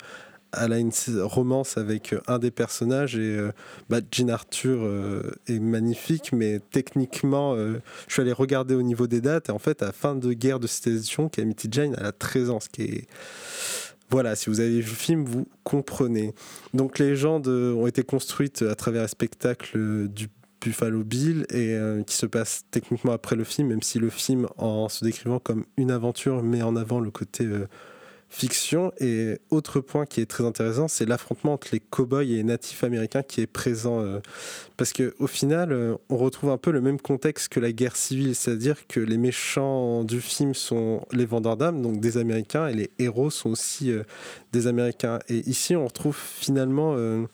elle 0.58 0.72
a 0.72 0.78
une 0.78 0.92
romance 1.22 1.76
avec 1.76 2.12
euh, 2.12 2.20
un 2.26 2.38
des 2.38 2.50
personnages 2.50 3.16
et 3.16 3.36
euh, 3.36 3.52
bah, 3.88 4.00
Jean 4.10 4.28
Arthur 4.28 4.80
euh, 4.82 5.30
est 5.46 5.58
magnifique, 5.58 6.32
mais 6.32 6.60
techniquement, 6.70 7.54
euh, 7.54 7.80
je 8.08 8.14
suis 8.14 8.22
allé 8.22 8.32
regarder 8.32 8.74
au 8.74 8.82
niveau 8.82 9.06
des 9.06 9.20
dates 9.20 9.48
et 9.48 9.52
en 9.52 9.58
fait, 9.58 9.82
à 9.82 9.92
fin 9.92 10.14
de 10.14 10.32
guerre 10.32 10.60
de 10.60 10.66
sécession, 10.66 11.28
Calamity 11.28 11.68
Jane 11.70 11.94
a 11.96 12.12
13 12.12 12.50
ans, 12.50 12.60
ce 12.60 12.68
qui 12.68 12.82
est 12.82 13.06
voilà, 14.10 14.34
si 14.34 14.50
vous 14.50 14.58
avez 14.58 14.80
vu 14.80 14.80
le 14.80 14.96
film, 14.96 15.24
vous 15.24 15.46
comprenez. 15.62 16.34
Donc 16.74 16.98
les 16.98 17.10
légendes 17.10 17.46
ont 17.46 17.86
été 17.86 18.02
construites 18.02 18.62
à 18.62 18.74
travers 18.74 19.04
un 19.04 19.06
spectacle 19.06 20.08
du 20.08 20.26
Buffalo 20.60 21.04
Bill 21.04 21.46
et 21.48 21.78
qui 22.08 22.16
se 22.16 22.26
passe 22.26 22.64
techniquement 22.72 23.12
après 23.12 23.36
le 23.36 23.44
film, 23.44 23.68
même 23.68 23.82
si 23.82 24.00
le 24.00 24.10
film, 24.10 24.48
en 24.58 24.88
se 24.88 25.04
décrivant 25.04 25.38
comme 25.38 25.64
une 25.76 25.92
aventure, 25.92 26.42
met 26.42 26.60
en 26.60 26.74
avant 26.74 26.98
le 26.98 27.12
côté 27.12 27.46
fiction. 28.30 28.92
Et 29.00 29.38
autre 29.50 29.80
point 29.80 30.06
qui 30.06 30.20
est 30.20 30.26
très 30.26 30.44
intéressant, 30.44 30.88
c'est 30.88 31.04
l'affrontement 31.04 31.54
entre 31.54 31.68
les 31.72 31.80
cow-boys 31.80 32.22
et 32.22 32.36
les 32.36 32.44
natifs 32.44 32.84
américains 32.84 33.22
qui 33.22 33.40
est 33.40 33.46
présent. 33.46 34.00
euh, 34.00 34.20
parce 34.76 34.94
que 34.94 35.14
au 35.18 35.26
final, 35.26 35.72
euh, 35.72 35.96
on 36.08 36.16
retrouve 36.16 36.50
un 36.50 36.56
peu 36.56 36.70
le 36.70 36.80
même 36.80 36.98
contexte 36.98 37.48
que 37.48 37.60
la 37.60 37.72
guerre 37.72 37.96
civile, 37.96 38.34
c'est-à-dire 38.34 38.86
que 38.86 39.00
les 39.00 39.18
méchants 39.18 40.04
du 40.04 40.22
film 40.22 40.54
sont 40.54 41.06
les 41.12 41.26
vendeurs 41.26 41.58
d'armes, 41.58 41.82
donc 41.82 42.00
des 42.00 42.16
Américains, 42.16 42.68
et 42.68 42.74
les 42.74 42.90
héros 42.98 43.28
sont 43.28 43.50
aussi 43.50 43.90
euh, 43.90 44.04
des 44.52 44.68
Américains. 44.68 45.18
Et 45.28 45.46
ici, 45.50 45.76
on 45.76 45.84
retrouve 45.84 46.16
finalement 46.16 46.94
euh, 46.96 47.26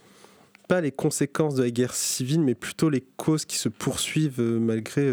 pas 0.67 0.81
les 0.81 0.91
conséquences 0.91 1.55
de 1.55 1.63
la 1.63 1.71
guerre 1.71 1.95
civile, 1.95 2.41
mais 2.41 2.55
plutôt 2.55 2.91
les 2.91 3.05
causes 3.17 3.45
qui 3.45 3.59
se 3.59 3.69
poursuivent 3.69 4.41
malgré, 4.41 5.09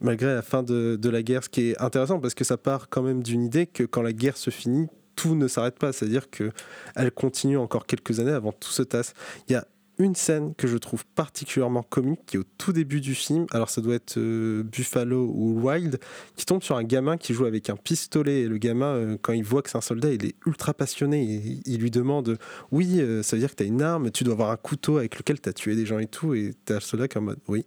malgré 0.00 0.34
la 0.34 0.42
fin 0.42 0.62
de, 0.62 1.08
la 1.08 1.22
guerre. 1.22 1.44
Ce 1.44 1.48
qui 1.48 1.70
est 1.70 1.80
intéressant 1.80 2.20
parce 2.20 2.34
que 2.34 2.44
ça 2.44 2.56
part 2.56 2.88
quand 2.88 3.02
même 3.02 3.22
d'une 3.22 3.42
idée 3.42 3.66
que 3.66 3.84
quand 3.84 4.02
la 4.02 4.12
guerre 4.12 4.36
se 4.36 4.50
finit, 4.50 4.88
tout 5.16 5.34
ne 5.34 5.48
s'arrête 5.48 5.78
pas. 5.78 5.92
C'est-à-dire 5.92 6.30
qu'elle 6.30 7.10
continue 7.14 7.58
encore 7.58 7.86
quelques 7.86 8.20
années 8.20 8.32
avant 8.32 8.52
que 8.52 8.58
tout 8.60 8.70
se 8.70 8.82
tasse. 8.82 9.14
Il 9.48 9.52
y 9.52 9.56
a 9.56 9.66
une 10.00 10.14
scène 10.14 10.54
que 10.54 10.66
je 10.66 10.78
trouve 10.78 11.04
particulièrement 11.14 11.82
comique 11.82 12.20
qui 12.26 12.36
est 12.36 12.40
au 12.40 12.44
tout 12.58 12.72
début 12.72 13.00
du 13.00 13.14
film. 13.14 13.46
Alors 13.50 13.68
ça 13.68 13.80
doit 13.80 13.94
être 13.94 14.16
euh, 14.16 14.62
Buffalo 14.62 15.30
ou 15.34 15.60
Wild 15.60 15.98
qui 16.36 16.46
tombe 16.46 16.62
sur 16.62 16.76
un 16.76 16.84
gamin 16.84 17.16
qui 17.16 17.34
joue 17.34 17.44
avec 17.44 17.68
un 17.70 17.76
pistolet 17.76 18.42
et 18.42 18.48
le 18.48 18.58
gamin 18.58 18.94
euh, 18.94 19.18
quand 19.20 19.32
il 19.34 19.44
voit 19.44 19.62
que 19.62 19.70
c'est 19.70 19.78
un 19.78 19.82
soldat 19.82 20.12
il 20.12 20.24
est 20.24 20.34
ultra 20.46 20.72
passionné 20.72 21.22
et 21.22 21.60
il 21.66 21.80
lui 21.80 21.90
demande 21.90 22.38
oui 22.72 23.00
euh, 23.00 23.22
ça 23.22 23.36
veut 23.36 23.40
dire 23.40 23.50
que 23.50 23.56
tu 23.56 23.62
as 23.64 23.66
une 23.66 23.82
arme 23.82 24.10
tu 24.10 24.24
dois 24.24 24.34
avoir 24.34 24.50
un 24.50 24.56
couteau 24.56 24.96
avec 24.96 25.18
lequel 25.18 25.40
tu 25.40 25.48
as 25.48 25.52
tué 25.52 25.76
des 25.76 25.84
gens 25.84 25.98
et 25.98 26.06
tout 26.06 26.34
et 26.34 26.54
t'as 26.64 26.74
le 26.74 26.80
soldat 26.80 27.08
qui 27.08 27.18
est 27.18 27.20
en 27.20 27.24
mode 27.24 27.40
oui 27.46 27.64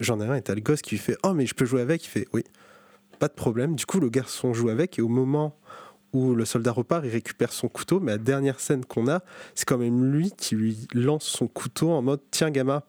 j'en 0.00 0.20
ai 0.20 0.26
un 0.26 0.34
et 0.34 0.42
t'as 0.42 0.54
le 0.54 0.60
gosse 0.60 0.82
qui 0.82 0.96
lui 0.96 0.98
fait 0.98 1.16
oh 1.22 1.34
mais 1.34 1.46
je 1.46 1.54
peux 1.54 1.64
jouer 1.64 1.80
avec? 1.80 2.04
Il 2.04 2.08
fait 2.08 2.28
oui. 2.32 2.44
Pas 3.18 3.28
de 3.28 3.34
problème. 3.34 3.74
Du 3.74 3.86
coup 3.86 4.00
le 4.00 4.08
garçon 4.08 4.52
joue 4.52 4.68
avec 4.68 4.98
et 4.98 5.02
au 5.02 5.08
moment 5.08 5.56
où 6.14 6.34
le 6.34 6.44
soldat 6.44 6.72
repart, 6.72 7.04
il 7.04 7.10
récupère 7.10 7.52
son 7.52 7.68
couteau, 7.68 8.00
mais 8.00 8.12
la 8.12 8.18
dernière 8.18 8.60
scène 8.60 8.84
qu'on 8.84 9.08
a, 9.08 9.20
c'est 9.54 9.66
quand 9.66 9.78
même 9.78 10.12
lui 10.12 10.30
qui 10.36 10.54
lui 10.54 10.86
lance 10.94 11.24
son 11.24 11.48
couteau 11.48 11.90
en 11.90 12.02
mode 12.02 12.20
Tiens, 12.30 12.50
gamin, 12.50 12.82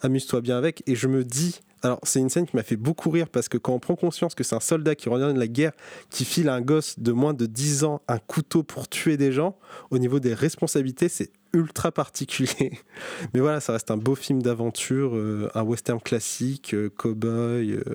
amuse-toi 0.00 0.40
bien 0.40 0.56
avec. 0.56 0.82
Et 0.86 0.96
je 0.96 1.06
me 1.06 1.24
dis, 1.24 1.60
alors 1.84 2.00
c'est 2.02 2.20
une 2.20 2.30
scène 2.30 2.46
qui 2.46 2.56
m'a 2.56 2.62
fait 2.62 2.76
beaucoup 2.76 3.10
rire 3.10 3.28
parce 3.28 3.48
que 3.48 3.58
quand 3.58 3.72
on 3.72 3.78
prend 3.78 3.96
conscience 3.96 4.34
que 4.34 4.42
c'est 4.42 4.54
un 4.54 4.60
soldat 4.60 4.94
qui 4.94 5.08
revient 5.08 5.32
de 5.32 5.38
la 5.38 5.46
guerre, 5.46 5.72
qui 6.10 6.24
file 6.24 6.48
un 6.48 6.60
gosse 6.60 6.98
de 6.98 7.12
moins 7.12 7.34
de 7.34 7.46
10 7.46 7.84
ans 7.84 8.00
un 8.08 8.18
couteau 8.18 8.62
pour 8.62 8.88
tuer 8.88 9.16
des 9.16 9.32
gens, 9.32 9.56
au 9.90 9.98
niveau 9.98 10.18
des 10.20 10.34
responsabilités, 10.34 11.08
c'est 11.08 11.30
ultra 11.52 11.92
particulier. 11.92 12.78
Mais 13.34 13.40
voilà, 13.40 13.60
ça 13.60 13.72
reste 13.74 13.90
un 13.90 13.96
beau 13.96 14.14
film 14.14 14.42
d'aventure, 14.42 15.14
euh, 15.14 15.50
un 15.54 15.62
western 15.62 16.00
classique, 16.00 16.74
euh, 16.74 16.90
cow-boy. 16.96 17.72
euh, 17.72 17.94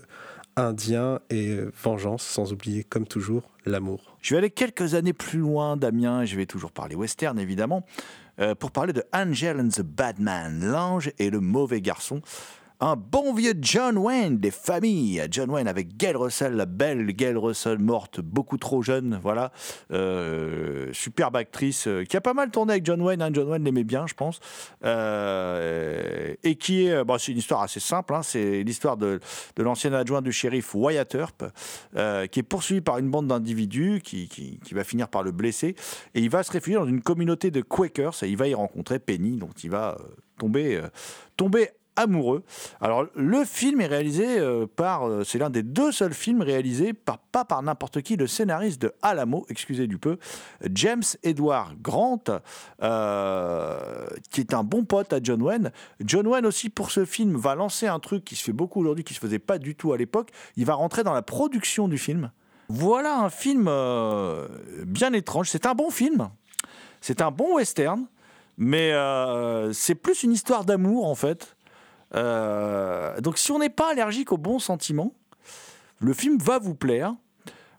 indien 0.59 1.19
et 1.29 1.49
euh, 1.49 1.71
vengeance, 1.83 2.23
sans 2.23 2.51
oublier, 2.53 2.83
comme 2.83 3.07
toujours, 3.07 3.49
l'amour. 3.65 4.17
Je 4.21 4.33
vais 4.33 4.39
aller 4.39 4.49
quelques 4.49 4.93
années 4.93 5.13
plus 5.13 5.39
loin, 5.39 5.77
Damien, 5.77 6.21
et 6.21 6.27
je 6.27 6.35
vais 6.35 6.45
toujours 6.45 6.71
parler 6.71 6.95
western, 6.95 7.39
évidemment, 7.39 7.85
euh, 8.39 8.55
pour 8.55 8.71
parler 8.71 8.93
de 8.93 9.03
Angel 9.13 9.59
and 9.59 9.69
the 9.69 9.81
Bad 9.81 10.19
Man, 10.19 10.63
l'ange 10.63 11.11
et 11.19 11.29
le 11.29 11.39
mauvais 11.39 11.81
garçon. 11.81 12.21
Un 12.81 12.95
bon 12.95 13.33
vieux 13.33 13.53
John 13.59 13.97
Wayne 13.97 14.37
des 14.37 14.51
familles. 14.51 15.23
John 15.29 15.49
Wayne 15.49 15.67
avec 15.67 15.97
Gail 15.97 16.15
Russell, 16.15 16.53
la 16.53 16.65
belle 16.65 17.07
Gail 17.07 17.35
Russell 17.35 17.77
morte 17.77 18.21
beaucoup 18.21 18.57
trop 18.57 18.81
jeune, 18.81 19.19
voilà. 19.21 19.51
Euh, 19.91 20.87
superbe 20.93 21.35
actrice 21.35 21.87
euh, 21.87 22.03
qui 22.05 22.15
a 22.15 22.21
pas 22.21 22.33
mal 22.33 22.51
tourné 22.51 22.73
avec 22.73 22.85
John 22.85 23.01
Wayne. 23.01 23.21
hein. 23.21 23.31
John 23.33 23.49
Wayne 23.49 23.63
l'aimait 23.65 23.83
bien, 23.83 24.07
je 24.07 24.13
pense. 24.13 24.39
Euh, 24.85 26.33
et 26.43 26.55
qui 26.55 26.85
est, 26.87 27.03
bon, 27.03 27.17
c'est 27.17 27.33
une 27.33 27.37
histoire 27.37 27.61
assez 27.61 27.81
simple. 27.81 28.13
hein. 28.13 28.23
c'est 28.23 28.63
l'histoire 28.63 28.95
de, 28.95 29.19
l'ancien 29.57 29.91
adjoint 29.93 30.21
du 30.21 30.31
shérif 30.31 30.73
Wyatt 30.73 31.13
Earp, 31.15 31.43
qui 32.31 32.39
est 32.39 32.43
poursuivi 32.43 32.81
par 32.81 32.97
une 32.97 33.09
bande 33.09 33.27
d'individus 33.27 33.99
qui, 34.03 34.29
qui- 34.29 34.59
va 34.73 34.83
finir 34.83 35.09
par 35.09 35.23
le 35.23 35.31
blesser. 35.31 35.75
Et 36.15 36.21
il 36.21 36.29
va 36.29 36.43
se 36.43 36.51
réfugier 36.51 36.79
dans 36.79 36.85
une 36.85 37.01
communauté 37.01 37.51
de 37.51 37.61
Quakers 37.61 38.23
et 38.23 38.29
il 38.29 38.37
va 38.37 38.47
y 38.47 38.53
rencontrer 38.53 38.99
Penny, 38.99 39.35
dont 39.35 39.49
il 39.63 39.69
va 39.71 39.97
tomber, 40.37 40.79
tomber 41.35 41.69
amoureux. 41.99 42.43
Alors, 42.79 43.05
le 43.13 43.43
film 43.43 43.81
est 43.81 43.87
réalisé 43.87 44.39
euh, 44.39 44.65
par. 44.65 45.07
euh, 45.07 45.23
c'est 45.25 45.37
l'un 45.37 45.49
des 45.49 45.63
deux 45.63 45.91
seuls 45.91 46.13
films 46.13 46.41
réalisés 46.41 46.93
par, 46.93 47.17
pas 47.17 47.43
par 47.43 47.61
n'importe 47.61 48.01
qui, 48.01 48.15
le 48.15 48.25
scénariste 48.25 48.81
de 48.81 48.93
Alamo, 49.01 49.45
excusez 49.49 49.85
du 49.85 49.97
peu, 49.97 50.17
James 50.73 51.03
Edward 51.23 51.75
Grant, 51.81 52.23
euh, 52.81 54.07
qui 54.31 54.39
est 54.39 54.53
un 54.53 54.63
bon 54.63 54.85
pote 54.85 55.11
à 55.11 55.19
John 55.21 55.41
Wayne. 55.41 55.71
John 55.99 56.25
Wayne 56.25 56.45
aussi, 56.45 56.69
pour 56.69 56.89
ce 56.91 57.03
film, 57.03 57.35
va 57.35 57.53
lancer 57.55 57.87
un 57.87 57.99
truc 57.99 58.23
qui 58.23 58.35
se 58.37 58.43
fait 58.43 58.53
beaucoup 58.53 58.79
aujourd'hui, 58.79 59.03
qui 59.03 59.13
se 59.13 59.19
faisait 59.19 59.39
pas 59.39 59.57
du 59.57 59.75
tout 59.75 59.91
à 59.91 59.97
l'époque. 59.97 60.29
Il 60.55 60.65
va 60.65 60.75
rentrer 60.75 61.03
dans 61.03 61.13
la 61.13 61.21
production 61.21 61.89
du 61.89 61.97
film. 61.97 62.31
Voilà 62.69 63.17
un 63.17 63.29
film 63.29 63.69
bien 64.85 65.11
étrange. 65.13 65.49
C'est 65.49 65.65
un 65.65 65.73
bon 65.73 65.89
film. 65.89 66.29
C'est 67.01 67.21
un 67.21 67.31
bon 67.31 67.55
western, 67.55 68.05
mais 68.57 68.93
c'est 69.73 69.95
plus 69.95 70.23
une 70.23 70.31
histoire 70.31 70.65
d'amour 70.65 71.07
en 71.07 71.15
fait. 71.15 71.55
Euh, 72.15 73.19
donc 73.21 73.37
si 73.37 73.51
on 73.51 73.59
n'est 73.59 73.69
pas 73.69 73.91
allergique 73.91 74.31
aux 74.31 74.37
bons 74.37 74.59
sentiments, 74.59 75.13
le 75.99 76.13
film 76.13 76.37
va 76.37 76.59
vous 76.59 76.75
plaire. 76.75 77.15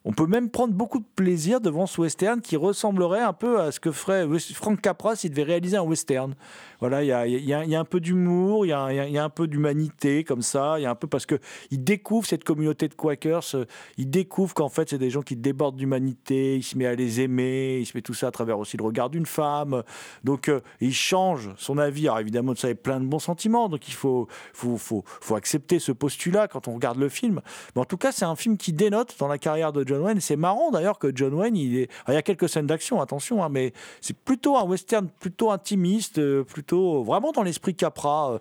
On 0.05 0.13
peut 0.13 0.27
même 0.27 0.49
prendre 0.49 0.73
beaucoup 0.73 0.99
de 0.99 1.07
plaisir 1.15 1.61
devant 1.61 1.87
ce 1.87 2.01
western 2.01 2.41
qui 2.41 2.57
ressemblerait 2.57 3.21
un 3.21 3.35
peu 3.35 3.61
à 3.61 3.71
ce 3.71 3.81
que 3.81 3.93
ferait 3.93 4.27
Frank 4.55 4.81
Capra 4.81 5.15
s'il 5.15 5.31
devait 5.31 5.43
réaliser 5.43 5.77
un 5.77 5.83
western. 5.83 6.35
Voilà, 6.81 7.05
il 7.05 7.45
y 7.45 7.53
a, 7.53 7.81
un 7.81 7.85
peu 7.85 8.01
d'humour, 8.01 8.65
il 8.65 8.71
y 8.71 8.73
a, 8.73 9.25
un 9.25 9.29
peu 9.29 9.47
d'humanité 9.47 10.25
comme 10.25 10.43
ça, 10.43 10.79
il 10.79 10.83
y 10.83 10.87
a 10.87 10.91
un 10.91 10.95
peu 10.95 11.07
parce 11.07 11.27
que 11.27 11.39
il 11.71 11.85
découvre 11.85 12.27
cette 12.27 12.45
communauté 12.45 12.89
de 12.89 12.95
Quakers, 12.95 13.55
euh, 13.55 13.65
il 13.99 14.09
découvre 14.09 14.55
qu'en 14.55 14.69
fait 14.69 14.91
c'est 14.91 14.99
des 14.99 15.11
gens 15.11 15.23
qui 15.23 15.37
débordent 15.37 15.77
d'humanité, 15.77 16.57
il 16.57 16.63
se 16.63 16.79
met 16.79 16.87
à 16.87 16.95
les 16.95 17.21
aimer, 17.21 17.79
il 17.81 17.87
se 17.87 17.97
met 17.97 18.03
tout 18.03 18.15
ça 18.15 18.29
à 18.29 18.31
travers 18.31 18.59
aussi 18.59 18.77
le 18.77 18.85
regard 18.85 19.11
d'une 19.11 19.27
femme, 19.27 19.83
donc 20.25 20.49
euh, 20.49 20.61
il 20.81 20.95
change 20.95 21.51
son 21.57 21.79
avis. 21.79 22.09
Alors 22.09 22.21
évidemment, 22.21 22.55
ça 22.55 22.71
est 22.71 22.75
plein 22.75 22.99
de 22.99 23.05
bons 23.05 23.19
sentiments, 23.19 23.69
donc 23.69 23.87
il 23.89 23.95
faut, 23.95 24.27
faut, 24.55 24.79
faut, 24.79 25.05
faut 25.05 25.37
accepter 25.37 25.79
ce 25.79 25.93
postulat 25.93 26.49
quand 26.49 26.69
on 26.69 26.75
regarde 26.75 26.99
le 26.99 27.09
film. 27.09 27.41
Mais 27.75 27.83
en 27.83 27.85
tout 27.85 27.99
cas, 27.99 28.13
c'est 28.13 28.25
un 28.25 28.37
film 28.37 28.57
qui 28.57 28.73
dénote 28.73 29.17
dans 29.19 29.29
la 29.29 29.39
carrière 29.39 29.73
de 29.73 29.87
John 29.87 30.03
Wayne. 30.03 30.21
C'est 30.21 30.37
marrant 30.37 30.71
d'ailleurs 30.71 30.99
que 30.99 31.13
John 31.15 31.35
Wayne, 31.35 31.57
il, 31.57 31.77
est... 31.77 31.91
y 32.09 32.17
a 32.17 32.23
quelques 32.23 32.49
scènes 32.49 32.67
d'action, 32.67 33.01
attention, 33.01 33.45
hein, 33.45 33.49
mais 33.51 33.73
c'est 34.01 34.17
plutôt 34.17 34.57
un 34.57 34.65
western 34.65 35.09
plutôt 35.21 35.51
intimiste, 35.51 36.19
euh, 36.19 36.45
plutôt 36.71 37.03
vraiment 37.03 37.33
dans 37.33 37.43
l'esprit 37.43 37.75
Capra. 37.75 38.33
euh, 38.33 38.39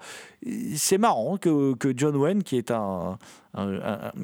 C'est 0.76 1.00
marrant 1.00 1.38
que, 1.38 1.76
John 1.96 2.16
Wayne, 2.16 2.44
qui 2.44 2.58
est 2.58 2.70
un, 2.70 3.18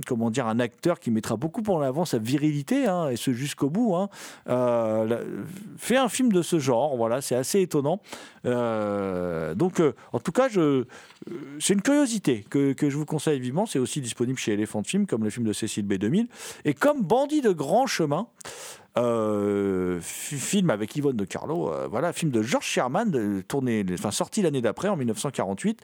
comment 0.06 0.30
dire, 0.30 0.46
un 0.48 0.60
acteur 0.60 1.00
qui 1.00 1.10
mettra 1.10 1.36
beaucoup 1.38 1.64
en 1.68 1.82
avant 1.82 2.06
sa 2.06 2.20
virilité, 2.20 2.86
hein, 2.86 3.10
et 3.10 3.16
ce 3.16 3.34
jusqu'au 3.34 3.70
bout, 3.72 3.96
hein, 3.96 4.10
euh, 4.48 5.24
fait 5.78 5.98
un 5.98 6.08
film 6.08 6.32
de 6.32 6.44
ce 6.44 6.60
genre. 6.60 6.96
Voilà, 6.96 7.22
c'est 7.22 7.36
assez 7.36 7.62
étonnant. 7.62 8.00
Euh, 8.46 9.56
donc, 9.56 9.80
euh, 9.80 9.94
en 10.14 10.20
tout 10.20 10.32
cas, 10.32 10.50
euh, 10.58 10.86
c'est 11.60 11.74
une 11.74 11.82
curiosité 11.82 12.46
que, 12.48 12.74
que 12.74 12.92
je 12.92 12.98
vous 12.98 13.06
conseille 13.06 13.40
vivement. 13.40 13.66
C'est 13.66 13.80
aussi 13.80 14.02
disponible 14.02 14.38
chez 14.38 14.54
Elephant 14.54 14.84
Film, 14.84 15.08
comme 15.08 15.24
le 15.24 15.32
film 15.32 15.48
de 15.48 15.54
Cécile 15.54 15.88
B2000. 15.88 16.28
Et 16.64 16.76
comme 16.76 17.02
Bandit 17.02 17.42
de 17.42 17.52
grand 17.52 17.88
chemin, 17.88 18.28
euh, 18.98 20.00
fi- 20.02 20.38
film 20.38 20.70
avec 20.70 20.96
Yvonne 20.96 21.18
de 21.18 21.26
Carlo, 21.26 21.70
euh, 21.72 21.88
voilà, 21.90 22.14
film 22.14 22.32
de 22.32 22.42
George 22.42 22.66
Sherman, 22.66 23.44
sorti 24.12 24.42
l'année 24.42 24.62
d'après, 24.62 24.88
en 24.88 24.96
1948, 24.96 25.82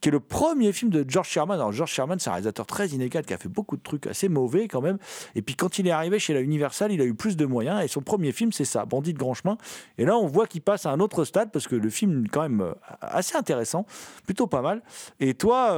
qui 0.00 0.08
est 0.08 0.12
le 0.12 0.20
premier 0.20 0.72
film 0.72 0.90
de 0.90 1.04
George 1.08 1.28
Sherman. 1.28 1.58
Alors, 1.58 1.72
George 1.72 1.90
Sherman, 1.90 2.18
c'est 2.18 2.28
un 2.28 2.34
réalisateur 2.34 2.66
très 2.66 2.88
inégal 2.88 3.24
qui 3.24 3.32
a 3.34 3.38
fait 3.38 3.48
beaucoup 3.48 3.76
de 3.76 3.82
trucs 3.82 4.06
assez 4.06 4.28
mauvais 4.28 4.68
quand 4.68 4.82
même. 4.82 4.98
Et 5.34 5.42
puis, 5.42 5.56
quand 5.56 5.78
il 5.78 5.86
est 5.88 5.90
arrivé 5.92 6.18
chez 6.18 6.34
la 6.34 6.40
Universal, 6.42 6.92
il 6.92 7.00
a 7.00 7.04
eu 7.04 7.14
plus 7.14 7.36
de 7.36 7.46
moyens. 7.46 7.82
Et 7.82 7.88
son 7.88 8.02
premier 8.02 8.32
film, 8.32 8.52
c'est 8.52 8.64
ça, 8.66 8.84
Bandit 8.84 9.14
de 9.14 9.18
grand 9.18 9.34
chemin. 9.34 9.56
Et 9.98 10.04
là, 10.04 10.16
on 10.16 10.26
voit 10.26 10.46
qu'il 10.46 10.60
passe 10.62 10.84
à 10.86 10.90
un 10.90 11.00
autre 11.00 11.24
stade 11.24 11.50
parce 11.52 11.66
que 11.66 11.74
le 11.76 11.90
film, 11.90 12.26
quand 12.30 12.42
même, 12.42 12.60
euh, 12.60 12.72
assez 13.00 13.36
intéressant, 13.36 13.86
plutôt 14.26 14.46
pas 14.46 14.62
mal. 14.62 14.82
Et 15.20 15.34
toi, 15.34 15.70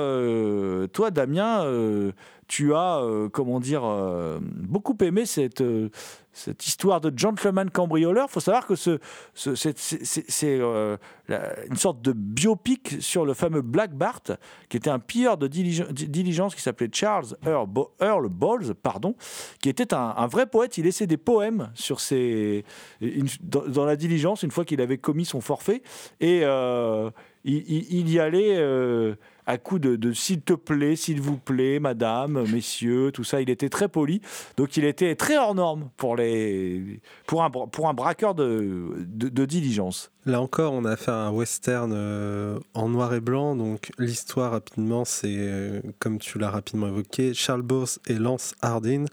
toi 0.92 1.10
Damien, 1.10 1.64
tu 2.48 2.74
as, 2.74 2.98
euh, 3.00 3.28
comment 3.28 3.58
dire, 3.60 3.82
euh, 3.84 4.38
beaucoup 4.40 4.96
aimé 5.02 5.26
cette, 5.26 5.62
euh, 5.62 5.88
cette 6.32 6.66
histoire 6.66 7.00
de 7.00 7.12
gentleman 7.16 7.70
cambrioleur. 7.70 8.26
Il 8.28 8.32
faut 8.32 8.40
savoir 8.40 8.66
que 8.66 8.76
ce, 8.76 8.98
ce- 9.34 9.54
c'est, 9.54 10.60
euh, 10.60 10.96
la- 11.28 11.64
une 11.64 11.76
sorte 11.76 12.02
de 12.02 12.12
biopic 12.12 12.96
sur 13.00 13.24
le 13.24 13.34
fameux 13.34 13.62
Black 13.62 13.94
Bart, 13.94 14.22
qui 14.68 14.76
était 14.76 14.90
un 14.90 14.98
pilleur 14.98 15.38
de 15.38 15.48
diligence, 15.48 16.54
qui 16.54 16.60
s'appelait 16.62 16.90
Charles 16.92 17.36
Earl, 17.44 17.66
Bo- 17.66 17.90
Earl 18.00 18.28
Bowles, 18.28 18.74
pardon, 18.74 19.16
qui 19.60 19.68
était 19.68 19.92
un, 19.94 20.26
vrai 20.26 20.46
poète. 20.46 20.78
Il 20.78 20.84
laissait 20.84 21.06
des 21.06 21.16
poèmes 21.16 21.70
sur 21.74 22.00
ses, 22.00 22.64
dans, 23.42 23.84
la 23.84 23.96
diligence 23.96 24.42
une 24.42 24.50
fois 24.50 24.64
qu'il 24.64 24.80
avait 24.80 24.98
commis 24.98 25.24
son 25.24 25.40
forfait. 25.40 25.82
Et 26.20 26.42
il, 27.44 28.10
y 28.10 28.20
allait 28.20 28.56
à 29.46 29.58
coup 29.58 29.78
de, 29.78 30.12
s'il 30.12 30.40
te 30.40 30.52
plaît, 30.52 30.96
s'il 30.96 31.20
vous 31.20 31.36
plaît, 31.36 31.78
madame, 31.78 32.44
messieurs, 32.52 33.12
tout 33.12 33.24
ça. 33.24 33.40
Il 33.40 33.48
était 33.48 33.68
très 33.68 33.88
poli. 33.88 34.20
Donc 34.56 34.76
il 34.76 34.84
était 34.84 35.14
très 35.14 35.38
hors 35.38 35.54
norme 35.54 35.88
pour, 35.96 36.16
les, 36.16 37.00
pour, 37.26 37.44
un, 37.44 37.50
pour 37.50 37.88
un 37.88 37.94
braqueur 37.94 38.34
de, 38.34 39.06
de, 39.06 39.44
diligence. 39.44 40.10
Là 40.24 40.40
encore, 40.40 40.72
on 40.72 40.84
a 40.84 40.96
à 41.06 41.12
un 41.12 41.30
western 41.30 41.92
euh, 41.94 42.58
en 42.74 42.88
noir 42.88 43.14
et 43.14 43.20
blanc. 43.20 43.54
Donc, 43.54 43.92
l'histoire, 43.96 44.50
rapidement, 44.50 45.04
c'est, 45.04 45.36
euh, 45.36 45.80
comme 46.00 46.18
tu 46.18 46.40
l'as 46.40 46.50
rapidement 46.50 46.88
évoqué, 46.88 47.32
Charles 47.32 47.62
Boss 47.62 48.00
et 48.08 48.14
Lance 48.14 48.56
Hardin 48.60 49.04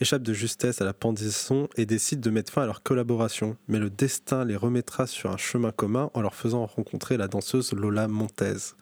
échappent 0.00 0.22
de 0.22 0.32
justesse 0.32 0.80
à 0.80 0.86
la 0.86 0.94
pendaison 0.94 1.68
et 1.76 1.84
décident 1.84 2.22
de 2.22 2.30
mettre 2.30 2.50
fin 2.50 2.62
à 2.62 2.66
leur 2.66 2.82
collaboration. 2.82 3.58
Mais 3.68 3.78
le 3.78 3.90
destin 3.90 4.46
les 4.46 4.56
remettra 4.56 5.06
sur 5.06 5.30
un 5.30 5.36
chemin 5.36 5.72
commun 5.72 6.10
en 6.14 6.22
leur 6.22 6.34
faisant 6.34 6.64
rencontrer 6.64 7.18
la 7.18 7.28
danseuse 7.28 7.74
Lola 7.74 8.08
Montez. 8.08 8.74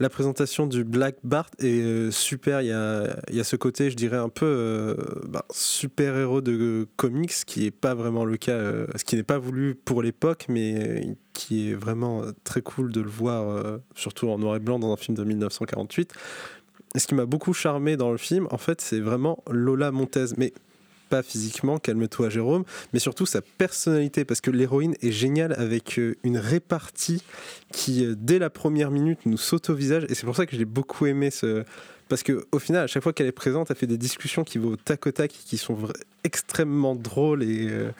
La 0.00 0.08
présentation 0.08 0.66
du 0.66 0.82
Black 0.82 1.16
Bart 1.24 1.50
est 1.58 1.82
euh, 1.82 2.10
super. 2.10 2.62
Il 2.62 2.68
y 2.68 2.72
a, 2.72 3.20
y 3.30 3.38
a 3.38 3.44
ce 3.44 3.54
côté, 3.54 3.90
je 3.90 3.96
dirais, 3.96 4.16
un 4.16 4.30
peu 4.30 4.46
euh, 4.46 4.94
bah, 5.28 5.44
super-héros 5.50 6.40
de 6.40 6.88
comics, 6.96 7.34
qui 7.46 7.64
n'est 7.64 7.70
pas 7.70 7.94
vraiment 7.94 8.24
le 8.24 8.38
cas, 8.38 8.52
euh, 8.52 8.86
ce 8.96 9.04
qui 9.04 9.16
n'est 9.16 9.22
pas 9.22 9.36
voulu 9.36 9.74
pour 9.74 10.02
l'époque, 10.02 10.46
mais 10.48 10.74
euh, 10.78 11.14
qui 11.34 11.68
est 11.68 11.74
vraiment 11.74 12.22
euh, 12.22 12.32
très 12.44 12.62
cool 12.62 12.92
de 12.92 13.02
le 13.02 13.10
voir, 13.10 13.50
euh, 13.50 13.76
surtout 13.94 14.30
en 14.30 14.38
noir 14.38 14.56
et 14.56 14.58
blanc 14.58 14.78
dans 14.78 14.90
un 14.90 14.96
film 14.96 15.18
de 15.18 15.22
1948. 15.22 16.14
Et 16.94 16.98
ce 16.98 17.06
qui 17.06 17.14
m'a 17.14 17.26
beaucoup 17.26 17.52
charmé 17.52 17.98
dans 17.98 18.10
le 18.10 18.16
film, 18.16 18.48
en 18.50 18.58
fait, 18.58 18.80
c'est 18.80 19.00
vraiment 19.00 19.44
Lola 19.50 19.92
Montez. 19.92 20.28
Mais 20.38 20.54
pas 21.10 21.22
physiquement, 21.22 21.78
calme-toi 21.78 22.30
Jérôme, 22.30 22.64
mais 22.94 23.00
surtout 23.00 23.26
sa 23.26 23.42
personnalité, 23.42 24.24
parce 24.24 24.40
que 24.40 24.50
l'héroïne 24.50 24.94
est 25.02 25.10
géniale 25.12 25.52
avec 25.58 25.98
euh, 25.98 26.14
une 26.24 26.38
répartie 26.38 27.22
qui, 27.72 28.06
euh, 28.06 28.14
dès 28.16 28.38
la 28.38 28.48
première 28.48 28.90
minute, 28.90 29.18
nous 29.26 29.36
saute 29.36 29.68
au 29.70 29.74
visage, 29.74 30.06
et 30.08 30.14
c'est 30.14 30.24
pour 30.24 30.36
ça 30.36 30.46
que 30.46 30.56
j'ai 30.56 30.64
beaucoup 30.64 31.04
aimé 31.06 31.30
ce... 31.30 31.64
Parce 32.08 32.24
que 32.24 32.44
au 32.50 32.58
final, 32.58 32.82
à 32.82 32.86
chaque 32.88 33.04
fois 33.04 33.12
qu'elle 33.12 33.28
est 33.28 33.32
présente, 33.32 33.70
elle 33.70 33.76
fait 33.76 33.86
des 33.86 33.96
discussions 33.98 34.42
qui 34.42 34.58
vont 34.58 34.70
au 34.70 34.76
tac 34.76 35.06
au 35.06 35.12
tac, 35.12 35.30
qui 35.30 35.56
sont 35.56 35.76
extrêmement 36.24 36.96
drôles 36.96 37.44
et 37.44 37.68
euh, 37.70 37.90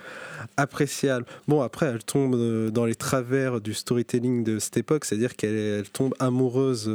appréciables. 0.56 1.26
Bon, 1.46 1.60
après, 1.62 1.86
elle 1.86 2.02
tombe 2.02 2.70
dans 2.70 2.86
les 2.86 2.96
travers 2.96 3.60
du 3.60 3.72
storytelling 3.72 4.42
de 4.42 4.58
cette 4.58 4.76
époque, 4.78 5.04
c'est-à-dire 5.04 5.36
qu'elle 5.36 5.54
elle 5.54 5.88
tombe 5.90 6.14
amoureuse 6.18 6.86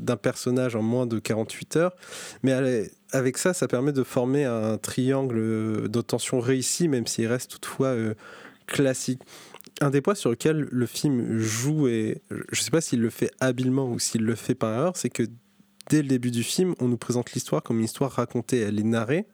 d'un 0.00 0.16
personnage 0.16 0.74
en 0.74 0.82
moins 0.82 1.06
de 1.06 1.20
48 1.20 1.76
heures, 1.76 1.94
mais 2.42 2.50
elle 2.50 2.66
est- 2.66 2.92
avec 3.12 3.38
ça, 3.38 3.54
ça 3.54 3.68
permet 3.68 3.92
de 3.92 4.02
former 4.02 4.44
un 4.44 4.78
triangle 4.78 5.88
de 5.88 6.00
tension 6.00 6.40
réussi, 6.40 6.88
même 6.88 7.06
s'il 7.06 7.26
reste 7.26 7.52
toutefois 7.52 7.88
euh, 7.88 8.14
classique. 8.66 9.20
Un 9.80 9.90
des 9.90 10.00
points 10.00 10.14
sur 10.14 10.30
lequel 10.30 10.68
le 10.70 10.86
film 10.86 11.38
joue, 11.38 11.88
et 11.88 12.20
je 12.30 12.60
ne 12.60 12.64
sais 12.64 12.70
pas 12.70 12.80
s'il 12.80 13.00
le 13.00 13.10
fait 13.10 13.30
habilement 13.40 13.90
ou 13.90 13.98
s'il 13.98 14.24
le 14.24 14.34
fait 14.34 14.54
par 14.54 14.74
erreur, 14.74 14.96
c'est 14.96 15.10
que 15.10 15.22
dès 15.88 16.02
le 16.02 16.08
début 16.08 16.30
du 16.30 16.42
film, 16.42 16.74
on 16.80 16.88
nous 16.88 16.96
présente 16.96 17.32
l'histoire 17.32 17.62
comme 17.62 17.78
une 17.78 17.84
histoire 17.84 18.10
racontée, 18.10 18.58
elle 18.60 18.78
est 18.78 18.84
narrée. 18.84 19.26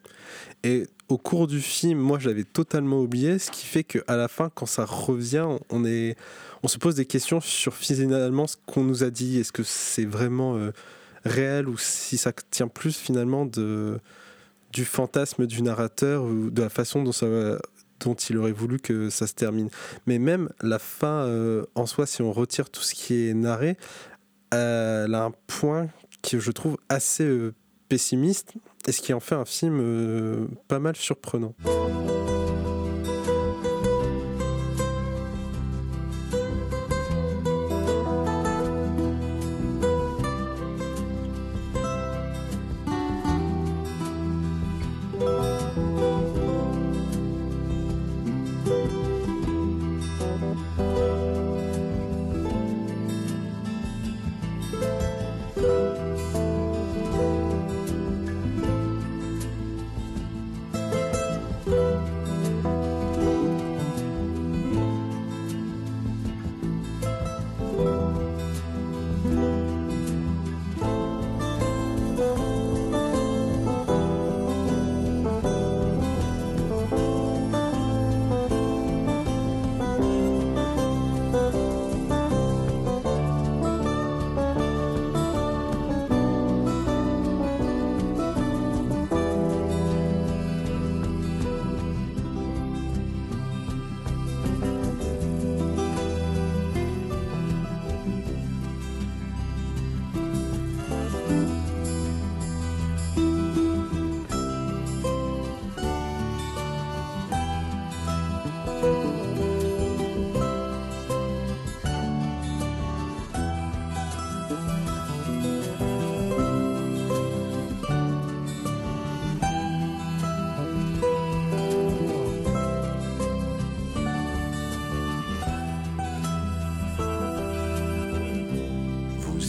Et 0.63 0.87
au 1.09 1.19
cours 1.19 1.47
du 1.47 1.61
film, 1.61 1.99
moi, 1.99 2.19
je 2.19 2.29
l'avais 2.29 2.45
totalement 2.45 3.01
oublié, 3.01 3.39
ce 3.39 3.51
qui 3.51 3.67
fait 3.67 3.85
qu'à 3.85 4.17
la 4.17 4.29
fin, 4.29 4.51
quand 4.55 4.67
ça 4.67 4.85
revient, 4.85 5.47
on, 5.71 5.85
est, 5.85 6.17
on 6.63 6.69
se 6.69 6.79
pose 6.79 6.95
des 6.95 7.07
questions 7.07 7.41
sur 7.41 7.75
finalement 7.75 8.47
ce 8.47 8.57
qu'on 8.67 8.85
nous 8.85 9.03
a 9.03 9.11
dit. 9.11 9.39
Est-ce 9.39 9.53
que 9.53 9.63
c'est 9.63 10.07
vraiment 10.07 10.57
euh, 10.57 10.73
réel 11.25 11.69
ou 11.69 11.77
si 11.79 12.17
ça 12.17 12.33
tient 12.51 12.69
plus 12.69 12.97
finalement 12.97 13.47
de, 13.47 13.99
du 14.73 14.85
fantasme 14.85 15.47
du 15.47 15.63
narrateur 15.63 16.25
ou 16.25 16.51
de 16.51 16.63
la 16.63 16.69
façon 16.69 17.03
dont, 17.03 18.15
il 18.15 18.37
aurait 18.37 18.53
voulu 18.53 18.79
que 18.79 19.09
ça 19.09 19.27
se 19.27 19.35
termine. 19.35 19.71
Mais 20.07 20.19
même 20.19 20.51
la 20.61 20.79
fin 20.79 21.27
euh, 21.27 21.65
en 21.75 21.87
soi, 21.87 22.07
si 22.07 22.23
on 22.23 22.33
retire 22.33 22.71
tout 22.71 22.83
ce 22.83 22.95
qui 22.95 23.29
est 23.29 23.35
narré, 23.35 23.77
elle 24.51 25.15
a 25.15 25.25
un 25.25 25.33
point 25.47 25.89
qui 26.23 26.39
je 26.41 26.51
trouve 26.51 26.77
assez 26.89 27.25
euh, 27.25 27.55
pessimiste, 27.89 28.55
et 28.87 28.93
ce 28.93 29.01
qui 29.01 29.13
en 29.13 29.21
fait 29.21 29.35
un 29.35 29.45
film 29.45 29.79
euh, 29.81 30.47
pas 30.69 30.79
mal 30.79 30.97
surprenant. 30.97 31.55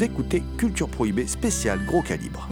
Écoutez 0.06 0.44
Culture 0.58 0.88
Prohibée 0.88 1.28
spécial 1.28 1.84
gros 1.86 2.02
calibre. 2.02 2.48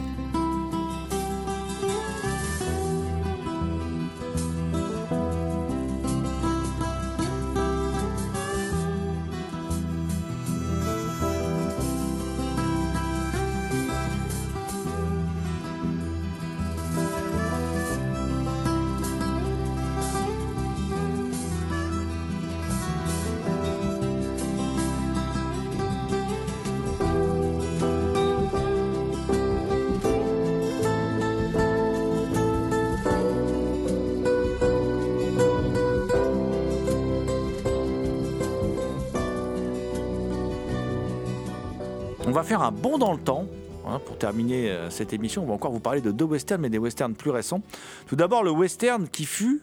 Un 42.64 42.70
bond 42.70 42.96
dans 42.96 43.12
le 43.12 43.20
temps. 43.20 43.46
hein, 43.86 44.00
pour 44.06 44.16
terminer 44.16 44.70
euh, 44.70 44.88
cette 44.88 45.12
émission, 45.12 45.42
on 45.42 45.46
va 45.46 45.52
encore 45.52 45.70
vous 45.70 45.80
parler 45.80 46.00
de 46.00 46.10
deux 46.10 46.24
westerns, 46.24 46.62
mais 46.62 46.70
des 46.70 46.78
westerns 46.78 47.14
plus 47.14 47.30
récents. 47.30 47.60
Tout 48.06 48.16
d'abord, 48.16 48.42
le 48.42 48.50
western 48.50 49.06
qui 49.06 49.26
fut 49.26 49.62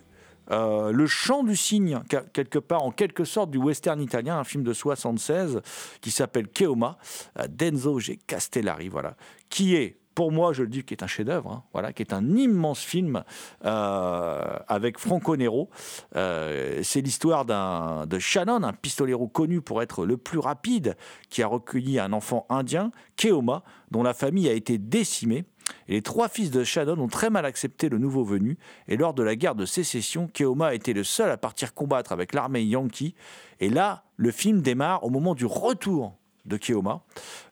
euh, 0.52 0.91
le 0.91 1.08
chant 1.08 1.43
du 1.43 1.56
cygne, 1.56 2.02
quelque 2.34 2.60
part, 2.60 2.84
en 2.84 2.91
quelque 2.91 3.24
sorte, 3.24 3.49
du 3.49 3.58
western 3.58 3.99
italien, 3.99 4.38
un 4.38 4.43
film 4.43 4.64
de 4.64 4.74
76 4.74 5.62
qui 6.02 6.12
s'appelle 6.12 6.47
Keoma, 6.47 6.97
euh, 7.39 7.47
d'Enzo 7.49 7.99
G. 7.99 8.20
Castellari, 8.28 8.88
voilà, 8.88 9.16
qui 9.49 9.76
est, 9.76 9.97
pour 10.16 10.32
moi, 10.32 10.53
je 10.53 10.64
le 10.64 10.70
dis, 10.70 10.84
qui 10.84 10.93
est 10.93 11.03
un 11.03 11.07
chef-d'œuvre, 11.07 11.51
hein, 11.51 11.64
voilà, 11.74 11.93
qui 11.93 12.01
est 12.01 12.14
un 12.14 12.36
immense 12.36 12.82
film 12.82 13.24
euh, 13.66 14.41
avec 14.68 14.97
Franco 14.97 15.36
Nero. 15.36 15.70
Euh, 16.16 16.80
c'est 16.84 17.01
l'histoire 17.01 17.45
d'un 17.45 18.05
de 18.05 18.20
Shannon, 18.20 18.64
un 18.64 18.74
pistolero 18.74 19.28
connu 19.28 19.62
pour 19.62 19.82
être 19.82 20.05
le 20.05 20.18
plus 20.18 20.39
rapide, 20.39 20.95
qui 21.30 21.43
a 21.43 21.47
recueilli 21.47 21.99
un 21.99 22.14
enfant 22.14 22.45
indien, 22.49 22.91
Keoma, 23.16 23.64
dont 23.91 24.03
la 24.03 24.14
famille 24.14 24.49
a 24.49 24.53
été 24.53 24.78
décimée. 24.78 25.45
Et 25.88 25.93
les 25.93 26.01
trois 26.01 26.28
fils 26.28 26.51
de 26.51 26.64
Shannon 26.64 26.99
ont 26.99 27.07
très 27.07 27.30
mal 27.30 27.45
accepté 27.45 27.88
le 27.88 27.97
nouveau 27.97 28.24
venu. 28.24 28.57
Et 28.88 28.97
lors 28.97 29.14
de 29.14 29.24
la 29.24 29.36
guerre 29.36 29.55
de 29.55 29.66
sécession, 29.66 30.28
Keoma 30.34 30.68
a 30.68 30.74
été 30.74 30.93
le 30.93 31.03
seul 31.03 31.32
à 31.32 31.38
partir 31.38 31.74
combattre 31.74 32.12
avec 32.12 32.34
l'armée 32.34 32.64
yankee. 32.64 33.16
Et 33.59 33.70
là, 33.70 34.03
le 34.18 34.32
film 34.32 34.62
démarre 34.62 35.03
au 35.03 35.09
moment 35.09 35.36
du 35.36 35.45
retour 35.45 36.18
de 36.46 36.58
Keoma, 36.58 37.02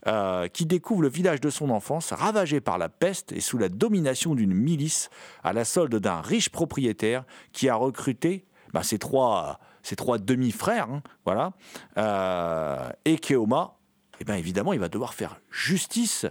euh, 0.08 0.48
qui 0.48 0.66
découvre 0.66 1.02
le 1.02 1.10
village 1.10 1.42
de 1.42 1.50
son 1.50 1.70
enfance 1.70 2.14
ravagé 2.14 2.62
par 2.62 2.78
la 2.78 2.90
peste 2.90 3.32
et 3.32 3.42
sous 3.42 3.58
la 3.58 3.70
domination 3.70 4.36
d'une 4.36 4.54
milice 4.54 5.10
à 5.44 5.54
la 5.54 5.66
solde 5.66 5.96
d'un 5.96 6.22
riche 6.22 6.50
propriétaire 6.50 7.26
qui 7.54 7.70
a 7.70 7.76
recruté 7.76 8.46
bah, 8.74 8.84
ses 8.84 9.00
trois, 9.00 9.60
trois 9.98 10.18
demi-frères, 10.18 10.90
hein, 10.90 11.02
voilà, 11.26 11.54
Euh, 11.98 12.90
et 13.06 13.18
Keoma, 13.18 13.76
eh 14.20 14.26
ben 14.26 14.36
évidemment, 14.36 14.74
il 14.74 14.80
va 14.80 14.90
devoir 14.90 15.14
faire 15.14 15.40
justice. 15.50 16.26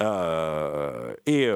Euh, 0.00 1.14
et 1.26 1.48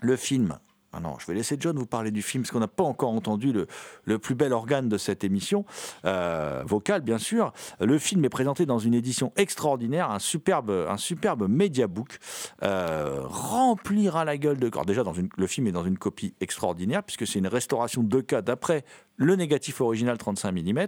le 0.00 0.16
film. 0.16 0.58
Ah 0.92 0.98
non, 0.98 1.16
je 1.20 1.26
vais 1.26 1.34
laisser 1.34 1.56
John 1.58 1.78
vous 1.78 1.86
parler 1.86 2.10
du 2.10 2.20
film, 2.20 2.42
parce 2.42 2.50
qu'on 2.50 2.58
n'a 2.58 2.68
pas 2.68 2.82
encore 2.82 3.10
entendu 3.10 3.52
le, 3.52 4.18
plus 4.18 4.34
bel 4.34 4.52
organe 4.52 4.88
de 4.88 4.98
cette 4.98 5.22
émission, 5.22 5.64
euh, 6.04 6.64
vocal 6.66 7.02
bien 7.02 7.18
sûr. 7.18 7.52
Le 7.78 7.96
film 7.98 8.24
est 8.24 8.30
présenté 8.30 8.66
dans 8.66 8.80
une 8.80 8.94
édition 8.94 9.32
extraordinaire, 9.36 10.10
un 10.10 10.18
superbe, 10.18 10.70
un 10.88 10.96
superbe 10.96 11.48
mediabook, 11.48 12.18
euh, 12.64 13.20
remplira 13.24 14.24
la 14.24 14.36
gueule 14.36 14.58
de 14.58 14.68
corps. 14.68 14.84
Déjà, 14.84 15.04
le 15.36 15.46
film 15.46 15.68
est 15.68 15.72
dans 15.72 15.84
une 15.84 15.98
copie 15.98 16.34
extraordinaire, 16.40 17.04
puisque 17.04 17.26
c'est 17.26 17.38
une 17.38 17.46
restauration 17.46 18.02
2K 18.02 18.42
d'après 18.42 18.84
le 19.16 19.36
négatif 19.36 19.80
original 19.80 20.18
35 20.18 20.52
mm. 20.52 20.86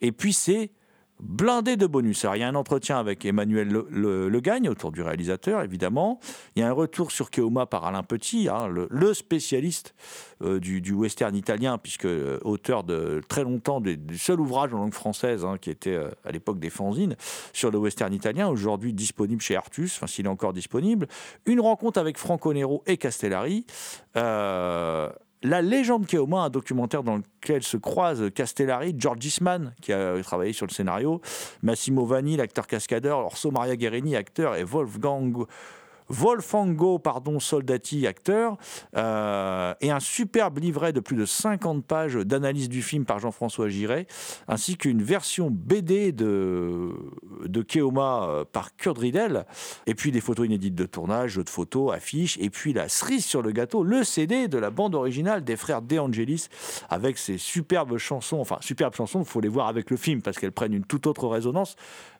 Et 0.00 0.10
puis 0.10 0.32
c'est 0.32 0.72
blindé 1.20 1.76
de 1.76 1.86
bonus. 1.86 2.24
Alors, 2.24 2.36
il 2.36 2.40
y 2.40 2.42
a 2.42 2.48
un 2.48 2.54
entretien 2.54 2.98
avec 2.98 3.24
Emmanuel 3.24 3.68
Le, 3.68 4.40
Gagne 4.40 4.68
autour 4.68 4.92
du 4.92 5.02
réalisateur, 5.02 5.62
évidemment. 5.62 6.20
Il 6.54 6.60
y 6.60 6.62
a 6.62 6.68
un 6.68 6.72
retour 6.72 7.10
sur 7.10 7.30
Keoma 7.30 7.66
par 7.66 7.84
Alain 7.84 8.02
Petit, 8.02 8.48
hein, 8.48 8.68
le, 8.68 9.14
spécialiste 9.14 9.94
euh, 10.42 10.60
du, 10.60 10.92
western 10.92 11.34
italien, 11.34 11.78
puisque 11.78 12.04
euh, 12.04 12.38
auteur 12.44 12.84
de 12.84 13.22
très 13.28 13.44
longtemps 13.44 13.80
du 13.80 14.18
seul 14.18 14.40
ouvrage 14.40 14.74
en 14.74 14.78
langue 14.78 14.94
française 14.94 15.44
hein, 15.44 15.56
qui 15.58 15.70
était 15.70 15.94
euh, 15.94 16.10
à 16.24 16.32
l'époque 16.32 16.58
des 16.58 16.70
fanzines 16.70 17.16
sur 17.52 17.70
le 17.70 17.78
western 17.78 18.12
italien, 18.12 18.48
aujourd'hui 18.48 18.92
disponible 18.92 19.40
chez 19.40 19.56
Artus, 19.56 19.96
enfin 19.96 20.06
s'il 20.06 20.26
est 20.26 20.28
encore 20.28 20.52
disponible. 20.52 21.08
Une 21.46 21.60
rencontre 21.60 21.98
avec 21.98 22.18
Franco 22.18 22.52
Nero 22.52 22.82
et 22.86 22.98
Castellari. 22.98 23.64
La 25.48 25.62
légende 25.62 26.08
Keoma, 26.08 26.40
un 26.40 26.50
documentaire 26.50 27.04
dans 27.04 27.18
lequel 27.18 27.62
se 27.62 27.76
croisent 27.76 28.30
Castellari, 28.30 28.96
George 28.98 29.24
Eastman, 29.24 29.74
qui 29.80 29.92
a 29.92 30.20
travaillé 30.20 30.52
sur 30.52 30.66
le 30.66 30.72
scénario, 30.72 31.20
Massimo 31.62 32.04
Vanni, 32.04 32.36
l'acteur 32.36 32.66
cascadeur, 32.66 33.20
Orso 33.20 33.52
Maria 33.52 33.76
Guerini, 33.76 34.16
acteur, 34.16 34.56
et 34.56 34.64
Wolfgang. 34.64 35.46
Wolfango, 36.08 36.98
pardon, 36.98 37.40
Soldati, 37.40 38.06
acteur, 38.06 38.56
euh, 38.96 39.74
et 39.80 39.90
un 39.90 40.00
superbe 40.00 40.58
livret 40.58 40.92
de 40.92 41.00
plus 41.00 41.16
de 41.16 41.24
50 41.24 41.84
pages 41.84 42.14
d'analyse 42.14 42.68
du 42.68 42.82
film 42.82 43.04
par 43.04 43.18
Jean-François 43.18 43.68
Giret, 43.68 44.06
ainsi 44.48 44.76
qu'une 44.76 45.02
version 45.02 45.50
BD 45.50 46.12
de, 46.12 46.92
de 47.44 47.62
Keoma 47.62 48.28
euh, 48.28 48.44
par 48.50 48.76
Kurt 48.76 48.98
Riedel, 48.98 49.46
et 49.86 49.94
puis 49.94 50.12
des 50.12 50.20
photos 50.20 50.46
inédites 50.46 50.74
de 50.74 50.86
tournage, 50.86 51.32
jeux 51.32 51.44
de 51.44 51.50
photos, 51.50 51.92
affiches, 51.92 52.38
et 52.40 52.50
puis 52.50 52.72
la 52.72 52.88
cerise 52.88 53.24
sur 53.24 53.42
le 53.42 53.50
gâteau, 53.50 53.82
le 53.82 54.04
CD 54.04 54.48
de 54.48 54.58
la 54.58 54.70
bande 54.70 54.94
originale 54.94 55.44
des 55.44 55.56
frères 55.56 55.82
De 55.82 55.98
Angelis, 55.98 56.48
avec 56.88 57.18
ces 57.18 57.38
superbes 57.38 57.98
chansons, 57.98 58.38
enfin 58.38 58.58
superbes 58.60 58.94
chansons, 58.94 59.20
il 59.20 59.26
faut 59.26 59.40
les 59.40 59.48
voir 59.48 59.66
avec 59.68 59.90
le 59.90 59.96
film, 59.96 60.22
parce 60.22 60.38
qu'elles 60.38 60.52
prennent 60.52 60.74
une 60.74 60.84
toute 60.84 61.06
autre 61.06 61.26
résonance. 61.26 61.76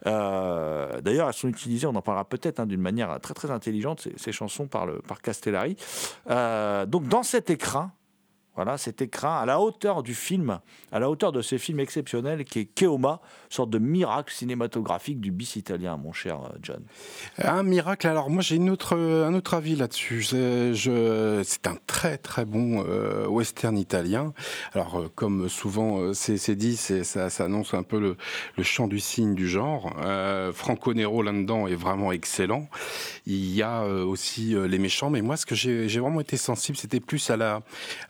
Euh, 0.07 1.01
D'ailleurs, 1.01 1.29
elles 1.29 1.35
sont 1.35 1.49
utilisées, 1.49 1.87
on 1.87 1.95
en 1.95 2.03
parlera 2.03 2.25
peut-être 2.25 2.61
hein, 2.61 2.67
d'une 2.67 2.81
manière 2.81 3.21
très 3.21 3.35
très 3.35 3.51
intelligente 3.51 3.76
ces, 4.17 4.33
chansons 4.33 4.67
par, 4.67 4.87
le, 4.87 5.01
par 5.01 5.21
Castellari. 5.21 5.77
Euh, 6.31 6.87
donc 6.87 7.09
dans 7.09 7.23
cet 7.23 7.51
écran, 7.51 7.91
voilà, 8.57 8.79
cet 8.79 9.03
écran 9.03 9.39
à 9.39 9.45
la 9.45 9.61
hauteur 9.61 10.03
du 10.03 10.15
film, 10.15 10.61
à 10.91 10.99
la 10.99 11.11
hauteur 11.11 11.31
de 11.31 11.43
ce 11.43 11.59
film 11.59 11.79
exceptionnel 11.79 12.45
qui 12.45 12.61
est 12.61 12.65
Keoma, 12.65 13.21
sorte 13.51 13.69
de 13.69 13.79
miracle 13.79 14.33
cinématographique 14.33 15.21
du 15.21 15.31
bis 15.31 15.57
italien, 15.57 15.99
mon 15.99 16.15
cher 16.15 16.41
euh, 16.41 16.57
John. 16.63 16.83
Un 17.37 17.63
miracle. 17.63 18.09
Alors 18.09 18.31
moi 18.31 18.43
j'ai 18.43 18.57
une 18.57 18.71
autre, 18.71 18.97
un 18.97 19.35
autre 19.35 19.53
avis 19.53 19.77
là-dessus. 19.77 20.23
C'est 20.23 21.67
un 21.67 21.77
très 21.87 22.17
très 22.17 22.47
bon 22.47 22.83
euh, 22.89 23.27
western 23.27 23.77
italien. 23.77 24.33
Alors 24.73 25.01
euh, 25.01 25.13
comme 25.15 25.51
souvent 25.51 26.15
c'est 26.15 26.57
dit, 26.57 26.77
ça, 26.77 27.29
ça 27.29 27.45
annonce 27.45 27.75
un 27.75 27.83
peu 27.83 28.01
le, 28.01 28.17
le 28.57 28.63
chant 28.63 28.89
du 28.89 29.01
cygne 29.01 29.35
du 29.35 29.49
genre. 29.49 29.93
Franco 30.55 30.95
Nero 30.95 31.23
là-dedans 31.23 31.67
est 31.67 31.75
vraiment 31.75 32.11
excellent. 32.11 32.69
Il 33.27 33.55
y 33.55 33.63
a 33.63 33.85
aussi 33.85 34.55
les 34.57 34.79
méchants, 34.79 35.11
mais 35.11 35.21
moi 35.21 35.37
ce 35.37 35.45
que 35.45 35.55
j'ai 35.55 36.01
vraiment 36.01 36.21
été 36.21 36.39
sensible, 36.39 36.79
c'était 36.79 37.01
plus 37.01 37.29
à 37.31 37.37
la 37.37 37.61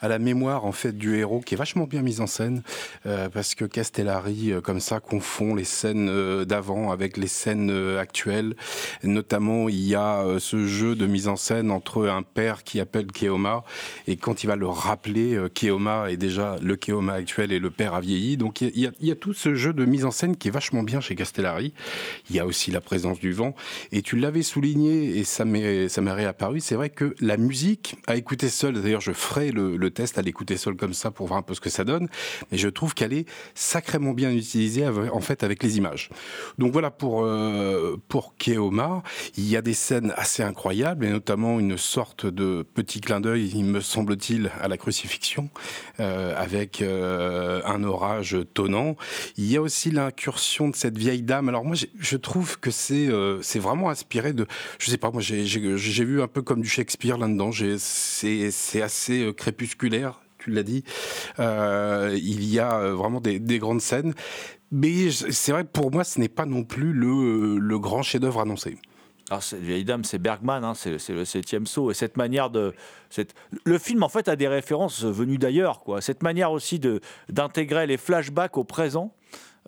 à 0.01 0.09
la 0.09 0.19
mémoire 0.19 0.36
en 0.45 0.73
fait 0.73 0.93
du 0.97 1.17
héros 1.17 1.41
qui 1.41 1.55
est 1.55 1.57
vachement 1.57 1.85
bien 1.87 2.03
mise 2.03 2.21
en 2.21 2.27
scène 2.27 2.63
euh, 3.07 3.29
parce 3.29 3.55
que 3.55 3.65
Castellari 3.65 4.53
euh, 4.53 4.61
comme 4.61 4.81
ça 4.81 5.01
confond 5.01 5.55
les 5.55 5.65
scènes 5.65 6.09
euh, 6.09 6.45
d'avant 6.45 6.91
avec 6.93 7.17
les 7.17 7.27
scènes 7.27 7.71
actuelles. 7.99 8.55
Notamment, 9.03 9.69
il 9.69 9.81
y 9.81 9.95
a 9.95 10.25
ce 10.39 10.67
jeu 10.67 10.95
de 10.95 11.07
mise 11.07 11.29
en 11.29 11.37
scène 11.37 11.71
entre 11.71 12.09
un 12.09 12.23
père 12.23 12.65
qui 12.65 12.81
appelle 12.81 13.07
Keoma 13.07 13.65
et 14.07 14.17
quand 14.17 14.45
il 14.45 14.47
va 14.49 14.57
le 14.57 14.67
rappeler, 14.67 15.39
Keoma 15.55 16.11
est 16.11 16.17
déjà 16.17 16.57
le 16.63 16.77
Keoma 16.77 17.15
actuel 17.15 17.53
et 17.53 17.59
le 17.59 17.71
père 17.71 17.95
a 17.95 18.01
vieilli. 18.01 18.37
Donc 18.37 18.61
il 18.61 18.79
y 19.01 19.11
a- 19.11 19.15
tout 19.17 19.33
ce 19.33 19.55
jeu 19.55 19.73
de 19.73 19.85
mise 19.85 20.05
en 20.05 20.11
scène 20.11 20.37
qui 20.37 20.49
est 20.49 20.51
vachement 20.51 20.83
bien 20.83 21.01
chez 21.01 21.15
Castellari. 21.15 21.73
Il 22.29 22.37
y 22.37 22.41
a 22.41 22.47
aussi 22.47 22.71
la 22.71 22.81
présence 22.83 23.19
du 23.19 23.33
vent. 23.33 23.55
Et 23.93 24.03
tu 24.03 24.17
l'avais 24.17 24.43
souligné 24.43 25.17
et 25.19 25.25
ça 25.25 25.45
m'est 25.45 25.89
ça 25.89 26.01
m'est 26.03 26.13
réapparu. 26.13 26.61
C'est 26.61 26.75
vrai 26.75 26.91
que 26.91 27.15
la 27.21 27.37
musique 27.37 27.97
à 28.07 28.17
écouter 28.17 28.49
seule, 28.49 28.81
d'ailleurs 28.83 29.01
je 29.01 29.13
ferai 29.13 29.51
le, 29.53 29.77
le 29.77 29.91
test 29.91 30.19
à 30.19 30.23
l'écouter 30.27 30.57
seule 30.57 30.77
comme 30.77 30.93
ça 30.93 31.11
pour 31.11 31.27
voir 31.27 31.39
un 31.39 31.43
peu 31.43 31.55
ce 31.55 31.61
que 31.61 31.71
ça 31.71 31.85
donne, 31.85 32.09
mais 32.51 32.59
je 32.59 32.69
trouve 32.69 32.93
qu'elle 32.95 33.13
est 33.15 33.27
sacrément 33.55 34.13
bien 34.13 34.31
utilisée 34.31 34.85
avec- 34.85 35.13
en 35.13 35.21
fait 35.21 35.43
avec 35.43 35.63
les 35.63 35.79
images. 35.79 36.11
Donc 36.59 36.73
voilà 36.73 36.91
pour 36.91 37.25
euh, 37.25 37.97
pour 38.09 38.35
Keoma, 38.37 39.03
il 39.37 39.49
y 39.49 39.57
a 39.57 39.63
des 39.63 39.75
scènes 39.75 40.13
assez 40.17 40.43
incroyables 40.43 41.05
et 41.07 41.11
notamment 41.11 41.59
une 41.61 41.79
sorte 41.79 42.27
de 42.27 42.65
petit 42.75 43.01
clin 43.01 43.21
d'œil, 43.21 43.51
il 43.55 43.65
me 43.65 43.81
semble-t-il, 43.81 44.51
à 44.61 44.69
la 44.69 44.77
crucifixion 44.77 45.49
euh, 46.01 46.35
avec 46.37 46.83
euh, 46.83 47.63
un 47.65 47.85
orage 47.85 48.37
tonnant. 48.55 48.97
Il 49.37 49.47
y 49.51 49.57
a 49.57 49.63
aussi 49.63 49.91
l'incursion 49.91 50.69
de 50.69 50.77
cette 50.77 50.99
vieille 50.99 51.23
dame. 51.23 51.49
Alors 51.49 51.65
moi, 51.65 51.77
je 51.99 52.17
trouve 52.17 52.59
que 52.59 52.71
c'est 52.71 53.09
c'est 53.43 53.59
vraiment 53.61 53.89
inspiré 53.91 54.33
de, 54.33 54.47
je 54.79 54.91
sais 54.91 54.99
pas, 54.99 55.11
moi 55.11 55.23
j'ai 55.23 56.05
vu 56.05 56.21
un 56.21 56.29
peu 56.29 56.43
comme 56.43 56.61
du 56.61 56.69
Shakespeare 56.69 57.17
là-dedans. 57.19 57.51
C'est 57.79 58.83
assez 58.83 59.33
crépusculaire. 59.37 60.16
Tu 60.47 60.53
l'as 60.53 60.63
dit. 60.63 60.85
Euh, 61.41 62.17
il 62.23 62.45
y 62.45 62.61
a 62.61 62.79
euh, 62.79 62.95
vraiment 62.95 63.21
des, 63.21 63.41
des 63.41 63.59
grandes 63.59 63.81
scènes. 63.81 64.15
Mais 64.71 65.11
c'est 65.11 65.51
vrai 65.51 65.65
pour 65.65 65.91
moi, 65.91 66.05
ce 66.05 66.21
n'est 66.21 66.29
pas 66.29 66.47
non 66.47 66.63
plus 66.63 66.93
le, 66.93 67.79
grand 67.79 68.03
chef-d'œuvre 68.03 68.41
annoncé. 68.41 68.79
Alors, 69.29 69.43
vieille 69.61 69.85
dame, 69.85 70.05
c'est 70.05 70.19
Bergman, 70.19 70.63
hein, 70.63 70.75
c'est 70.75 71.09
le 71.09 71.25
septième 71.25 71.67
saut. 71.67 71.91
Et 71.91 71.95
cette 71.95 72.17
manière 72.17 72.49
de. 72.49 72.75
Le 73.65 73.79
film, 73.79 74.05
en 74.05 74.09
fait, 74.09 74.29
a 74.29 74.37
des 74.37 74.47
références 74.47 75.03
venues 75.03 75.39
d'ailleurs. 75.39 75.81
quoi. 75.81 76.01
Cette 76.01 76.23
manière 76.23 76.53
aussi 76.53 76.81
d'intégrer 77.29 77.89
les 77.89 77.97
flashbacks 77.97 78.57
au 78.57 78.63
présent. 78.63 79.13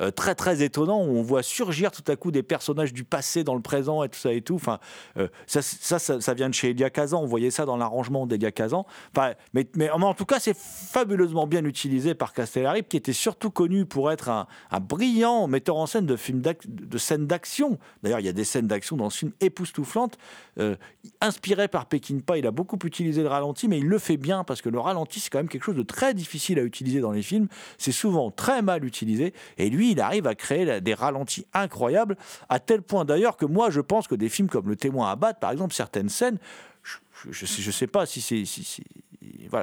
Euh, 0.00 0.10
très 0.10 0.34
très 0.34 0.62
étonnant 0.62 1.00
où 1.00 1.16
on 1.16 1.22
voit 1.22 1.42
surgir 1.42 1.90
tout 1.90 2.04
à 2.10 2.16
coup 2.16 2.30
des 2.30 2.42
personnages 2.42 2.92
du 2.92 3.04
passé 3.04 3.44
dans 3.44 3.54
le 3.54 3.62
présent 3.62 4.02
et 4.02 4.08
tout 4.08 4.18
ça 4.18 4.32
et 4.32 4.42
tout. 4.42 4.54
Enfin, 4.54 4.78
euh, 5.16 5.28
ça, 5.46 5.62
ça, 5.62 5.98
ça, 5.98 6.34
vient 6.34 6.48
de 6.48 6.54
chez 6.54 6.70
Elia 6.70 6.90
Kazan. 6.90 7.22
On 7.22 7.26
voyait 7.26 7.50
ça 7.50 7.64
dans 7.64 7.76
l'arrangement 7.76 8.26
d'Elia 8.26 8.52
Kazan. 8.52 8.86
Enfin, 9.14 9.32
mais, 9.54 9.66
mais 9.74 9.90
en 9.90 10.14
tout 10.14 10.24
cas, 10.26 10.38
c'est 10.38 10.56
fabuleusement 10.56 11.46
bien 11.46 11.64
utilisé 11.64 12.14
par 12.14 12.32
Castellari, 12.32 12.84
qui 12.84 12.96
était 12.96 13.12
surtout 13.12 13.50
connu 13.50 13.86
pour 13.86 14.10
être 14.12 14.28
un, 14.28 14.46
brillant 14.80 15.48
metteur 15.48 15.76
en 15.76 15.86
scène 15.86 16.06
de 16.06 16.16
films 16.16 16.42
de 16.42 16.98
scènes 16.98 17.26
d'action. 17.26 17.78
D'ailleurs, 18.02 18.20
il 18.20 18.26
y 18.26 18.28
a 18.28 18.32
des 18.32 18.44
scènes 18.44 18.66
d'action 18.66 18.96
dans 18.96 19.10
ce 19.10 19.18
film 19.18 19.32
époustouflantes. 19.40 20.18
Euh, 20.58 20.76
inspiré 21.20 21.68
par 21.68 21.86
Peckinpah, 21.86 22.38
il 22.38 22.46
a 22.46 22.50
beaucoup 22.50 22.78
utilisé 22.84 23.22
le 23.22 23.28
ralenti, 23.28 23.68
mais 23.68 23.78
il 23.78 23.86
le 23.86 23.98
fait 23.98 24.16
bien 24.16 24.44
parce 24.44 24.60
que 24.60 24.68
le 24.68 24.80
ralenti, 24.80 25.20
c'est 25.20 25.30
quand 25.30 25.38
même 25.38 25.48
quelque 25.48 25.64
chose 25.64 25.76
de 25.76 25.82
très 25.82 26.14
difficile 26.14 26.58
à 26.58 26.62
utiliser 26.62 27.00
dans 27.00 27.12
les 27.12 27.22
films. 27.22 27.48
C'est 27.78 27.92
souvent 27.92 28.30
très 28.30 28.62
mal 28.62 28.84
utilisé. 28.84 29.32
Et 29.56 29.70
lui, 29.70 29.87
il 29.92 30.00
arrive 30.00 30.26
à 30.26 30.34
créer 30.34 30.80
des 30.80 30.94
ralentis 30.94 31.46
incroyables, 31.52 32.16
à 32.48 32.58
tel 32.58 32.82
point 32.82 33.04
d'ailleurs 33.04 33.36
que 33.36 33.46
moi, 33.46 33.70
je 33.70 33.80
pense 33.80 34.08
que 34.08 34.14
des 34.14 34.28
films 34.28 34.48
comme 34.48 34.68
Le 34.68 34.76
témoin 34.76 35.10
à 35.10 35.16
par 35.34 35.50
exemple, 35.50 35.74
certaines 35.74 36.08
scènes, 36.08 36.38
je, 36.82 37.32
je, 37.32 37.70
sais, 37.70 37.86
pas 37.86 38.06
si 38.06 38.20
c'est. 38.20 38.44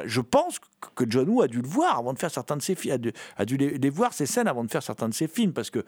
Je 0.05 0.21
pense 0.21 0.59
que- 0.59 1.05
John 1.07 1.27
Woo 1.29 1.41
a 1.41 1.47
dû 1.47 1.61
le 1.61 1.67
voir 1.67 1.97
avant 1.97 2.13
de 2.13 2.19
faire 2.19 2.31
certains 2.31 2.57
de 2.57 2.61
ses 2.61 2.75
films, 2.75 3.11
a 3.37 3.45
dû, 3.45 3.57
les, 3.57 3.89
voir 3.89 4.13
ces 4.13 4.25
scènes 4.25 4.47
avant 4.47 4.63
de 4.63 4.69
faire 4.69 4.83
certains 4.83 5.09
de 5.09 5.13
ses 5.13 5.27
films, 5.27 5.51
parce 5.51 5.69
que 5.69 5.83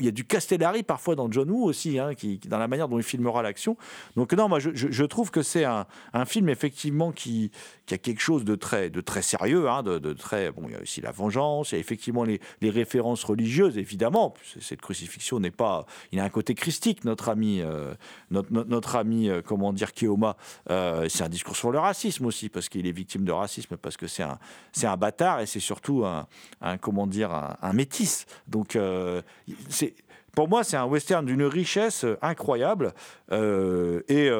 il 0.00 0.04
y 0.04 0.08
a 0.08 0.12
du 0.12 0.24
Castellari 0.24 0.82
parfois 0.82 1.14
dans 1.14 1.30
John 1.30 1.50
Woo 1.50 1.64
aussi, 1.64 1.98
hein, 1.98 2.10
dans 2.46 2.58
la 2.58 2.68
manière 2.68 2.88
dont 2.88 2.98
il 2.98 3.04
filmera 3.04 3.42
l'action. 3.42 3.76
Donc 4.16 4.32
non, 4.32 4.48
moi 4.48 4.58
je, 4.58 5.04
trouve 5.04 5.30
que 5.30 5.42
c'est 5.42 5.64
un, 5.64 5.86
film 6.26 6.48
effectivement 6.48 7.12
qui, 7.12 7.50
a 7.90 7.98
quelque 7.98 8.20
chose 8.20 8.44
de 8.44 8.54
très, 8.54 8.90
de 8.90 9.00
très 9.00 9.22
sérieux, 9.22 9.68
hein, 9.68 9.82
de, 9.82 10.12
très 10.12 10.50
bon. 10.50 10.62
Il 10.66 10.72
y 10.72 10.76
a 10.76 10.80
aussi 10.80 11.00
la 11.00 11.10
vengeance, 11.10 11.72
il 11.72 11.76
y 11.76 11.78
a 11.78 11.80
effectivement 11.80 12.24
les, 12.24 12.40
références 12.62 13.24
religieuses, 13.24 13.78
évidemment. 13.78 14.34
Cette 14.60 14.80
crucifixion 14.80 15.40
n'est 15.40 15.50
pas, 15.50 15.86
il 16.12 16.20
a 16.20 16.24
un 16.24 16.28
côté 16.28 16.54
christique, 16.54 17.04
notre 17.04 17.28
ami, 17.28 17.60
euh, 17.60 17.94
notre, 18.30 18.96
ami, 18.96 19.28
euh, 19.28 19.42
comment 19.42 19.72
dire, 19.72 19.92
Keoma. 19.92 20.36
Euh, 20.70 21.06
c'est 21.08 21.24
un 21.24 21.28
discours 21.28 21.56
sur 21.56 21.70
le 21.70 21.78
racisme 21.78 22.26
aussi, 22.26 22.48
parce 22.48 22.68
qu'il 22.68 22.86
est 22.86 22.92
victime 22.92 23.19
de 23.24 23.32
racisme, 23.32 23.76
parce 23.76 23.96
que 23.96 24.06
c'est 24.06 24.22
un, 24.22 24.38
c'est 24.72 24.86
un 24.86 24.96
bâtard 24.96 25.40
et 25.40 25.46
c'est 25.46 25.60
surtout 25.60 26.04
un, 26.04 26.26
un, 26.60 26.78
comment 26.78 27.06
dire, 27.06 27.32
un, 27.60 27.72
métis. 27.72 28.26
Donc, 28.46 28.76
euh, 28.76 29.22
c'est, 29.68 29.94
pour 30.34 30.48
moi, 30.48 30.64
c'est 30.64 30.76
un 30.76 30.86
western 30.86 31.24
d'une 31.24 31.44
richesse 31.44 32.04
euh, 32.04 32.18
incroyable 32.22 32.92
euh, 33.32 34.02
et 34.08 34.30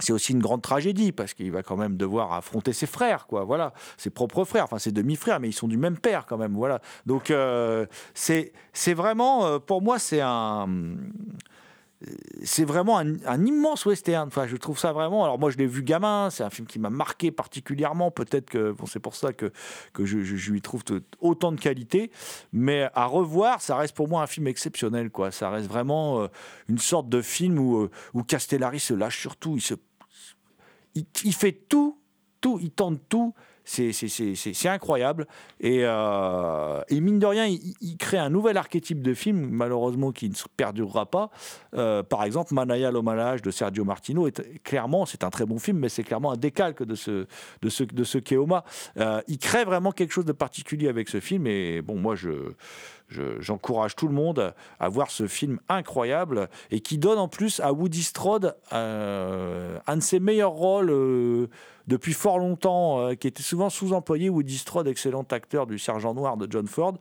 c'est 0.00 0.12
aussi 0.12 0.32
une 0.32 0.40
grande 0.40 0.62
tragédie 0.62 1.12
parce 1.12 1.32
qu'il 1.32 1.52
va 1.52 1.62
quand 1.62 1.76
même 1.76 1.96
devoir 1.96 2.32
affronter 2.32 2.72
ses 2.72 2.86
frères, 2.86 3.26
quoi. 3.26 3.44
Voilà, 3.44 3.72
ses 3.96 4.10
propres 4.10 4.44
frères, 4.44 4.64
enfin 4.64 4.78
ses 4.78 4.90
demi-frères, 4.90 5.38
mais 5.38 5.48
ils 5.48 5.52
sont 5.52 5.68
du 5.68 5.76
même 5.76 5.96
père 5.96 6.26
quand 6.26 6.38
même. 6.38 6.54
Voilà. 6.54 6.80
Donc 7.06 7.32
c'est 8.14 8.52
c'est 8.72 8.94
vraiment, 8.94 9.60
pour 9.60 9.80
moi, 9.80 10.00
c'est 10.00 10.20
un 10.20 10.66
c'est 12.42 12.64
vraiment 12.64 12.98
un, 12.98 13.46
immense 13.46 13.86
western. 13.86 14.28
Enfin, 14.28 14.46
je 14.46 14.56
trouve 14.56 14.78
ça 14.78 14.92
vraiment. 14.92 15.24
Alors 15.24 15.38
moi, 15.38 15.50
je 15.50 15.58
l'ai 15.58 15.66
vu 15.66 15.82
gamin. 15.82 16.30
C'est 16.30 16.42
un 16.42 16.50
film 16.50 16.66
qui 16.66 16.78
m'a 16.78 16.90
marqué 16.90 17.30
particulièrement. 17.30 18.10
Peut-être 18.10 18.50
que 18.50 18.72
bon, 18.72 18.86
c'est 18.86 19.00
pour 19.00 19.14
ça 19.14 19.32
que 19.32 19.52
que 19.92 20.04
je, 20.04 20.16
lui 20.16 20.62
trouve 20.62 20.82
autant 21.20 21.52
de 21.52 21.60
qualité. 21.60 22.10
Mais 22.52 22.88
à 22.94 23.06
revoir, 23.06 23.60
ça 23.60 23.76
reste 23.76 23.94
pour 23.94 24.08
moi 24.08 24.22
un 24.22 24.26
film 24.26 24.46
exceptionnel. 24.46 25.10
Quoi. 25.10 25.30
Ça 25.30 25.50
reste 25.50 25.68
vraiment 25.68 26.22
euh, 26.22 26.28
une 26.68 26.78
sorte 26.78 27.08
de 27.08 27.22
film 27.22 27.58
où 27.58 27.82
euh, 27.82 27.90
où 28.14 28.22
Castellari 28.22 28.80
se 28.80 28.94
lâche 28.94 29.20
sur 29.20 29.36
tout. 29.36 29.56
Il 29.56 29.62
se 29.62 29.74
il, 30.94 31.06
il 31.24 31.34
fait 31.34 31.52
tout, 31.52 31.98
tout, 32.40 32.58
il 32.60 32.70
tente 32.70 33.00
tout. 33.08 33.34
C'est, 33.64 34.68
incroyable. 34.68 35.26
Et, 35.60 35.80
euh, 35.82 36.80
et 36.88 37.00
mine 37.00 37.18
de 37.18 37.26
rien, 37.26 37.46
il, 37.46 37.96
crée 37.96 38.18
un 38.18 38.30
nouvel 38.30 38.56
archétype 38.56 39.02
de 39.02 39.14
film, 39.14 39.48
malheureusement, 39.50 40.12
qui 40.12 40.28
ne 40.28 40.34
se 40.34 40.44
perdurera 40.56 41.06
pas. 41.06 41.30
Euh, 41.74 42.02
par 42.02 42.24
exemple, 42.24 42.54
Manaya 42.54 42.90
l'hommage 42.90 43.42
de 43.42 43.50
Sergio 43.50 43.84
Martino, 43.84 44.26
est, 44.26 44.62
clairement, 44.62 45.06
c'est 45.06 45.24
un 45.24 45.30
très 45.30 45.46
bon 45.46 45.58
film, 45.58 45.78
mais 45.78 45.88
c'est 45.88 46.02
clairement 46.02 46.32
un 46.32 46.36
décalque 46.36 46.82
de 46.82 46.94
ce, 46.94 47.26
de 47.62 47.68
ce, 47.68 47.84
de 47.84 48.04
ce 48.04 48.18
Keoma. 48.18 48.64
Euh, 48.98 49.20
il 49.28 49.38
crée 49.38 49.64
vraiment 49.64 49.92
quelque 49.92 50.12
chose 50.12 50.24
de 50.24 50.32
particulier 50.32 50.88
avec 50.88 51.08
ce 51.08 51.20
film. 51.20 51.46
Et 51.46 51.82
bon, 51.82 51.96
moi, 51.96 52.16
je, 52.16 52.30
je- 53.08 53.40
j'encourage 53.40 53.94
tout 53.94 54.08
le 54.08 54.14
monde 54.14 54.54
à 54.80 54.88
voir 54.88 55.10
ce 55.10 55.26
film 55.28 55.60
incroyable 55.68 56.48
et 56.70 56.80
qui 56.80 56.98
donne 56.98 57.18
en 57.18 57.28
plus 57.28 57.60
à 57.60 57.72
Woody 57.72 58.02
Strode 58.02 58.56
un 58.70 59.96
de 59.96 60.00
ses 60.00 60.18
meilleurs 60.18 60.52
rôles 60.52 61.48
depuis 61.86 62.12
fort 62.12 62.38
longtemps, 62.38 63.00
euh, 63.00 63.14
qui 63.14 63.26
était 63.26 63.42
souvent 63.42 63.70
sous-employé. 63.70 64.28
Woody 64.28 64.58
Strode, 64.58 64.88
excellent 64.88 65.26
acteur 65.30 65.66
du 65.66 65.78
Sergent 65.78 66.14
Noir 66.14 66.36
de 66.36 66.46
John 66.50 66.66
Ford. 66.66 66.94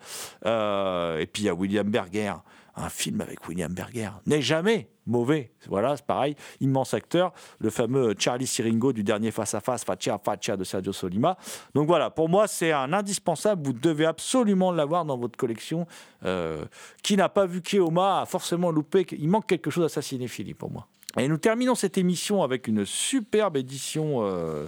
Euh, 0.46 1.20
et 1.20 1.26
puis 1.26 1.44
il 1.44 1.46
y 1.46 1.50
a 1.50 1.54
William 1.54 1.90
Berger. 1.90 2.34
Un 2.76 2.90
film 2.90 3.20
avec 3.20 3.48
William 3.50 3.74
Berger 3.74 4.12
n'est 4.26 4.42
jamais 4.42 4.88
mauvais. 5.06 5.52
Voilà, 5.68 5.98
c'est 5.98 6.06
pareil. 6.06 6.36
Immense 6.62 6.94
acteur. 6.94 7.34
Le 7.60 7.70
fameux 7.70 8.16
Charlie 8.18 8.48
Siringo 8.48 8.94
du 8.94 9.04
dernier 9.04 9.32
Face 9.32 9.54
à 9.54 9.60
Face, 9.60 9.84
Faccia 9.84 10.18
Faccia 10.24 10.56
de 10.56 10.64
Sergio 10.64 10.94
Solima. 10.94 11.38
Donc 11.76 11.88
voilà, 11.88 12.10
pour 12.10 12.30
moi, 12.30 12.48
c'est 12.48 12.72
un 12.72 12.94
indispensable. 12.94 13.66
Vous 13.66 13.74
devez 13.74 14.06
absolument 14.06 14.72
l'avoir 14.72 15.04
dans 15.04 15.18
votre 15.18 15.38
collection. 15.38 15.86
Euh, 16.24 16.64
qui 17.04 17.18
n'a 17.18 17.28
pas 17.30 17.46
vu 17.46 17.62
Keoma 17.62 18.22
a 18.22 18.26
forcément 18.26 18.72
loupé. 18.72 19.06
Il 19.12 19.28
manque 19.28 19.48
quelque 19.48 19.70
chose 19.70 19.86
à 19.86 19.90
sa 19.90 20.02
cinéphilie 20.02 20.54
pour 20.54 20.72
moi. 20.72 20.88
Et 21.20 21.28
nous 21.28 21.38
terminons 21.38 21.76
cette 21.76 21.98
émission 21.98 22.44
avec 22.44 22.68
une 22.68 22.86
superbe 22.86 23.58
édition. 23.58 24.24
euh, 24.24 24.68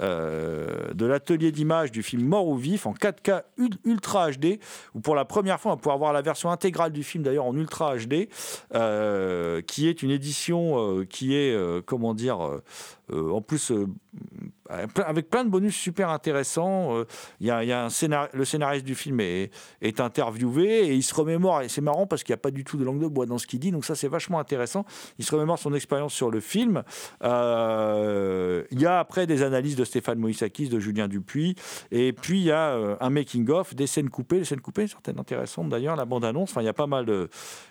euh, 0.00 0.92
de 0.94 1.06
l'atelier 1.06 1.50
d'image 1.50 1.90
du 1.90 2.04
film 2.04 2.24
Mort 2.24 2.46
ou 2.46 2.54
Vif 2.54 2.86
en 2.86 2.92
4K 2.92 3.42
Ultra 3.84 4.30
HD, 4.30 4.60
où 4.94 5.00
pour 5.00 5.16
la 5.16 5.24
première 5.24 5.58
fois 5.58 5.72
on 5.72 5.74
va 5.74 5.80
pouvoir 5.80 5.98
voir 5.98 6.12
la 6.12 6.22
version 6.22 6.52
intégrale 6.52 6.92
du 6.92 7.02
film 7.02 7.24
d'ailleurs 7.24 7.46
en 7.46 7.56
Ultra 7.56 7.96
HD, 7.96 8.28
euh, 8.76 9.60
qui 9.62 9.88
est 9.88 10.00
une 10.04 10.12
édition 10.12 11.04
qui 11.10 11.34
est, 11.34 11.84
comment 11.84 12.14
dire, 12.14 12.38
en 13.12 13.40
plus 13.40 13.72
avec 14.68 15.30
plein 15.30 15.44
de 15.44 15.50
bonus 15.50 15.76
super 15.76 16.10
intéressants. 16.10 17.04
Il 17.40 17.46
y 17.46 17.50
a, 17.50 17.84
un 17.84 17.88
le 18.32 18.44
scénariste 18.44 18.84
du 18.84 18.94
film 18.94 19.20
est, 19.20 19.50
est 19.80 20.00
interviewé 20.00 20.88
et 20.88 20.94
il 20.94 21.02
se 21.02 21.14
remémore, 21.14 21.62
et 21.62 21.68
c'est 21.68 21.80
marrant 21.80 22.06
parce 22.06 22.22
qu'il 22.22 22.32
n'y 22.32 22.38
a 22.38 22.42
pas 22.42 22.50
du 22.50 22.64
tout 22.64 22.76
de 22.76 22.84
langue 22.84 23.00
de 23.00 23.06
bois 23.06 23.26
dans 23.26 23.38
ce 23.38 23.46
qu'il 23.46 23.60
dit, 23.60 23.70
donc 23.70 23.84
ça 23.84 23.94
c'est 23.94 24.08
vachement 24.08 24.38
intéressant. 24.38 24.84
Il 25.18 25.24
se 25.24 25.34
remémore 25.34 25.58
son 25.58 25.74
expérience 25.74 26.14
sur 26.14 26.30
le 26.30 26.40
film. 26.40 26.82
Euh, 27.22 28.64
il 28.70 28.80
y 28.80 28.86
a 28.86 28.98
après 28.98 29.26
des 29.26 29.42
analyses 29.42 29.76
de 29.76 29.84
Stéphane 29.84 30.18
Moïsakis, 30.18 30.68
de 30.68 30.78
Julien 30.78 31.08
Dupuis, 31.08 31.54
et 31.90 32.12
puis 32.12 32.40
il 32.40 32.44
y 32.44 32.52
a 32.52 32.70
euh, 32.70 32.96
un 33.00 33.10
making-of, 33.10 33.74
des 33.74 33.86
scènes 33.86 34.10
coupées, 34.10 34.38
les 34.38 34.44
scènes 34.44 34.60
coupées, 34.60 34.86
certaines 34.86 35.18
intéressantes 35.18 35.68
d'ailleurs, 35.68 35.96
la 35.96 36.04
bande-annonce, 36.04 36.50
enfin 36.50 36.62
il 36.62 36.66
y 36.66 36.68
a 36.68 36.74
pas 36.74 36.86
mal 36.86 37.06
de... 37.06 37.28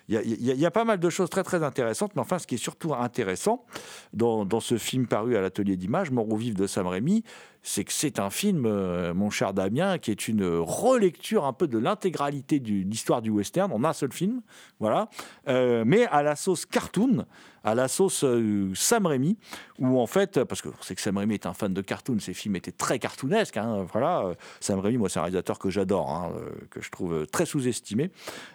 Il 0.09 0.41
y, 0.41 0.65
a, 0.65 0.71
pas 0.71 0.85
mal 0.85 0.99
de 1.01 1.09
choses 1.09 1.29
très 1.29 1.63
intéressantes, 1.63 2.15
mais 2.15 2.21
enfin 2.21 2.39
ce 2.39 2.47
qui 2.47 2.55
est 2.55 2.59
surtout 2.59 2.93
intéressant 2.93 3.65
dans, 4.13 4.59
ce 4.61 4.77
film 4.77 5.05
paru 5.05 5.35
à 5.35 5.41
l'atelier 5.41 5.75
d'image, 5.75 6.11
Mort 6.11 6.31
au 6.31 6.37
de 6.37 6.65
Sam 6.65 6.87
Raimi, 6.87 7.23
c'est 7.67 7.83
que 7.83 7.91
c'est 7.91 8.17
un 8.17 8.29
film, 8.29 8.65
euh, 8.65 9.13
mon 9.13 9.29
cher 9.29 9.53
Damien, 9.53 9.97
qui 9.97 10.09
est 10.09 10.29
une 10.29 10.45
relecture 10.45 11.43
un 11.43 11.51
peu 11.51 11.67
de 11.67 11.77
l'intégralité 11.77 12.61
de 12.61 12.69
l'histoire 12.69 13.21
du 13.21 13.29
western 13.29 13.73
en 13.73 13.83
un 13.83 13.91
seul 13.91 14.13
film, 14.13 14.41
voilà, 14.79 15.09
euh, 15.49 15.83
mais 15.85 16.05
à 16.05 16.23
la 16.23 16.37
sauce 16.37 16.65
cartoon, 16.65 17.25
à 17.65 17.75
la 17.75 17.89
sauce 17.89 18.23
euh, 18.23 18.71
Sam 18.73 19.05
Raimi, 19.05 19.37
où 19.79 19.99
en 19.99 20.07
fait, 20.07 20.45
parce 20.45 20.61
que 20.61 20.69
c'est 20.79 20.95
que 20.95 21.01
Sam 21.01 21.17
Raimi 21.17 21.33
est 21.33 21.45
un 21.45 21.53
fan 21.53 21.73
de 21.73 21.81
cartoon, 21.81 22.19
ses 22.19 22.33
films 22.33 22.55
étaient 22.55 22.71
très 22.71 22.99
cartoonesques, 22.99 23.57
hein, 23.57 23.85
voilà. 23.91 24.31
Sam 24.61 24.79
Raimi, 24.79 24.97
moi, 24.97 25.09
c'est 25.09 25.19
un 25.19 25.23
réalisateur 25.23 25.59
que 25.59 25.69
j'adore, 25.69 26.09
hein, 26.09 26.31
que 26.69 26.81
je 26.81 26.89
trouve 26.89 27.27
très 27.27 27.45
sous-estimé. 27.45 28.11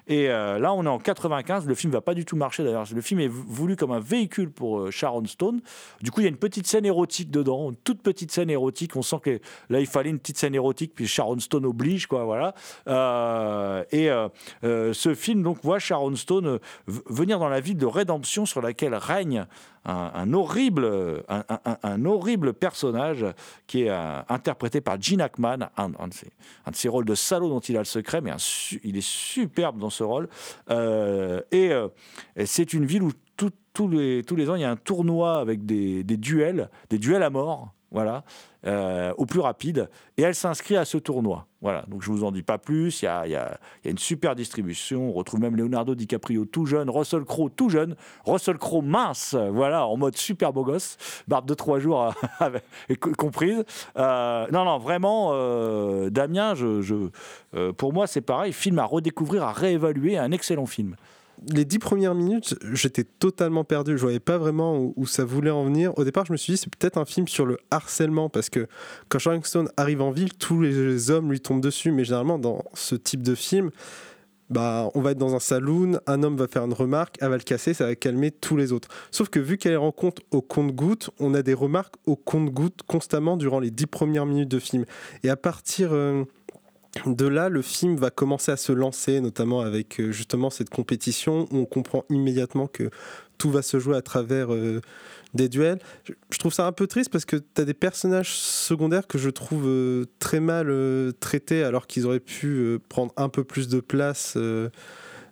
Et 0.07 0.29
là, 0.29 0.73
on 0.73 0.85
est 0.85 0.89
en 0.89 0.99
95, 0.99 1.67
le 1.67 1.75
film 1.75 1.93
va 1.93 2.01
pas 2.01 2.15
du 2.15 2.25
tout 2.25 2.37
marcher 2.37 2.65
d'ailleurs. 2.65 2.87
Le 2.93 3.01
film 3.03 3.21
est 3.21 3.29
voulu 3.29 3.77
comme 3.77 3.93
un 3.93 4.01
véhicule 4.01 4.51
pour 4.51 4.91
Sharon 4.91 5.27
Stone. 5.27 5.61
Du 6.01 6.11
coup, 6.11 6.21
il 6.21 6.25
y 6.25 6.27
a 6.27 6.31
une 6.31 6.39
petite 6.39 6.67
scène 6.67 6.87
érotique 6.87 7.31
dedans, 7.31 7.69
une 7.71 7.77
toute 7.77 8.01
petite 8.01 8.33
scène 8.33 8.49
érotique. 8.49 8.97
On 8.97 9.02
sent 9.03 9.21
que 9.23 9.41
là, 9.71 9.81
il 9.81 9.87
fallait 9.87 10.11
une 10.11 10.19
petite 10.19 10.39
scène 10.39 10.55
érotique, 10.55 10.93
puis 10.95 11.07
Sharon 11.07 11.39
Stone 11.39 11.67
oblige, 11.67 12.07
quoi, 12.07 12.25
voilà. 12.25 12.55
Euh, 12.89 13.85
et 13.91 14.11
euh, 14.11 14.29
euh, 14.65 14.93
ce 14.93 15.15
film, 15.15 15.43
donc, 15.43 15.59
voit 15.63 15.79
Sharon 15.79 16.15
Stone 16.17 16.59
venir 16.87 17.39
dans 17.39 17.49
la 17.49 17.61
ville 17.61 17.77
de 17.77 17.87
rédemption 17.87 18.47
sur 18.47 18.63
laquelle 18.63 18.95
règne 18.95 19.47
un, 19.85 20.33
horrible, 20.33 21.25
un, 21.29 22.05
horrible 22.05 22.53
personnage 22.53 23.27
qui 23.67 23.83
est 23.83 23.91
interprété 24.29 24.81
par 24.81 25.01
Gene 25.01 25.21
Hackman, 25.21 25.71
un, 25.77 25.89
de 25.89 26.73
ses, 26.73 26.89
rôles 26.89 27.05
de 27.05 27.17
salaud 27.17 27.49
dont 27.49 27.59
il 27.59 27.77
a 27.77 27.81
le 27.81 27.85
secret, 27.85 28.21
mais 28.21 28.31
il 28.85 28.97
est 28.97 29.05
superbe 29.05 29.79
dans 29.79 29.91
ce 29.91 30.05
rôle. 30.05 30.29
et, 30.71 31.73
c'est 32.45 32.73
une 32.73 32.85
ville 32.85 33.03
où 33.03 33.11
tous 33.75 33.89
les, 33.89 34.23
tous 34.23 34.37
les 34.37 34.51
ans, 34.51 34.55
il 34.55 34.61
y 34.61 34.65
a 34.65 34.71
un 34.71 34.77
tournoi 34.77 35.41
avec 35.41 35.67
des, 35.67 36.05
des 36.05 36.17
duels, 36.17 36.71
des 36.91 36.99
duels 36.99 37.25
à 37.25 37.31
mort 37.31 37.73
voilà, 37.93 38.25
euh, 38.65 39.13
au 39.17 39.27
plus 39.27 39.41
rapide. 39.41 39.89
Et 40.17 40.23
elle 40.23 40.35
s'inscrit 40.35 40.77
à 40.77 40.85
ce 40.85 40.97
tournoi. 40.97 41.47
Voilà, 41.63 41.85
donc 41.89 42.03
je 42.03 42.11
vous 42.11 42.23
en 42.23 42.31
dis 42.31 42.43
pas 42.43 42.59
plus. 42.59 43.03
Il 43.03 43.07
y 43.07 43.09
a, 43.09 43.59
une 43.85 43.99
super 43.99 44.35
distribution. 44.35 45.09
On 45.09 45.13
retrouve 45.13 45.41
même 45.41 45.57
Leonardo 45.57 45.95
DiCaprio 45.95 46.45
tout 46.45 46.67
jeune, 46.67 46.89
Russell 46.89 47.25
Crowe 47.25 47.51
tout 47.51 47.69
jeune, 47.69 47.97
Russell 48.25 48.59
Crowe 48.59 48.83
mince, 48.83 49.35
voilà, 49.35 49.87
en 49.87 49.97
mode 49.97 50.17
super 50.17 50.53
beau 50.53 50.65
gosse, 50.65 50.97
barbe 51.29 51.47
de 51.47 51.55
trois 51.55 51.79
jours 51.79 52.15
comprise. 53.19 53.65
Euh, 53.97 54.47
non, 54.53 54.65
non, 54.65 54.79
vraiment, 54.79 55.31
euh, 55.33 56.11
Damien, 56.11 56.55
pour 57.77 57.93
moi, 57.93 58.07
c'est 58.07 58.21
pareil. 58.21 58.53
Film 58.53 58.79
à 58.79 58.85
redécouvrir, 58.85 59.43
à 59.43 59.53
réévaluer, 59.53 60.19
un 60.19 60.31
excellent 60.31 60.67
film 60.67 60.97
les 61.49 61.65
dix 61.65 61.79
premières 61.79 62.15
minutes, 62.15 62.55
j'étais 62.73 63.05
totalement 63.05 63.65
perdu. 63.65 63.97
Je 63.97 64.03
voyais 64.03 64.21
pas 64.21 64.39
vraiment 64.39 64.93
où, 64.97 65.07
ça 65.07 65.25
voulait 65.25 65.51
en 65.51 65.65
venir. 65.65 65.97
Au 65.99 66.05
départ, 66.05 66.27
je 66.27 66.33
me 66.33 66.37
suis 66.37 66.55
dit, 66.55 66.57
c'est 66.57 66.75
peut-être 66.75 66.99
un 66.99 67.05
film 67.05 67.29
sur 67.29 67.47
le 67.47 67.59
harcèlement, 67.71 68.29
parce 68.29 68.51
que 68.51 68.67
quand 69.09 69.19
Sharon 69.19 69.41
arrive 69.77 70.03
en 70.03 70.11
ville, 70.11 70.33
tous 70.35 70.61
les 70.61 71.11
hommes 71.11 71.31
lui 71.31 71.41
tombent 71.41 71.61
dessus. 71.61 71.93
Mais 71.93 72.05
généralement, 72.05 72.39
dans 72.39 72.65
ce 72.75 72.95
type 72.95 73.23
de 73.23 73.35
film, 73.35 73.71
bah, 74.51 74.91
on 74.95 75.01
va 75.01 75.13
être 75.13 75.19
dans 75.19 75.35
un 75.35 75.41
saloon, 75.41 75.99
un 76.07 76.23
homme 76.23 76.37
va 76.37 76.47
faire 76.47 76.65
une 76.65 76.75
remarque, 76.75 77.17
elle 77.21 77.31
va 77.31 77.37
le 77.37 77.43
casser, 77.43 77.73
ça 77.73 77.87
va 77.87 77.95
calmer 77.95 78.31
tous 78.31 78.57
les 78.57 78.73
autres. 78.73 78.89
Sauf 79.11 79.29
que 79.29 79.41
vu 79.41 79.57
qu'elle 79.57 79.77
rencontre 79.79 80.23
au 80.31 80.43
compte-goutte, 80.43 81.11
on 81.19 81.33
a 81.35 81.43
des 81.43 81.55
remarques 81.55 81.95
au 82.07 82.17
compte-goutte 82.17 82.83
constamment 82.87 83.37
durant 83.37 83.61
les 83.61 83.71
dix 83.71 83.87
premières 83.87 84.27
minutes 84.27 84.51
de 84.51 84.59
film. 84.59 84.85
Et 85.23 85.31
à 85.31 85.37
partir... 85.37 85.93
Euh, 85.93 86.25
de 87.07 87.27
là, 87.27 87.49
le 87.49 87.63
film 87.63 87.97
va 87.97 88.11
commencer 88.11 88.53
à 88.53 88.57
se 88.57 88.73
lancer, 88.73 89.21
notamment 89.21 89.61
avec 89.61 89.99
euh, 89.99 90.13
justement 90.13 90.51
cette 90.51 90.71
compétition 90.71 91.49
où 91.51 91.59
on 91.59 91.65
comprend 91.65 92.05
immédiatement 92.11 92.67
que 92.67 92.91
tout 93.39 93.51
va 93.51 93.63
se 93.63 93.79
jouer 93.79 93.97
à 93.97 94.03
travers 94.03 94.53
euh, 94.53 94.81
des 95.33 95.49
duels. 95.49 95.79
Je, 96.05 96.39
trouve 96.39 96.53
ça 96.53 96.67
un 96.67 96.73
peu 96.73 96.87
triste 96.87 97.11
parce 97.11 97.25
que 97.25 97.37
tu 97.37 97.61
as 97.61 97.65
des 97.65 97.75
personnages 97.75 98.35
secondaires 98.35 99.07
que 99.07 99.19
je 99.19 99.31
trouve 99.31 99.65
euh, 99.67 100.05
très 100.19 100.41
mal 100.41 100.71
traités 101.19 101.65
alors 101.65 101.87
qu'ils 101.87 102.07
auraient 102.07 102.21
pu 102.21 102.79
prendre 102.89 103.13
un 103.17 103.31
peu 103.31 103.43
plus 103.43 103.69
de 103.69 103.81
place 103.81 104.37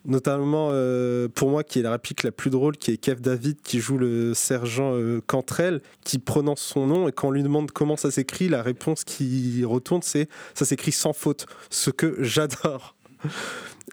notamment 0.05 0.71
euh, 0.73 1.29
pour 1.29 1.51
moi 1.51 1.63
qui 1.65 1.79
est 1.79 1.83
la 1.83 1.93
réplique 1.93 2.23
la 2.23 2.33
plus 2.33 2.51
drôle, 2.51 2.77
qui 2.77 2.91
est 2.93 2.97
Kev 2.97 3.21
David 3.21 3.61
qui 3.63 3.81
joue 3.81 3.99
le 3.99 4.35
sergent 4.35 4.95
euh, 4.95 5.21
Cantrell, 5.27 5.83
qui 6.05 6.19
prononce 6.19 6.61
son 6.61 6.87
nom 6.87 7.09
et 7.09 7.13
quand 7.13 7.29
on 7.29 7.31
lui 7.31 7.43
demande 7.43 7.71
comment 7.71 7.97
ça 7.97 8.11
s'écrit, 8.11 8.49
la 8.49 8.63
réponse 8.63 9.05
qui 9.05 9.65
retourne 9.65 10.03
c'est 10.03 10.29
ça 10.55 10.65
s'écrit 10.65 10.93
sans 10.93 11.13
faute, 11.13 11.47
ce 11.71 11.91
que 11.91 12.17
j'adore. 12.23 12.97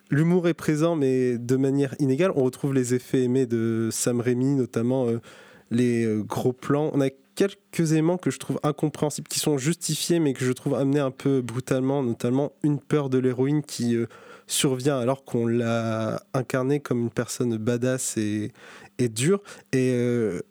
L'humour 0.10 0.48
est 0.48 0.54
présent 0.54 0.96
mais 0.96 1.38
de 1.38 1.56
manière 1.58 1.94
inégale. 2.00 2.32
On 2.36 2.44
retrouve 2.44 2.74
les 2.74 2.94
effets 2.94 3.24
aimés 3.24 3.46
de 3.46 3.90
Sam 3.92 4.22
Raimi, 4.22 4.56
notamment 4.56 5.08
euh, 5.08 5.20
les 5.72 6.08
gros 6.24 6.54
plans. 6.54 6.90
On 6.94 7.02
a 7.02 7.10
quelques 7.36 7.92
éléments 7.92 8.18
que 8.18 8.32
je 8.32 8.40
trouve 8.40 8.58
incompréhensibles, 8.64 9.28
qui 9.28 9.40
sont 9.40 9.58
justifiés 9.58 10.20
mais 10.20 10.32
que 10.32 10.46
je 10.46 10.54
trouve 10.54 10.76
amenés 10.76 11.02
un 11.02 11.12
peu 11.12 11.42
brutalement, 11.42 12.02
notamment 12.02 12.54
une 12.64 12.80
peur 12.80 13.10
de 13.10 13.18
l'héroïne 13.18 13.64
qui 13.64 13.98
survient 14.48 14.98
alors 14.98 15.24
qu'on 15.26 15.46
l'a 15.46 16.24
incarné 16.34 16.80
comme 16.80 17.02
une 17.02 17.10
personne 17.10 17.58
badass 17.58 18.18
et, 18.18 18.52
et 18.98 19.10
dure. 19.10 19.42
Et 19.74 19.92
euh, 19.94 20.42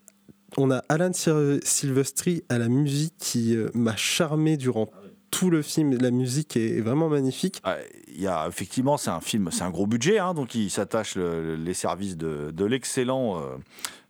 on 0.56 0.70
a 0.70 0.82
Alan 0.88 1.10
Silvestri 1.12 2.44
à 2.48 2.58
la 2.58 2.68
musique 2.68 3.14
qui 3.18 3.56
euh, 3.56 3.68
m'a 3.74 3.96
charmé 3.96 4.56
durant 4.56 4.88
tout 5.30 5.50
le 5.50 5.62
film. 5.62 5.96
La 5.98 6.10
musique 6.10 6.56
est 6.56 6.80
vraiment 6.80 7.08
magnifique. 7.08 7.60
Ah, 7.64 7.76
il 8.08 8.20
y 8.20 8.26
a 8.26 8.46
effectivement, 8.48 8.96
c'est 8.96 9.10
un 9.10 9.20
film, 9.20 9.50
c'est 9.50 9.64
un 9.64 9.70
gros 9.70 9.86
budget, 9.86 10.18
hein, 10.18 10.32
donc 10.34 10.54
il 10.54 10.70
s'attache 10.70 11.16
les 11.16 11.74
services 11.74 12.16
de, 12.16 12.50
de 12.52 12.64
l'excellent. 12.64 13.38
Euh, 13.38 13.56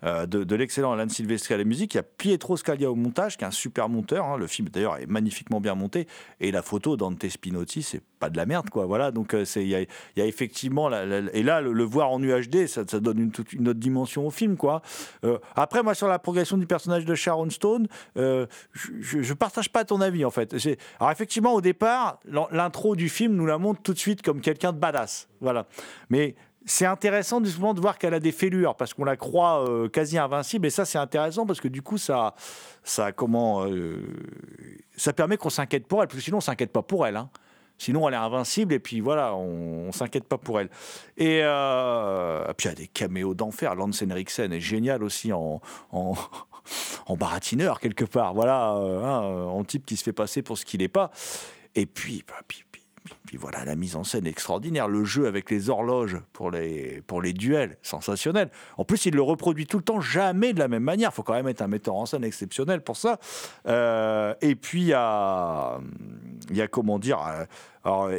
euh, 0.05 0.27
de, 0.27 0.55
l'excellent 0.55 0.93
Alan 0.93 1.09
Silvestri 1.09 1.55
à 1.55 1.57
la 1.57 1.65
musique. 1.65 1.95
Il 1.95 1.97
y 1.97 2.01
a 2.01 2.03
Pietro 2.03 2.57
Scalia 2.57 2.91
au 2.91 2.95
montage, 2.95 3.37
qui 3.37 3.45
est 3.45 3.47
un 3.47 3.51
super 3.51 3.89
monteur. 3.89 4.27
Hein. 4.27 4.37
Le 4.37 4.47
film, 4.47 4.69
d'ailleurs, 4.69 4.99
est 4.99 5.07
magnifiquement 5.07 5.61
bien 5.61 5.75
monté. 5.75 6.07
Et 6.41 6.51
la 6.51 6.63
photo 6.63 6.97
d'Ante 6.97 7.27
Spinotti, 7.29 7.83
c'est 7.83 8.03
pas 8.19 8.31
de 8.31 8.37
la 8.37 8.47
merde, 8.47 8.71
quoi. 8.71 8.87
Voilà, 8.87 9.11
donc 9.11 9.35
euh, 9.35 9.45
il 9.57 9.69
y, 9.69 9.75
a, 9.75 10.27
effectivement. 10.27 10.91
et 10.91 11.43
là, 11.43 11.61
le, 11.61 11.85
voir 11.85 12.11
en 12.11 12.23
UHD, 12.23 12.67
ça, 12.67 12.85
donne 12.85 13.19
une, 13.19 13.31
toute, 13.31 13.53
une 13.53 13.69
autre 13.69 13.81
dimension 13.81 14.27
au 14.27 14.31
film, 14.31 14.57
quoi. 14.57 14.83
Euh, 15.25 15.39
après, 15.55 15.83
moi, 15.83 15.95
sur 15.95 16.09
la 16.09 16.19
progression 16.19 16.59
du 16.59 16.67
personnage 16.67 17.05
de 17.05 17.15
Sharon 17.15 17.51
Stone, 17.51 17.89
je, 18.17 18.43
je, 19.01 19.35
partage 19.35 19.71
pas 19.71 19.85
ton 19.85 20.01
avis, 20.01 20.25
en 20.25 20.31
fait. 20.31 20.55
Alors, 21.01 21.13
effectivement, 21.13 21.55
au 21.55 21.61
départ, 21.61 22.21
l'intro 22.51 22.97
du 22.97 23.09
film 23.09 23.35
nous 23.35 23.47
la 23.47 23.59
montre 23.59 23.83
tout 23.83 23.93
de 23.93 23.99
suite 23.99 24.23
comme 24.23 24.41
quelqu'un 24.41 24.73
de 24.73 24.79
badass. 24.79 25.29
Voilà. 25.41 25.67
Mais 26.11 26.35
c'est 26.67 26.85
intéressant 26.85 27.43
justement 27.43 27.75
de 27.75 27.81
voir 27.81 27.97
qu'elle 27.97 28.13
a 28.13 28.21
des 28.21 28.33
fêlures 28.33 28.75
parce 28.75 28.93
qu'on 28.93 29.05
la 29.05 29.17
croit 29.17 29.65
euh, 29.69 29.89
quasi 29.89 30.19
invincible 30.19 30.67
et 30.67 30.71
ça 30.71 30.85
c'est 30.85 30.99
intéressant 30.99 31.47
parce 31.47 31.61
que 31.61 31.69
du 31.69 31.81
coup 31.81 31.97
ça 31.97 32.35
ça 32.83 33.13
comment 33.13 33.65
euh, 33.65 34.03
ça 34.97 35.13
permet 35.13 35.37
qu'on 35.37 35.49
s'inquiète 35.49 35.87
pour 35.87 36.03
elle 36.03 36.09
parce 36.09 36.19
que 36.19 36.25
sinon 36.25 36.39
on 36.39 36.43
s'inquiète 36.43 36.73
pas 36.73 36.83
pour 36.83 37.07
elle 37.07 37.17
hein. 37.17 37.31
sinon 37.79 38.09
elle 38.09 38.15
est 38.15 38.19
invincible 38.19 38.75
et 38.75 38.81
puis 38.81 39.01
voilà 39.01 39.37
on, 39.37 39.87
on 39.89 39.93
s'inquiète 39.93 40.25
pas 40.25 40.39
pour 40.39 40.61
elle. 40.61 40.69
Et, 41.17 41.41
euh, 41.43 42.53
puis 42.57 42.67
il 42.67 42.71
y 42.71 42.73
a 42.73 42.75
des 42.75 42.89
caméos 42.89 43.35
d'enfer. 43.35 43.77
Lance 43.77 44.03
Henriksen 44.03 44.53
est 44.53 44.61
génial 44.61 45.05
aussi 45.05 45.33
en, 45.33 45.61
en, 45.93 46.15
baratineur 47.17 47.79
quelque 47.79 48.05
part. 48.05 48.35
Voilà 48.35 48.71
hein, 48.71 49.23
en 49.47 49.63
type 49.63 49.87
qui 49.87 49.97
se 49.97 50.03
fait 50.03 50.13
passer 50.13 50.43
pour 50.43 50.59
ce 50.59 50.65
qu'il 50.65 50.81
n'est 50.81 50.89
pas. 50.89 51.13
Et 51.77 51.85
puis, 51.85 52.25
bah, 52.27 52.35
puis 52.49 52.65
puis 53.27 53.37
voilà, 53.37 53.65
la 53.65 53.77
mise 53.77 53.97
en 53.97 54.05
scène 54.05 54.27
extraordinaire, 54.27 54.89
le 54.89 55.05
jeu 55.05 55.27
avec 55.27 55.51
les 55.51 55.71
horloges 55.71 56.19
pour 56.33 56.51
les, 56.51 57.03
pour 57.07 57.23
les 57.23 57.33
duels, 57.33 57.77
sensationnel. 57.83 58.51
En 58.77 58.85
plus, 58.85 59.07
il 59.07 59.15
le 59.15 59.23
reproduit 59.23 59.67
tout 59.67 59.79
le 59.79 59.85
temps, 59.85 60.01
jamais 60.01 60.53
de 60.53 60.59
la 60.59 60.69
même 60.69 60.83
manière. 60.83 61.11
Il 61.13 61.15
faut 61.15 61.23
quand 61.23 61.35
même 61.35 61.49
être 61.49 61.63
un 61.63 61.69
metteur 61.69 61.95
en 61.95 62.07
scène 62.07 62.25
exceptionnel 62.25 62.83
pour 62.83 62.97
ça. 62.97 63.19
Euh, 63.67 64.35
et 64.41 64.55
puis, 64.55 64.83
il 64.83 64.89
y 64.89 64.93
a, 64.93 65.79
comment 66.71 66.99
dire, 66.99 67.21
euh, 67.27 67.45
alors, 67.85 68.11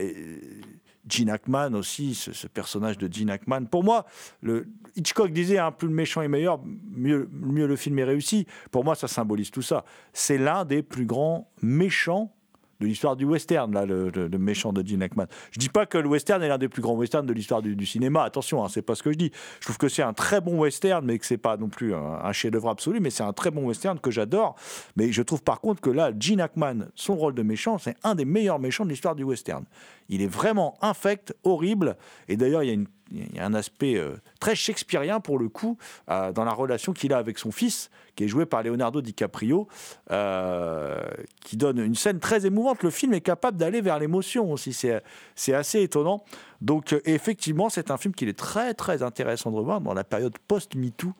Gene 1.07 1.29
Hackman 1.29 1.73
aussi, 1.73 2.15
ce, 2.15 2.47
personnage 2.47 2.97
de 2.97 3.11
Gene 3.11 3.29
Hackman. 3.29 3.65
Pour 3.65 3.83
moi, 3.83 4.05
le, 4.41 4.67
Hitchcock 4.95 5.31
disait 5.31 5.57
hein, 5.57 5.71
plus 5.71 5.87
le 5.87 5.93
méchant 5.93 6.21
est 6.21 6.27
meilleur, 6.27 6.59
mieux, 6.65 7.29
mieux 7.31 7.67
le 7.67 7.75
film 7.75 7.99
est 7.99 8.03
réussi. 8.03 8.45
Pour 8.71 8.83
moi, 8.83 8.95
ça 8.95 9.07
symbolise 9.07 9.51
tout 9.51 9.61
ça. 9.61 9.85
C'est 10.13 10.37
l'un 10.37 10.65
des 10.65 10.83
plus 10.83 11.05
grands 11.05 11.49
méchants 11.61 12.33
de 12.79 12.85
l'histoire 12.85 13.15
du 13.15 13.25
western, 13.25 13.73
là, 13.73 13.85
le, 13.85 14.29
méchant 14.37 14.71
de 14.71 14.85
Gene 14.85 15.01
Hackman. 15.01 15.25
Je 15.51 15.59
dis 15.59 15.69
pas 15.69 15.85
que 15.85 15.97
le 15.97 16.07
western 16.07 16.41
est 16.43 16.47
l'un 16.47 16.57
des 16.57 16.69
plus 16.69 16.81
grands 16.81 16.95
westerns 16.95 17.25
de 17.25 17.33
l'histoire 17.33 17.61
du, 17.61 17.85
cinéma. 17.85 18.23
Attention, 18.23 18.63
hein, 18.63 18.67
c'est 18.69 18.81
pas 18.81 18.95
ce 18.95 19.03
que 19.03 19.11
je 19.11 19.17
dis. 19.17 19.31
Je 19.59 19.65
trouve 19.65 19.77
que 19.77 19.89
c'est 19.89 20.03
un 20.03 20.13
très 20.13 20.41
bon 20.41 20.59
western, 20.59 21.05
mais 21.05 21.17
que 21.17 21.25
c'est 21.25 21.37
pas 21.37 21.57
non 21.57 21.69
plus 21.69 21.93
un, 21.95 22.31
chef-d'œuvre 22.31 22.69
absolu, 22.69 22.99
mais 22.99 23.09
c'est 23.09 23.23
un 23.23 23.33
très 23.33 23.51
bon 23.51 23.65
western 23.65 23.99
que 23.99 24.11
j'adore. 24.11 24.55
Mais 24.95 25.11
je 25.11 25.21
trouve 25.21 25.41
par 25.41 25.59
contre 25.59 25.81
que 25.81 25.89
là, 25.89 26.11
Gene 26.17 26.41
Hackman, 26.41 26.87
son 26.95 27.15
rôle 27.15 27.33
de 27.33 27.43
méchant, 27.43 27.77
c'est 27.77 27.95
un 28.03 28.15
des 28.15 28.25
meilleurs 28.25 28.59
méchants 28.59 28.85
de 28.85 28.89
l'histoire 28.89 29.15
du 29.15 29.23
western. 29.23 29.65
Il 30.09 30.21
est 30.21 30.27
vraiment 30.27 30.77
infect, 30.81 31.35
horrible. 31.43 31.97
Et 32.27 32.37
d'ailleurs, 32.37 32.63
il 32.63 32.87
y 33.11 33.39
a 33.39 33.45
un 33.45 33.53
aspect 33.53 33.97
euh, 33.97 34.15
très 34.39 34.55
shakespearien 34.55 35.19
pour 35.19 35.39
le 35.39 35.49
coup 35.49 35.77
euh, 36.09 36.31
dans 36.31 36.43
la 36.43 36.51
relation 36.51 36.93
qu'il 36.93 37.13
a 37.13 37.17
avec 37.17 37.37
son 37.37 37.51
fils, 37.51 37.89
qui 38.17 38.23
est 38.23 38.27
joué 38.27 38.45
par 38.45 38.63
Leonardo 38.63 38.99
DiCaprio, 38.99 39.67
euh, 40.11 40.99
qui 41.45 41.55
donne 41.55 41.77
une 41.77 41.95
scène 41.95 42.19
très 42.19 42.45
émouvante. 42.45 42.81
Le 42.83 42.89
film 42.89 43.13
est 43.13 43.21
capable 43.21 43.57
d'aller 43.57 43.79
vers 43.79 43.99
l'émotion 43.99 44.51
aussi, 44.51 44.73
c'est 44.73 45.53
assez 45.53 45.83
étonnant. 45.83 46.25
Donc 46.59 46.93
euh, 46.93 47.01
effectivement, 47.05 47.69
c'est 47.69 47.91
un 47.91 47.97
film 47.97 48.15
qu'il 48.15 48.27
est 48.27 48.37
très 48.37 48.73
très 48.73 49.03
intéressant 49.03 49.51
de 49.51 49.57
revoir 49.57 49.79
dans 49.79 49.93
la 49.93 50.03
période 50.03 50.35
post-MeToo, 50.47 51.13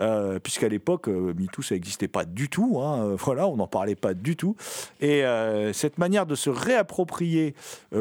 euh, 0.00 0.38
puisqu'à 0.38 0.68
l'époque, 0.68 1.08
MeToo, 1.08 1.60
ça 1.60 1.74
n'existait 1.74 2.08
pas 2.08 2.24
du 2.24 2.48
tout. 2.48 2.80
Hein, 2.80 3.14
voilà, 3.18 3.46
on 3.46 3.56
n'en 3.56 3.66
parlait 3.66 3.94
pas 3.94 4.14
du 4.14 4.34
tout. 4.34 4.56
Et 5.00 5.22
cette 5.74 5.98
manière 5.98 6.24
de 6.24 6.34
se 6.34 6.48
réapproprier 6.48 7.54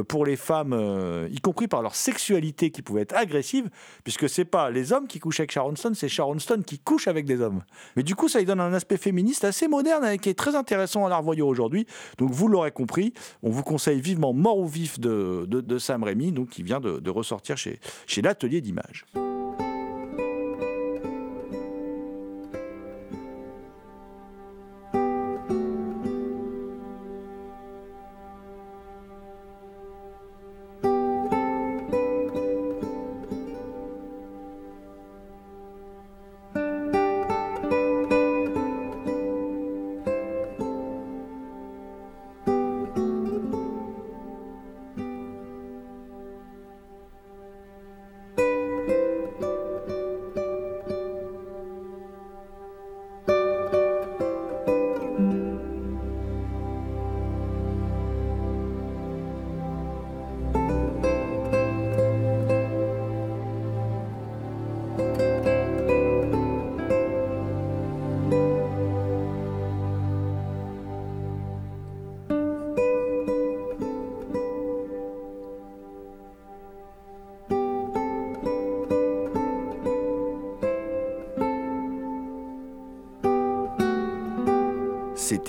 pour 0.07 0.25
les 0.25 0.37
femmes, 0.37 1.27
y 1.29 1.41
compris 1.41 1.67
par 1.67 1.81
leur 1.81 1.95
sexualité 1.95 2.71
qui 2.71 2.81
pouvait 2.81 3.01
être 3.01 3.15
agressive, 3.17 3.69
puisque 4.05 4.29
c'est 4.29 4.45
pas 4.45 4.56
les 4.71 4.93
hommes 4.93 5.07
qui 5.07 5.19
couchent 5.19 5.39
avec 5.39 5.51
Sharon 5.51 5.75
Stone, 5.75 5.95
c'est 5.95 6.09
Sharon 6.09 6.39
Stone 6.39 6.63
qui 6.63 6.79
couche 6.79 7.07
avec 7.07 7.25
des 7.25 7.41
hommes. 7.41 7.63
Mais 7.95 8.03
du 8.03 8.15
coup, 8.15 8.27
ça 8.27 8.39
lui 8.39 8.45
donne 8.45 8.59
un 8.59 8.73
aspect 8.73 8.97
féministe 8.97 9.43
assez 9.43 9.67
moderne 9.67 10.05
et 10.05 10.17
qui 10.17 10.29
est 10.29 10.37
très 10.37 10.55
intéressant 10.55 11.05
à 11.05 11.09
la 11.09 11.17
revoyer 11.17 11.41
aujourd'hui. 11.41 11.87
Donc 12.17 12.31
vous 12.31 12.47
l'aurez 12.47 12.71
compris, 12.71 13.13
on 13.43 13.49
vous 13.49 13.63
conseille 13.63 14.01
vivement 14.01 14.33
Mort 14.33 14.59
ou 14.59 14.67
Vif 14.67 14.99
de, 14.99 15.45
de, 15.47 15.61
de 15.61 15.77
Sam 15.77 16.03
Raimi, 16.03 16.31
donc 16.31 16.49
qui 16.49 16.63
vient 16.63 16.79
de, 16.79 17.09
ressortir 17.09 17.57
chez, 17.57 17.79
chez 18.05 18.21
l'atelier 18.21 18.61
d'images. 18.61 19.05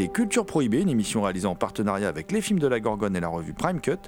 Culture 0.07 0.46
Prohibée, 0.46 0.80
une 0.80 0.88
émission 0.88 1.22
réalisée 1.22 1.49
en 1.49 1.57
partenariat 1.57 2.07
avec 2.07 2.30
les 2.30 2.40
films 2.40 2.61
de 2.61 2.68
la 2.68 2.78
Gorgone 2.78 3.16
et 3.16 3.20
la 3.20 3.26
revue 3.26 3.53
Prime 3.53 3.80
Cut. 3.80 3.99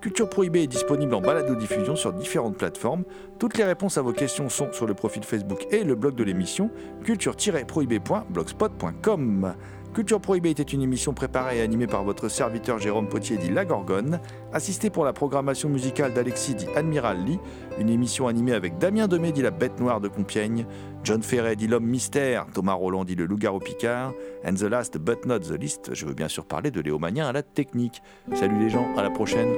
Culture 0.00 0.30
Prohibée 0.30 0.62
est 0.62 0.68
disponible 0.68 1.12
en 1.12 1.20
balado-diffusion 1.20 1.96
sur 1.96 2.12
différentes 2.12 2.56
plateformes. 2.56 3.02
Toutes 3.40 3.58
les 3.58 3.64
réponses 3.64 3.98
à 3.98 4.02
vos 4.02 4.12
questions 4.12 4.48
sont 4.48 4.72
sur 4.72 4.86
le 4.86 4.94
profil 4.94 5.24
Facebook 5.24 5.66
et 5.72 5.82
le 5.82 5.96
blog 5.96 6.14
de 6.14 6.22
l'émission 6.22 6.70
culture-prohibée.blogspot.com. 7.02 9.54
Culture 9.92 10.20
Prohibée 10.20 10.50
était 10.50 10.62
une 10.62 10.82
émission 10.82 11.12
préparée 11.12 11.58
et 11.58 11.62
animée 11.62 11.88
par 11.88 12.04
votre 12.04 12.28
serviteur 12.28 12.78
Jérôme 12.78 13.08
Potier 13.08 13.36
dit 13.36 13.50
La 13.50 13.64
Gorgone, 13.64 14.20
assisté 14.52 14.88
pour 14.88 15.04
la 15.04 15.12
programmation 15.12 15.68
musicale 15.68 16.14
d'Alexis 16.14 16.54
dit 16.54 16.68
Admiral 16.76 17.24
Lee, 17.24 17.40
une 17.78 17.90
émission 17.90 18.28
animée 18.28 18.52
avec 18.52 18.78
Damien 18.78 19.08
Demé 19.08 19.32
dit 19.32 19.42
La 19.42 19.50
Bête 19.50 19.80
Noire 19.80 20.00
de 20.00 20.06
Compiègne, 20.06 20.64
John 21.02 21.24
Ferret 21.24 21.56
dit 21.56 21.66
L'Homme 21.66 21.86
Mystère, 21.86 22.46
Thomas 22.54 22.74
Roland 22.74 23.04
dit 23.04 23.16
Le 23.16 23.26
Loup-Garou 23.26 23.58
Picard, 23.58 24.12
and 24.46 24.54
the 24.54 24.62
last 24.62 24.96
but 24.98 25.26
not 25.26 25.40
the 25.40 25.60
least, 25.60 25.92
je 25.92 26.06
veux 26.06 26.14
bien 26.14 26.28
sûr 26.28 26.44
parler 26.44 26.70
de 26.70 26.80
Léo 26.80 27.00
Magnin 27.00 27.26
à 27.26 27.32
la 27.32 27.42
technique. 27.42 28.00
Salut 28.34 28.60
les 28.60 28.70
gens, 28.70 28.86
à 28.96 29.02
la 29.02 29.10
prochaine. 29.10 29.48